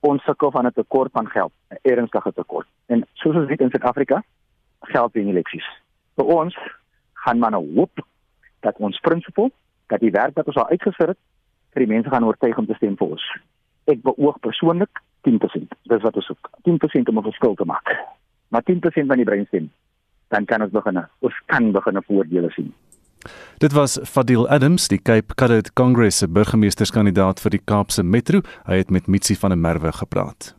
ons 0.01 0.25
sukkel 0.25 0.51
van 0.51 0.67
'n 0.67 0.73
tekort 0.73 1.13
van 1.13 1.29
geld, 1.29 1.53
'n 1.71 1.81
ernstige 1.83 2.33
tekort. 2.33 2.69
En 2.89 3.07
soos 3.15 3.37
ons 3.37 3.49
weet 3.49 3.61
in 3.61 3.71
Suid-Afrika, 3.71 4.23
geld 4.81 5.17
in 5.17 5.29
eleksies. 5.29 5.67
Vir 6.17 6.25
ons 6.25 6.57
gaan 7.25 7.39
man 7.39 7.53
nou 7.53 7.65
hoop 7.75 8.05
dat 8.61 8.77
ons 8.79 9.01
prinsipal 9.01 9.51
dat 9.87 10.01
die 10.01 10.11
werk 10.11 10.35
wat 10.35 10.47
ons 10.47 10.57
al 10.57 10.69
uitgesit 10.69 11.09
het 11.09 11.19
vir 11.75 11.85
die 11.85 11.93
mense 11.93 12.11
gaan 12.11 12.25
oortuig 12.25 12.59
om 12.59 12.67
te 12.67 12.75
stem 12.75 12.97
vir 12.97 13.15
ons. 13.17 13.25
Ek 13.85 14.03
beoog 14.03 14.39
persoonlik 14.41 15.03
10%. 15.29 15.77
Dis 15.83 16.03
wat 16.03 16.17
ons 16.17 16.27
soek. 16.27 16.51
10% 16.63 17.09
om 17.09 17.19
'n 17.19 17.23
verskil 17.23 17.55
te 17.55 17.65
maak. 17.65 17.97
Maar 18.49 18.63
10% 18.63 19.07
van 19.07 19.17
die 19.17 19.25
breinstem 19.25 19.71
dan 20.31 20.45
kan 20.45 20.63
ons 20.63 20.73
begin. 20.73 21.03
Ons 21.19 21.43
kan 21.47 21.73
begin 21.73 22.03
voordele 22.07 22.51
sien. 22.51 22.73
Dit 23.59 23.73
was 23.73 23.99
Fadil 24.05 24.49
Adams, 24.49 24.89
die 24.89 25.03
Cape 25.03 25.35
Cod 25.35 25.73
Congress 25.73 26.19
se 26.19 26.29
burgemeesterskandidaat 26.29 27.41
vir 27.45 27.59
die 27.59 27.65
Kaapse 27.65 28.03
Metro. 28.03 28.41
Hy 28.65 28.81
het 28.81 28.91
met 28.91 29.07
Mitsi 29.07 29.37
van 29.37 29.51
der 29.51 29.61
Merwe 29.61 29.93
gepraat. 29.93 30.55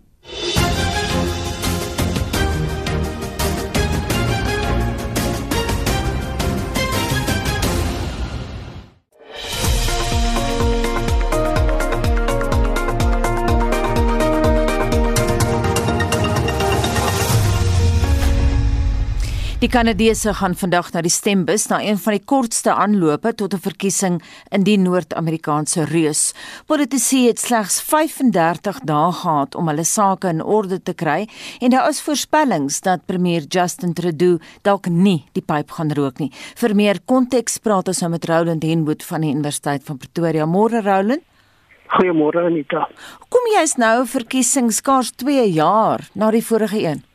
Die 19.62 19.70
Kanadese 19.70 20.32
gaan 20.34 20.56
vandag 20.58 20.88
na 20.90 21.04
die 21.06 21.12
stembus 21.14 21.68
na 21.70 21.78
een 21.86 22.00
van 22.02 22.16
die 22.16 22.24
kortste 22.26 22.74
aanlope 22.74 23.30
tot 23.38 23.54
'n 23.54 23.62
verkiesing 23.62 24.16
in 24.50 24.64
die 24.64 24.78
Noord-Amerikaanse 24.78 25.86
reus. 25.86 26.34
Politici 26.66 27.28
het 27.28 27.40
slegs 27.40 27.82
35 27.82 28.80
dae 28.84 29.12
gehad 29.12 29.56
om 29.56 29.68
hulle 29.68 29.84
sake 29.84 30.28
in 30.28 30.42
orde 30.44 30.82
te 30.84 30.94
kry 30.94 31.28
en 31.60 31.70
daar 31.70 31.90
is 31.90 32.02
voorspellings 32.02 32.82
dat 32.82 33.06
premier 33.06 33.42
Justin 33.42 33.94
Trudeau 33.94 34.40
dalk 34.62 34.88
nie 34.88 35.26
die 35.34 35.44
pyp 35.46 35.72
gaan 35.72 35.92
rook 35.92 36.18
nie. 36.20 36.32
Vir 36.56 36.76
meer 36.76 37.00
konteks 37.06 37.58
praat 37.58 37.88
ons 37.88 38.02
nou 38.02 38.10
met 38.10 38.26
Roland 38.26 38.64
Henwood 38.64 39.04
van 39.04 39.22
die 39.22 39.32
Universiteit 39.32 39.84
van 39.84 39.98
Pretoria. 39.98 40.46
Môre 40.46 40.82
Roland. 40.82 41.22
Goeiemôre 41.88 42.46
Anita. 42.46 42.90
Kom 43.30 43.42
jy 43.56 43.62
is 43.62 43.76
nou 43.76 44.08
verkiesings 44.08 44.76
skaars 44.76 45.12
2 45.12 45.52
jaar 45.52 46.10
na 46.16 46.32
die 46.32 46.46
vorige 46.46 46.82
een? 46.82 47.11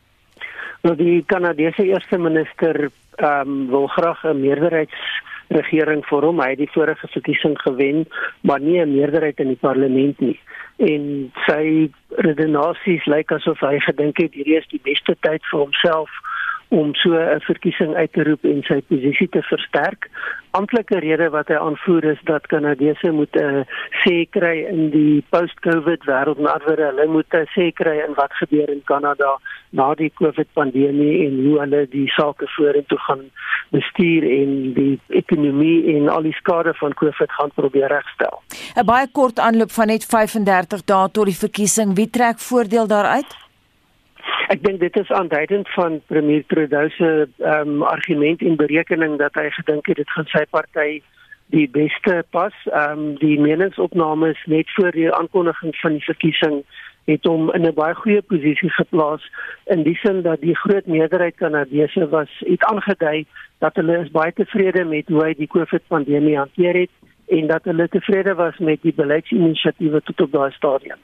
Nou 0.83 0.97
die 0.97 1.23
Kanadese 1.27 1.85
eerste 1.85 2.19
minister 2.19 2.91
ehm 3.17 3.49
um, 3.49 3.69
wil 3.71 3.87
graag 3.87 4.25
'n 4.25 4.41
meerderheidsregering 4.41 6.07
vorm. 6.07 6.41
Hy 6.41 6.51
het 6.51 6.59
die 6.59 6.73
vorige 6.73 7.09
verkiesing 7.09 7.59
gewen, 7.61 8.07
maar 8.41 8.61
nie 8.61 8.81
'n 8.81 8.95
meerderheid 8.95 9.39
in 9.41 9.49
die 9.49 9.61
parlement 9.61 10.21
nie. 10.21 10.39
En 10.77 11.33
sy 11.47 11.91
redenasies 12.09 13.05
lyk 13.05 13.33
asof 13.33 13.61
hy 13.61 13.79
gedink 13.79 14.19
het 14.19 14.35
hierdie 14.35 14.57
is 14.57 14.69
die 14.69 14.81
beste 14.83 15.17
tyd 15.21 15.43
vir 15.51 15.61
homself 15.61 16.11
om 16.69 16.95
so 16.95 17.15
'n 17.15 17.41
verkiesing 17.41 17.95
uit 17.95 18.13
te 18.13 18.23
roep 18.23 18.45
en 18.45 18.63
sy 18.63 18.83
posisie 18.89 19.29
te 19.29 19.43
versterk. 19.43 20.11
Amptelike 20.51 20.99
rede 20.99 21.31
wat 21.31 21.49
hy 21.49 21.55
aanvoer 21.55 22.05
is 22.05 22.19
dat 22.25 22.47
Kanadese 22.47 23.11
moet 23.13 23.35
'n 23.37 23.45
uh, 23.45 23.65
sê 24.03 24.27
kry 24.31 24.67
in 24.69 24.91
die 24.91 25.25
post-COVID 25.31 26.05
wêreld 26.05 26.39
en 26.39 26.47
ander 26.47 26.87
hulle 26.87 27.07
moet 27.07 27.33
'n 27.33 27.37
uh, 27.37 27.47
sê 27.55 27.73
kry 27.73 27.97
in 28.09 28.15
wat 28.15 28.33
gebeur 28.33 28.69
in 28.69 28.83
Kanada 28.85 29.39
na 29.71 29.95
die 29.95 30.13
COVID 30.15 30.49
pandemie 30.53 31.27
en 31.27 31.45
hoe 31.45 31.59
hulle 31.61 31.87
die 31.89 32.09
sake 32.09 32.47
vorentoe 32.57 32.99
gaan 32.99 33.31
bestuur 33.71 34.23
en 34.23 34.75
die 34.75 35.01
ekonomie 35.09 35.97
en 35.97 36.09
al 36.09 36.23
die 36.23 36.37
skade 36.41 36.75
van 36.75 36.95
COVID 36.95 37.31
gaan 37.31 37.51
probeer 37.55 37.89
regstel. 37.89 38.43
'n 38.77 38.87
Baie 38.87 39.09
kort 39.13 39.39
aanloop 39.39 39.71
van 39.71 39.87
net 39.87 40.05
35 40.05 40.85
dae 40.85 41.09
tot 41.11 41.27
die 41.27 41.43
verkiesing. 41.47 41.95
Wie 41.95 42.11
trek 42.11 42.39
voordeel 42.39 42.87
daaruit? 42.87 43.46
Ek 44.49 44.63
dink 44.63 44.81
dit 44.81 44.97
is 44.97 45.11
aanduidend 45.11 45.69
van 45.75 46.01
premier 46.07 46.45
Trudeau 46.47 46.89
se 46.91 47.29
um, 47.39 47.83
argument 47.83 48.43
en 48.43 48.57
berekening 48.57 49.19
dat 49.19 49.35
hy 49.35 49.51
gedink 49.51 49.87
het 49.87 49.97
dit 49.97 50.11
gaan 50.11 50.29
sy 50.31 50.45
party 50.51 50.91
die 51.55 51.69
beste 51.71 52.25
pas. 52.31 52.55
Ehm 52.71 52.99
um, 52.99 53.15
die 53.23 53.39
meningsopnames 53.41 54.43
net 54.47 54.71
voor 54.75 54.91
die 54.91 55.13
aankondiging 55.13 55.75
van 55.83 55.99
die 55.99 56.05
verkiesing 56.05 56.63
het 57.07 57.25
hom 57.25 57.51
in 57.55 57.67
'n 57.67 57.75
baie 57.75 57.95
goeie 57.95 58.23
posisie 58.23 58.71
geplaas 58.71 59.23
in 59.65 59.83
die 59.83 59.95
sin 60.03 60.23
dat 60.23 60.41
die 60.41 60.57
groot 60.57 60.87
meerderheid 60.87 61.37
Kanadese 61.37 62.09
was 62.09 62.31
het 62.39 62.65
aangedui 62.65 63.27
dat 63.59 63.75
hulle 63.75 63.99
is 63.99 64.11
baie 64.11 64.33
tevrede 64.33 64.85
met 64.85 65.09
hoe 65.09 65.25
hy 65.25 65.35
die 65.35 65.47
COVID 65.47 65.83
pandemie 65.89 66.37
hanteer 66.37 66.75
het 66.75 66.91
en 67.27 67.47
dat 67.47 67.65
hulle 67.65 67.89
tevrede 67.89 68.35
was 68.35 68.59
met 68.59 68.83
die 68.83 68.95
beleidsinisiatiewe 68.95 70.03
tot 70.03 70.21
op 70.21 70.33
daai 70.33 70.51
stadium. 70.51 70.99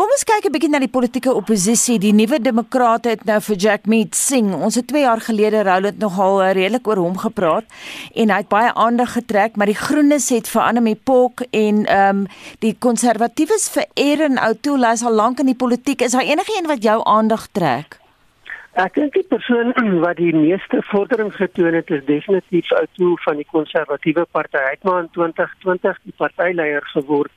Kom 0.00 0.08
ons 0.08 0.24
kyk 0.24 0.46
'n 0.48 0.52
bietjie 0.52 0.70
na 0.72 0.78
die 0.80 0.88
politieke 0.88 1.32
oppositie. 1.36 1.98
Die 2.00 2.14
nuwe 2.16 2.38
demokrate 2.40 3.10
het 3.10 3.24
nou 3.28 3.36
vir 3.48 3.56
Jack 3.56 3.84
Mead 3.84 4.14
sing. 4.16 4.54
Ons 4.54 4.76
het 4.76 4.86
2 4.88 5.02
jaar 5.02 5.20
gelede 5.20 5.60
Roland 5.62 5.98
nogal 5.98 6.40
eh, 6.42 6.52
redelik 6.56 6.88
oor 6.88 6.96
hom 6.96 7.18
gepraat 7.18 7.66
en 8.14 8.30
hy 8.30 8.38
het 8.40 8.48
baie 8.48 8.72
aandag 8.72 9.12
getrek, 9.12 9.56
maar 9.56 9.66
die 9.66 9.76
Groenes 9.76 10.30
het 10.30 10.48
vir 10.48 10.62
Annelie 10.62 10.96
Pok 10.96 11.42
en 11.50 11.84
ehm 11.84 12.16
um, 12.16 12.26
die 12.64 12.72
konservatiewes 12.78 13.68
vir 13.74 13.84
Erin 13.94 14.40
O'Toole 14.40 14.86
as 14.86 15.04
al 15.04 15.12
lank 15.12 15.38
in 15.40 15.52
die 15.52 15.60
politiek. 15.64 16.00
Is 16.00 16.16
daar 16.16 16.24
enige 16.24 16.56
een 16.56 16.66
wat 16.66 16.82
jou 16.82 17.04
aandag 17.04 17.46
trek? 17.52 18.00
Ek 18.72 18.94
dink 18.94 19.12
die 19.12 19.28
persoon 19.28 19.74
wat 20.06 20.16
die 20.16 20.32
meeste 20.32 20.80
vordering 20.80 21.34
getoon 21.34 21.74
het 21.74 21.90
is 21.90 22.04
definitief 22.06 22.72
O'Toole 22.72 23.20
van 23.28 23.36
die 23.36 23.48
konservatiewe 23.52 24.24
party. 24.32 24.56
Hy 24.56 24.72
het 24.78 24.82
maar 24.82 25.02
in 25.02 25.12
2020 25.12 26.00
die 26.04 26.16
partyleier 26.16 26.88
geword 26.96 27.36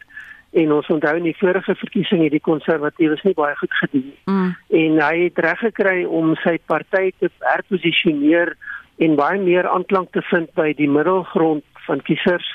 en 0.54 0.72
ons 0.72 0.90
onthou 0.94 1.16
in 1.18 1.28
die 1.28 1.38
vorige 1.38 1.76
verkiesing 1.76 2.24
het 2.24 2.34
die 2.36 2.44
konservatiewes 2.44 3.24
nie 3.26 3.34
baie 3.38 3.56
goed 3.58 3.74
gedoen 3.80 4.06
nie. 4.06 4.20
Mm. 4.30 4.52
En 4.82 5.00
hy 5.02 5.16
het 5.24 5.42
reg 5.46 5.60
gekry 5.66 6.04
om 6.06 6.36
sy 6.44 6.58
party 6.70 7.12
te 7.20 7.32
herposisioneer 7.42 8.54
en 9.02 9.16
baie 9.18 9.40
meer 9.42 9.70
aanklank 9.70 10.12
te 10.14 10.22
vind 10.30 10.52
by 10.58 10.70
die 10.78 10.90
middelgrond 10.90 11.66
van 11.88 12.04
kiesers 12.06 12.48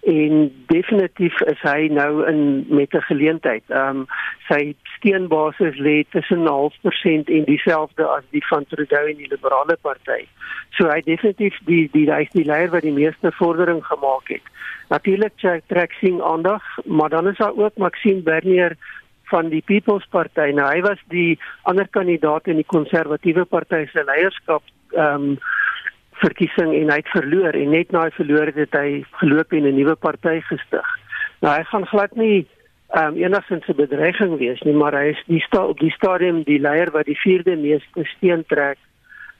en 0.00 0.52
definitief 0.66 1.40
is 1.40 1.60
hy 1.60 1.88
nou 1.92 2.26
in 2.28 2.66
met 2.68 2.94
'n 2.94 3.00
geleentheid. 3.00 3.62
Ehm 3.68 3.96
um, 3.96 4.06
sy 4.48 4.74
steunbasis 4.96 5.76
lê 5.76 6.04
tussen 6.10 6.42
0.5% 6.44 7.28
en 7.28 7.44
dieselfde 7.44 8.06
as 8.06 8.24
die 8.30 8.46
van 8.46 8.64
Trudeau 8.66 9.08
en 9.08 9.16
die 9.16 9.28
Liberale 9.28 9.76
Party. 9.80 10.24
So 10.70 10.88
hy 10.88 11.00
definitief 11.00 11.58
die 11.64 11.88
die 11.92 12.12
hy 12.12 12.22
is 12.22 12.32
die 12.32 12.44
leier 12.44 12.70
wat 12.70 12.82
die 12.82 12.96
meeste 12.96 13.32
vordering 13.32 13.84
gemaak 13.84 14.28
het. 14.28 14.42
Natuurlik 14.88 15.32
trek 15.66 15.92
sien 15.92 16.22
aandag, 16.22 16.62
maar 16.84 17.08
dan 17.08 17.28
is 17.28 17.36
daar 17.36 17.56
ook 17.56 17.76
Maxine 17.76 18.22
Bernier 18.22 18.76
van 19.24 19.48
die 19.48 19.62
People's 19.62 20.06
Party. 20.10 20.50
Nou 20.54 20.66
hy 20.66 20.80
was 20.80 20.98
die 21.08 21.38
ander 21.62 21.88
kandidaat 21.88 22.46
in 22.46 22.56
die 22.56 22.66
Konservatiewe 22.66 23.44
Party 23.44 23.86
se 23.92 24.04
leierskap 24.04 24.62
ehm 24.90 25.14
um, 25.14 25.38
verkiesing 26.20 26.74
en 26.76 26.90
hy 26.92 26.98
het 27.00 27.12
verloor 27.14 27.56
en 27.56 27.70
net 27.74 27.92
na 27.92 28.06
hy 28.06 28.12
verloor 28.16 28.52
het 28.54 28.76
hy 28.76 29.02
geloop 29.22 29.52
en 29.52 29.66
'n 29.68 29.76
nuwe 29.76 29.96
party 29.96 30.40
gestig. 30.48 30.88
Nou 31.40 31.54
hy 31.56 31.64
gaan 31.64 31.86
glad 31.86 32.16
nie 32.16 32.46
ehm 32.90 33.14
um, 33.14 33.16
enigstens 33.16 33.66
'n 33.68 33.76
bedreiging 33.76 34.38
wees 34.38 34.60
nie, 34.62 34.74
maar 34.74 34.94
hy 34.94 35.10
is 35.14 35.22
die 35.26 35.40
sta 35.40 35.64
op 35.66 35.78
die 35.78 35.90
stadium 35.90 36.42
die 36.42 36.60
leier 36.60 36.90
wat 36.90 37.06
die 37.06 37.18
vierde 37.18 37.56
meeste 37.56 38.04
steun 38.04 38.44
trek. 38.46 38.78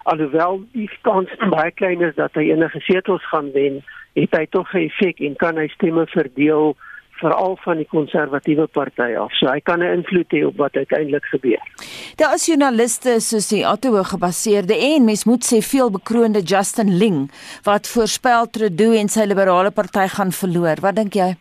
Alhoewel 0.02 0.62
die 0.72 0.90
kans 1.02 1.30
baie 1.56 1.70
klein 1.70 2.00
is 2.00 2.14
dat 2.14 2.34
hy 2.34 2.50
enige 2.50 2.80
setels 2.80 3.26
gaan 3.28 3.52
wen, 3.52 3.82
het 4.14 4.36
hy 4.36 4.46
tog 4.46 4.72
'n 4.74 4.86
effek 4.86 5.20
en 5.20 5.36
kan 5.36 5.56
hy 5.56 5.68
stemme 5.68 6.06
verdeel 6.06 6.76
veral 7.20 7.56
van 7.64 7.76
die 7.80 7.88
konservatiewe 7.88 8.66
party 8.66 9.14
af. 9.20 9.32
So 9.38 9.48
hy 9.52 9.60
kan 9.60 9.80
'n 9.80 9.92
invloed 9.98 10.30
hê 10.32 10.44
op 10.46 10.56
wat 10.56 10.76
uiteindelik 10.76 11.24
gebeur. 11.24 11.62
Daar 12.16 12.34
is 12.34 12.46
joernaliste 12.46 13.20
soos 13.20 13.48
die 13.48 13.64
Ottawa 13.66 14.02
gebaseerde 14.02 14.74
en 14.74 15.04
mens 15.04 15.24
moet 15.24 15.44
sê 15.44 15.58
veel 15.62 15.90
bekroonde 15.90 16.42
Justin 16.42 16.96
Ling 16.98 17.30
wat 17.64 17.88
voorspel 17.88 18.50
Trudeau 18.50 18.96
en 18.96 19.08
sy 19.08 19.24
liberale 19.24 19.70
party 19.70 20.06
gaan 20.08 20.32
verloor. 20.32 20.76
Wat 20.80 20.96
dink 20.96 21.14
jy? 21.14 21.36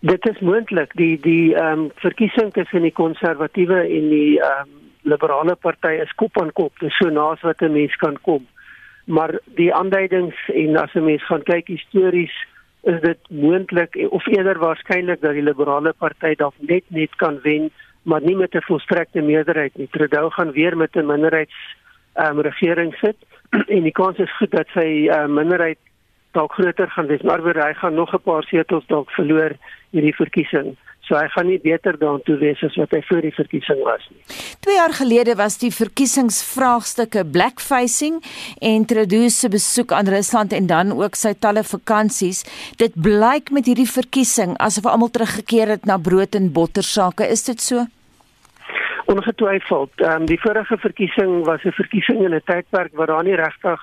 Dit 0.00 0.26
is 0.28 0.40
moontlik 0.40 0.92
die 0.94 1.18
die 1.20 1.54
ehm 1.54 1.78
um, 1.78 1.90
verkiesing 1.94 2.52
tussen 2.52 2.82
die 2.82 2.92
konservatiewe 2.92 3.80
en 3.80 4.08
die 4.08 4.40
ehm 4.40 4.60
um, 4.62 4.74
liberale 5.02 5.54
party 5.54 5.94
is 6.02 6.12
kop 6.14 6.40
aan 6.40 6.52
kop. 6.52 6.72
Dis 6.80 6.96
so 6.98 7.08
naas 7.08 7.40
wat 7.40 7.62
'n 7.62 7.72
mens 7.72 7.96
kan 7.96 8.18
kom. 8.22 8.46
Maar 9.06 9.38
die 9.44 9.74
aanduidings 9.74 10.36
en 10.46 10.76
as 10.76 10.94
'n 10.94 11.04
mens 11.04 11.24
gaan 11.26 11.42
kyk 11.42 11.66
histories 11.66 12.34
is 12.86 13.00
dit 13.00 13.30
moontlik 13.30 13.96
of 14.10 14.26
eerder 14.26 14.58
waarskynlik 14.58 15.20
dat 15.20 15.34
die 15.34 15.42
liberale 15.42 15.92
party 15.92 16.34
dalk 16.38 16.54
net 16.58 16.84
net 16.88 17.16
kan 17.22 17.40
wen 17.42 17.70
maar 18.06 18.22
nie 18.22 18.36
met 18.36 18.54
'n 18.54 18.62
volstrekte 18.62 19.20
meerderheid 19.20 19.76
nie. 19.76 19.88
Trudeau 19.90 20.30
gaan 20.30 20.52
weer 20.52 20.76
met 20.76 20.94
'n 20.94 21.06
minderheids 21.06 21.56
um, 22.14 22.40
regering 22.40 22.94
sit 22.94 23.16
en 23.76 23.82
die 23.82 23.92
kans 23.92 24.18
is 24.18 24.36
goed 24.36 24.50
dat 24.50 24.68
sy 24.74 25.08
uh, 25.10 25.26
minderheid 25.26 25.78
dalk 26.30 26.52
groter 26.52 26.90
gaan 26.90 27.06
wees, 27.06 27.22
maar 27.22 27.42
hy 27.42 27.72
gaan 27.74 27.94
nog 27.94 28.12
'n 28.14 28.22
paar 28.22 28.44
setels 28.44 28.86
dalk 28.86 29.10
verloor 29.10 29.52
hierdie 29.90 30.14
verkiesing. 30.14 30.76
So 31.06 31.14
hy 31.14 31.28
gaan 31.30 31.46
nie 31.46 31.60
beter 31.62 31.94
daartoe 32.00 32.34
wees 32.40 32.62
as 32.66 32.74
wat 32.80 32.90
hy 32.96 32.98
voor 33.06 33.20
die 33.22 33.34
verkiesing 33.34 33.82
was 33.86 34.02
nie. 34.10 34.22
2 34.66 34.74
jaar 34.74 34.94
gelede 34.98 35.36
was 35.38 35.58
die 35.62 35.70
verkiesingsvraagstukke 35.70 37.22
blackfacing 37.30 38.18
en 38.58 38.86
Trudeau 38.90 39.30
se 39.30 39.50
besoek 39.52 39.94
aan 39.94 40.10
Rusland 40.10 40.52
en 40.52 40.66
dan 40.66 40.90
ook 40.98 41.14
sy 41.14 41.36
talle 41.38 41.62
vakansies. 41.62 42.42
Dit 42.82 42.98
blyk 42.98 43.54
met 43.54 43.70
hierdie 43.70 43.86
verkiesing 43.86 44.56
asof 44.58 44.90
almal 44.90 45.14
teruggekeer 45.14 45.76
het 45.76 45.86
na 45.86 45.98
brood 45.98 46.34
en 46.34 46.50
botter 46.52 46.82
sake. 46.82 47.30
Is 47.30 47.46
dit 47.46 47.62
so? 47.62 47.86
Ongetwyfeld. 49.06 49.94
Ehm 50.02 50.22
um, 50.22 50.26
die 50.26 50.40
vorige 50.42 50.76
verkiesing 50.76 51.44
was 51.46 51.62
'n 51.62 51.78
verkiesing 51.82 52.24
in 52.26 52.34
'n 52.34 52.42
tydperk 52.50 52.90
waar 52.98 53.06
daar 53.06 53.24
nie 53.24 53.38
regtig 53.38 53.80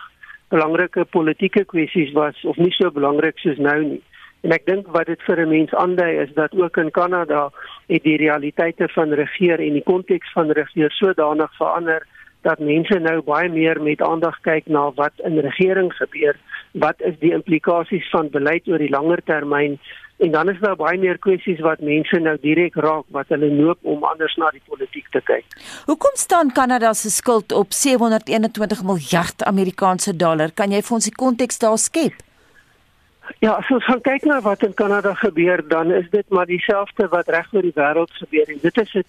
belangrike 0.49 1.05
politieke 1.05 1.63
kwessies 1.65 2.11
was 2.11 2.35
of 2.43 2.57
nie 2.57 2.71
so 2.71 2.91
belangrik 2.91 3.39
soos 3.39 3.57
nou 3.57 3.79
nie. 3.83 4.03
En 4.43 4.51
ek 4.51 4.65
dink 4.67 4.87
wat 4.91 5.07
dit 5.07 5.21
vir 5.23 5.39
'n 5.39 5.49
mens 5.49 5.73
aandui 5.73 6.19
is 6.23 6.33
dat 6.35 6.51
ook 6.53 6.77
in 6.77 6.91
Kanada 6.91 7.51
het 7.87 8.03
die 8.03 8.17
realiteite 8.17 8.89
van 8.89 9.13
regeer 9.13 9.59
en 9.59 9.73
die 9.73 9.83
konteks 9.83 10.31
van 10.33 10.51
regeer 10.51 10.91
sodanig 10.91 11.55
verander 11.55 12.03
dat 12.41 12.59
mense 12.59 12.99
nou 12.99 13.21
baie 13.21 13.49
meer 13.49 13.81
met 13.81 14.01
aandag 14.01 14.39
kyk 14.41 14.67
na 14.67 14.91
wat 14.99 15.13
in 15.23 15.39
regering 15.39 15.93
gebeur, 15.93 16.35
wat 16.71 17.01
is 17.01 17.15
die 17.19 17.31
implikasies 17.31 18.09
van 18.11 18.29
beleid 18.29 18.67
oor 18.67 18.77
die 18.77 18.91
langer 18.91 19.23
termyn 19.23 19.79
en 20.17 20.31
dan 20.31 20.49
is 20.49 20.59
daar 20.59 20.75
baie 20.75 20.99
meer 20.99 21.17
kwessies 21.17 21.59
wat 21.63 21.79
mense 21.79 22.19
nou 22.19 22.35
direk 22.41 22.75
raak 22.75 23.07
wat 23.15 23.31
hulle 23.33 23.49
noop 23.49 23.79
om 23.81 24.03
anders 24.03 24.35
na 24.35 24.51
die 24.51 24.61
politiek 24.67 25.07
te 25.15 25.21
kyk. 25.23 25.45
Hoekom 25.85 26.15
staan 26.19 26.51
Kanada 26.51 26.93
se 26.93 27.09
skuld 27.09 27.51
op 27.51 27.73
721 27.73 28.83
miljard 28.83 29.43
Amerikaanse 29.43 30.15
dollar? 30.15 30.51
Kan 30.51 30.71
jy 30.71 30.81
vir 30.81 30.99
ons 30.99 31.09
die 31.09 31.15
konteks 31.15 31.59
daar 31.63 31.77
skep? 31.77 32.21
Ja, 33.39 33.53
as 33.55 33.69
ons 33.71 33.87
kyk 34.03 34.25
na 34.27 34.41
wat 34.43 34.63
in 34.63 34.73
Kanada 34.73 35.13
gebeur, 35.13 35.63
dan 35.67 35.91
is 35.91 36.09
dit 36.11 36.29
maar 36.29 36.45
dieselfde 36.45 37.07
wat 37.07 37.29
reg 37.31 37.53
oor 37.53 37.61
die 37.63 37.75
wêreld 37.75 38.11
gebeur. 38.19 38.49
En 38.51 38.59
dit 38.61 38.77
is 38.77 38.93
'n 38.93 39.03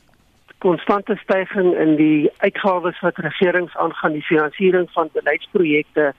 konstante 0.59 1.17
stygings 1.17 1.77
in 1.77 1.97
die 1.97 2.31
uitgawes 2.37 3.01
wat 3.01 3.19
regerings 3.19 3.77
aangaan, 3.77 4.13
die 4.13 4.23
finansiering 4.23 4.89
van 4.91 5.09
beleidsprojekte, 5.13 6.13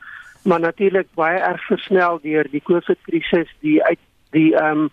maar 0.43 0.59
natuurlik 0.59 1.07
baie 1.13 1.39
erg 1.39 1.65
versnel 1.65 2.19
deur 2.21 2.47
die 2.51 2.61
COVID-krisis, 2.63 3.49
die 3.59 3.83
uit 3.83 3.99
die 4.31 4.55
ehm 4.55 4.79
um, 4.79 4.89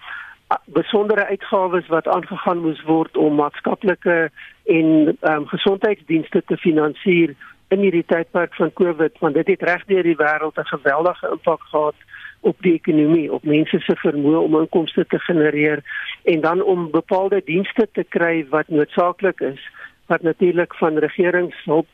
besondere 0.65 1.27
uitgawes 1.27 1.87
wat 1.87 2.09
aangegaan 2.09 2.59
moes 2.59 2.83
word 2.83 3.17
om 3.17 3.35
maatskaplike 3.35 4.31
en 4.65 5.17
ehm 5.21 5.33
um, 5.33 5.47
gesondheidsdienste 5.47 6.43
te 6.47 6.57
finansier 6.57 7.35
in 7.69 7.79
hierdie 7.79 8.05
tydperk 8.07 8.55
van 8.55 8.73
COVID, 8.73 9.19
want 9.19 9.35
dit 9.35 9.47
het 9.47 9.63
reg 9.63 9.85
deur 9.85 10.03
die 10.03 10.17
wêreld 10.17 10.59
'n 10.59 10.75
geweldige 10.77 11.29
impak 11.31 11.63
gehad 11.63 11.95
op 12.43 12.57
die 12.67 12.75
ekonomie, 12.75 13.31
op 13.33 13.45
mense 13.47 13.79
se 13.81 13.95
vermoë 14.03 14.41
om 14.43 14.59
inkomste 14.59 15.05
te 15.07 15.19
genereer 15.23 15.83
en 16.29 16.41
dan 16.43 16.63
om 16.63 16.91
bepaalde 16.91 17.43
dienste 17.47 17.87
te 17.93 18.05
kry 18.09 18.43
wat 18.51 18.69
noodsaaklik 18.69 19.41
is 19.41 19.63
wat 20.11 20.23
natuurlik 20.23 20.75
van 20.75 20.99
regeringshulp 20.99 21.87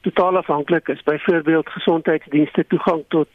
totaal 0.00 0.36
afhanklik 0.36 0.88
is, 0.88 1.02
byvoorbeeld 1.02 1.68
gesondheidsdienste, 1.68 2.64
toegang 2.66 3.04
tot 3.08 3.28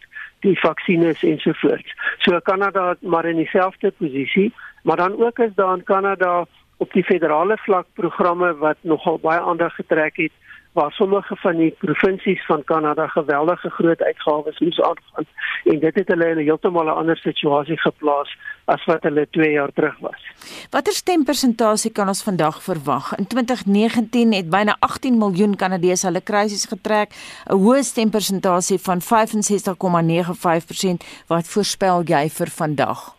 die 0.45 0.59
vaksines 0.59 1.23
ensovoorts. 1.23 1.95
So 2.23 2.39
Kanada 2.39 2.95
maar 3.01 3.25
in 3.25 3.41
dieselfde 3.41 3.91
posisie, 3.97 4.53
maar 4.83 4.97
dan 4.97 5.17
ook 5.25 5.39
is 5.39 5.55
daar 5.55 5.77
in 5.77 5.83
Kanada 5.83 6.45
op 6.77 6.93
die 6.93 7.03
federale 7.03 7.57
vlak 7.57 7.87
programme 7.93 8.55
wat 8.57 8.77
nogal 8.81 9.19
baie 9.19 9.39
aandag 9.39 9.75
getrek 9.75 10.17
het 10.17 10.31
waar 10.73 10.91
sommige 10.91 11.35
van 11.35 11.57
die 11.57 11.75
provinsies 11.79 12.45
van 12.45 12.63
Kanada 12.63 13.07
geweldige 13.07 13.69
groot 13.69 14.01
uitgawes 14.01 14.59
moes 14.59 14.81
aangaan 14.81 15.25
en 15.63 15.79
dit 15.79 15.95
het 15.95 16.07
hulle 16.07 16.29
in 16.29 16.37
'n 16.37 16.43
heeltemal 16.43 16.85
'n 16.85 16.99
ander 17.01 17.17
situasie 17.17 17.77
geplaas 17.77 18.37
as 18.65 18.85
wat 18.85 19.03
hulle 19.03 19.27
2 19.29 19.51
jaar 19.51 19.71
terug 19.73 19.99
was. 19.99 20.21
Watter 20.69 20.93
stempersentasie 20.93 21.91
kan 21.91 22.07
ons 22.07 22.23
vandag 22.23 22.63
verwag? 22.63 23.17
In 23.17 23.27
2019 23.27 24.33
het 24.33 24.49
byna 24.49 24.75
18 24.79 25.17
miljoen 25.17 25.55
Kanadese 25.55 26.05
hulle 26.05 26.21
krisis 26.21 26.65
getrek, 26.65 27.09
'n 27.49 27.57
hoë 27.57 27.83
stempersentasie 27.83 28.79
van 28.79 29.01
65,95%. 29.01 31.03
Wat 31.27 31.47
voorspel 31.47 32.03
jy 32.03 32.29
vir 32.29 32.47
vandag? 32.47 33.15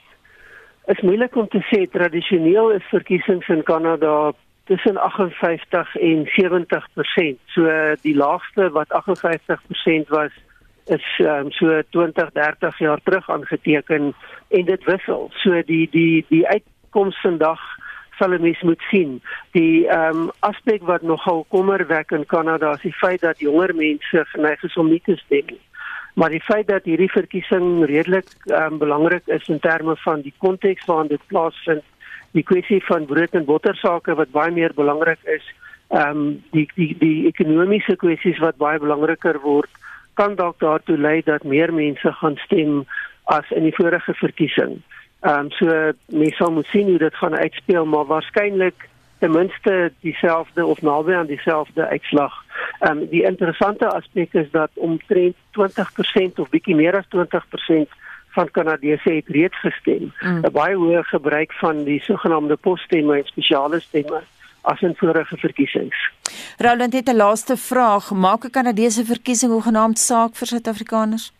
Dit 0.87 0.97
is 0.97 1.03
moeilik 1.03 1.37
om 1.37 1.49
te 1.49 1.63
sê 1.71 1.91
tradisioneel 1.91 2.71
is 2.71 2.85
verkiesings 2.91 3.49
in 3.49 3.63
Kanada 3.63 4.33
tussen 4.65 4.97
58 4.97 5.97
en 5.97 6.27
70 6.27 6.89
persent. 6.93 7.39
So 7.47 7.69
die 8.01 8.17
laagste 8.17 8.71
wat 8.71 8.93
58 8.93 9.61
persent 9.67 10.09
was 10.09 10.31
is 10.87 11.05
um, 11.19 11.51
so 11.51 11.83
20 11.91 12.31
30 12.33 12.79
jaar 12.79 13.01
terug 13.03 13.31
aangeteken 13.31 14.15
en 14.49 14.65
dit 14.65 14.85
wissel. 14.85 15.31
So 15.33 15.63
die 15.63 15.89
die 15.91 16.25
die 16.29 16.47
uitkoms 16.49 17.21
vandag 17.21 17.61
sal 18.19 18.39
mens 18.39 18.63
moet 18.63 18.83
sien. 18.91 19.21
Die 19.51 19.87
ehm 19.89 20.17
um, 20.17 20.31
aspek 20.41 20.83
wat 20.83 21.03
nogal 21.03 21.45
kommerwek 21.49 22.11
in 22.11 22.27
Kanada 22.27 22.73
is 22.73 22.83
die 22.83 22.93
feit 22.93 23.21
dat 23.21 23.41
jonger 23.41 23.75
mense 23.75 24.25
geneig 24.33 24.63
is 24.63 24.77
om 24.77 24.89
nie 24.89 25.03
te 25.05 25.17
stem 25.17 25.47
nie. 25.47 25.61
Maar 26.15 26.31
die 26.31 26.43
feit 26.43 26.69
dat 26.69 26.85
hierdie 26.85 27.11
verkiesing 27.11 27.85
redelik 27.85 28.31
ehm 28.45 28.73
um, 28.73 28.79
belangrik 28.79 29.27
is 29.27 29.49
in 29.49 29.61
terme 29.61 29.97
van 29.97 30.21
die 30.21 30.35
konteks 30.39 30.85
waarin 30.85 31.09
dit 31.09 31.27
plaasvind 31.27 31.83
die 32.35 32.43
kwessie 32.43 32.81
van 32.85 33.07
brood 33.07 33.37
en 33.39 33.47
botter 33.47 33.77
sake 33.79 34.15
wat 34.19 34.33
baie 34.35 34.53
meer 34.55 34.75
belangrik 34.75 35.23
is, 35.37 35.47
ehm 35.95 36.11
um, 36.11 36.43
die 36.57 36.67
die 36.75 36.93
die 36.99 37.27
ekonomiese 37.31 37.97
kwessies 38.01 38.41
wat 38.43 38.59
baie 38.59 38.81
belangriker 38.83 39.39
word, 39.45 39.71
kan 40.19 40.35
dalk 40.39 40.59
daartoe 40.63 40.99
lei 40.99 41.21
dat 41.23 41.45
meer 41.45 41.73
mense 41.75 42.13
gaan 42.21 42.37
stem 42.47 42.83
as 43.31 43.51
in 43.51 43.69
die 43.69 43.77
vorige 43.77 44.15
verkiesing. 44.19 44.81
Ehm 45.23 45.47
um, 45.47 45.51
so 45.59 45.67
mense 46.11 46.37
sal 46.41 46.53
moet 46.53 46.73
sien 46.73 46.91
hoe 46.91 46.99
dit 46.99 47.23
gaan 47.23 47.37
uitspeel, 47.37 47.87
maar 47.87 48.11
waarskynlik 48.11 48.89
ten 49.19 49.31
minste 49.31 49.93
dieselfde 50.01 50.67
of 50.67 50.83
naby 50.83 51.15
aan 51.15 51.31
dieselfde 51.31 51.87
uitslag. 51.87 52.35
Ehm 52.81 52.99
um, 52.99 53.09
die 53.09 53.23
interessante 53.23 53.87
aspek 53.89 54.35
is 54.35 54.51
dat 54.51 54.71
omtrent 54.75 55.37
20% 55.59 56.43
of 56.43 56.51
bietjie 56.51 56.75
meer 56.75 56.97
as 56.97 57.07
20% 57.15 58.03
van 58.35 58.51
Kanadese 58.51 59.11
het 59.11 59.29
reeds 59.29 59.61
gestem. 59.61 60.13
Mm. 60.21 60.43
'n 60.43 60.53
Baie 60.53 60.77
hoë 60.77 61.03
gebruik 61.03 61.53
van 61.53 61.85
die 61.85 62.01
sogenaamde 62.01 62.57
posstemme 62.57 63.17
en 63.17 63.25
spesiale 63.25 63.81
stemme 63.81 64.23
as 64.63 64.81
in 64.81 64.95
vorige 64.97 65.37
verkiesings. 65.37 66.11
Roland 66.59 66.93
het 66.93 67.09
'n 67.09 67.17
laaste 67.17 67.57
vraag, 67.57 68.11
maak 68.11 68.45
'n 68.45 68.51
Kanadese 68.51 69.05
verkiesing 69.05 69.53
hoegenaamd 69.53 69.99
saak 69.99 70.37
vir 70.37 70.47
Suid-Afrikaners? 70.47 71.33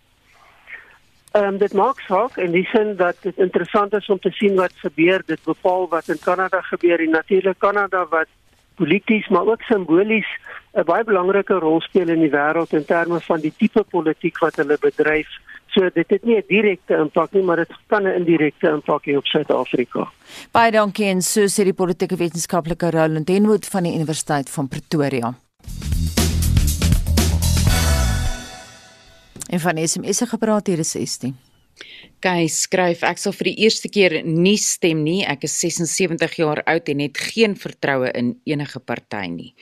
Ehm 1.33 1.45
um, 1.45 1.59
dit 1.59 1.73
maak 1.73 2.01
saak 2.01 2.37
in 2.37 2.53
die 2.53 2.69
sin 2.73 2.97
dat 2.97 3.17
dit 3.21 3.37
interessant 3.37 3.93
is 3.93 4.07
om 4.07 4.19
te 4.19 4.31
sien 4.31 4.55
wat 4.55 4.73
gebeur. 4.77 5.23
Dit 5.27 5.41
bepaal 5.45 5.89
wat 5.89 6.09
in 6.09 6.19
Kanada 6.19 6.61
gebeur 6.61 7.01
en 7.01 7.11
natuurlik 7.11 7.59
Kanada 7.59 8.07
wat 8.11 8.29
polities 8.75 9.29
maar 9.29 9.47
ook 9.47 9.63
simbolies 9.63 10.27
'n 10.73 10.85
baie 10.85 11.05
belangrike 11.05 11.55
rol 11.55 11.81
speel 11.81 12.09
in 12.09 12.21
die 12.21 12.31
wêreld 12.31 12.73
in 12.73 12.85
terme 12.85 13.21
van 13.21 13.41
die 13.41 13.53
tipe 13.57 13.83
politiek 13.83 14.39
wat 14.39 14.57
hulle 14.57 14.77
bedryf. 14.81 15.29
So 15.75 15.91
dit 15.91 16.11
het 16.11 16.25
nie 16.25 16.37
'n 16.37 16.45
direkte 16.47 16.95
impak 16.95 17.33
nie, 17.33 17.43
maar 17.43 17.57
dit 17.57 17.73
kan 17.87 18.03
'n 18.07 18.15
indirekte 18.15 18.69
impak 18.69 19.07
hê 19.07 19.17
op 19.17 19.27
Suid-Afrika. 19.27 20.13
Baie 20.53 20.71
dankie 20.71 21.07
en 21.07 21.23
so 21.23 21.41
sê 21.41 21.65
die 21.65 21.73
politieke 21.73 22.17
wetenskaplike 22.17 22.91
Roland 22.91 23.27
Denwood 23.27 23.67
van 23.67 23.83
die 23.83 23.95
Universiteit 23.95 24.51
van 24.51 24.69
Pretoria. 24.69 25.35
En 29.49 29.61
van 29.61 29.87
SMS 29.89 30.17
se 30.17 30.27
gepraat 30.27 30.67
hier 30.67 30.79
is 30.79 30.91
16. 30.91 31.37
Kyk, 32.21 32.51
skryf 32.51 33.03
ek 33.03 33.19
sal 33.19 33.33
vir 33.33 33.45
die 33.45 33.57
eerste 33.67 33.89
keer 33.89 34.23
nie 34.25 34.57
stem 34.57 35.03
nie. 35.03 35.25
Ek 35.27 35.43
is 35.43 35.59
76 35.61 36.37
jaar 36.37 36.63
oud 36.63 36.89
en 36.89 36.99
het 36.99 37.19
geen 37.19 37.57
vertroue 37.57 38.11
in 38.15 38.41
enige 38.45 38.81
party 38.81 39.27
nie. 39.27 39.55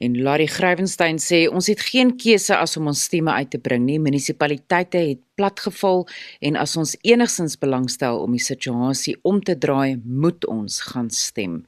En 0.00 0.14
Larry 0.24 0.46
Grywenstein 0.48 1.18
sê 1.20 1.42
ons 1.52 1.66
het 1.68 1.80
geen 1.84 2.14
keuse 2.16 2.56
as 2.56 2.78
om 2.80 2.86
ons 2.88 3.02
stemme 3.04 3.34
uit 3.36 3.50
te 3.52 3.58
bring 3.60 3.82
nie. 3.84 3.98
Munisipaliteite 4.00 5.02
het 5.10 5.20
platgeval 5.36 6.06
en 6.48 6.56
as 6.56 6.72
ons 6.80 6.94
enigsins 7.04 7.58
belangstel 7.60 8.22
om 8.22 8.32
die 8.32 8.40
situasie 8.40 9.18
om 9.28 9.42
te 9.44 9.58
draai, 9.60 10.00
moet 10.04 10.46
ons 10.48 10.78
gaan 10.88 11.10
stem. 11.12 11.58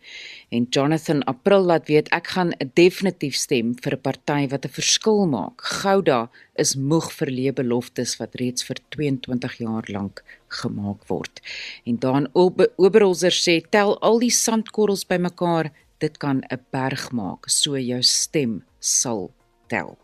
En 0.48 0.64
Jonathan 0.64 1.20
April 1.28 1.68
laat 1.68 1.92
weet 1.92 2.08
ek 2.16 2.32
gaan 2.32 2.54
definitief 2.72 3.36
stem 3.36 3.74
vir 3.84 3.98
'n 3.98 4.00
party 4.00 4.48
wat 4.48 4.64
'n 4.64 4.76
verskil 4.80 5.26
maak. 5.26 5.60
Gouda 5.60 6.30
is 6.56 6.74
moeg 6.76 7.12
vir 7.12 7.28
leë 7.28 7.52
beloftes 7.52 8.16
wat 8.16 8.34
reeds 8.40 8.64
vir 8.64 8.76
22 8.96 9.58
jaar 9.58 9.84
lank 9.88 10.24
gemaak 10.48 11.04
word. 11.08 11.40
En 11.84 11.96
Dan 11.96 12.28
Oberholzer 12.76 13.32
sê 13.32 13.60
tel 13.70 13.98
al 14.00 14.18
die 14.18 14.30
sandkorrels 14.30 15.04
bymekaar 15.04 15.70
dit 16.02 16.16
kan 16.18 16.38
'n 16.50 16.60
berg 16.74 17.10
maak 17.18 17.42
so 17.46 17.78
jou 17.78 18.02
stem 18.02 18.52
sal 18.78 19.30
tel. 19.70 20.01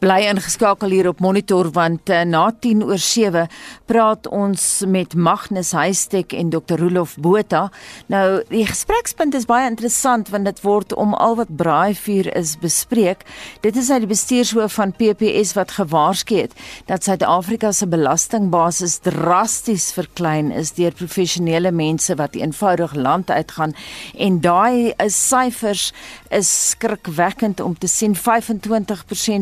Bly 0.00 0.26
ingeskakel 0.28 0.92
hier 0.92 1.08
op 1.08 1.20
Monitor 1.20 1.70
want 1.72 2.10
uh, 2.12 2.22
na 2.28 2.50
10 2.60 2.82
oor 2.84 3.00
7 3.00 3.48
praat 3.88 4.26
ons 4.28 4.62
met 4.88 5.14
Magnus 5.14 5.72
Huystek 5.72 6.32
en 6.32 6.50
Dr. 6.52 6.78
Rolof 6.80 7.16
Botha. 7.20 7.70
Nou 8.12 8.42
die 8.50 8.64
gesprekspunt 8.66 9.34
is 9.34 9.46
baie 9.48 9.68
interessant 9.70 10.30
want 10.32 10.48
dit 10.48 10.60
word 10.64 10.94
om 11.00 11.14
al 11.14 11.36
wat 11.40 11.52
braaivuur 11.56 12.30
is 12.36 12.56
bespreek. 12.60 13.24
Dit 13.64 13.76
is 13.80 13.90
uit 13.90 14.04
die 14.04 14.10
bestuurshoof 14.10 14.76
van 14.78 14.94
PPS 14.96 15.54
wat 15.58 15.76
gewaarsku 15.78 16.42
het 16.42 16.56
dat 16.88 17.04
Suid-Afrika 17.04 17.72
se 17.72 17.88
belastingbasis 17.88 18.98
drasties 19.04 19.90
verklein 19.96 20.52
is 20.52 20.74
deur 20.78 20.92
professionele 20.96 21.72
mense 21.72 22.14
wat 22.20 22.36
eenvoudig 22.38 22.94
land 22.94 23.30
uitgaan 23.30 23.74
en 24.16 24.40
daai 24.44 24.94
syfers 25.08 25.90
is 26.34 26.50
skrikwekkend 26.70 27.60
om 27.60 27.78
te 27.78 27.88
sien 27.88 28.14
25% 28.16 28.20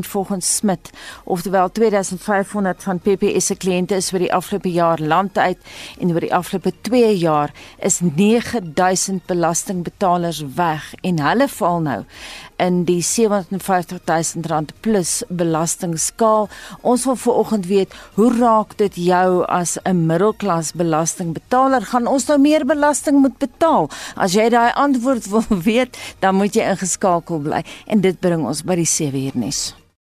volgens 0.02 0.20
volgens 0.22 0.31
Smit, 0.40 0.90
oftewel 1.24 1.70
2500 1.70 2.82
van 2.82 2.98
PPS 2.98 3.46
se 3.46 3.54
kliënte 3.54 3.94
is 3.94 4.12
oor 4.12 4.22
die 4.24 4.32
afgelope 4.32 4.72
jaar 4.72 5.00
land 5.00 5.38
uit 5.38 5.58
en 5.98 6.12
oor 6.14 6.20
die 6.20 6.34
afgelope 6.34 6.72
2 6.88 7.18
jaar 7.18 7.52
is 7.78 8.00
9000 8.00 9.26
belastingbetalers 9.26 10.44
weg 10.56 10.94
en 11.02 11.20
hulle 11.20 11.48
val 11.48 11.80
nou 11.80 12.00
in 12.62 12.84
die 12.86 13.02
750 13.02 14.00
000 14.06 14.46
rand 14.46 14.72
plus 14.80 15.22
belastingskaal. 15.28 16.48
Ons 16.80 17.04
wil 17.08 17.16
vanoggend 17.16 17.66
weet, 17.66 17.94
hoe 18.14 18.30
raak 18.38 18.76
dit 18.78 18.96
jou 19.08 19.44
as 19.44 19.78
'n 19.82 20.06
middelklas 20.06 20.72
belastingbetaler? 20.72 21.82
Gaan 21.82 22.06
ons 22.06 22.26
nou 22.26 22.38
meer 22.38 22.64
belasting 22.66 23.20
moet 23.20 23.38
betaal? 23.38 23.90
As 24.16 24.32
jy 24.32 24.48
daai 24.48 24.72
antwoord 24.72 25.26
wil 25.26 25.44
weet, 25.70 25.98
dan 26.18 26.34
moet 26.34 26.54
jy 26.54 26.62
ingeskakel 26.62 27.38
bly 27.38 27.64
en 27.86 28.00
dit 28.00 28.20
bring 28.20 28.46
ons 28.46 28.62
by 28.62 28.74
die 28.74 28.86
7 28.86 29.18
uur 29.18 29.32
nuus. 29.34 29.81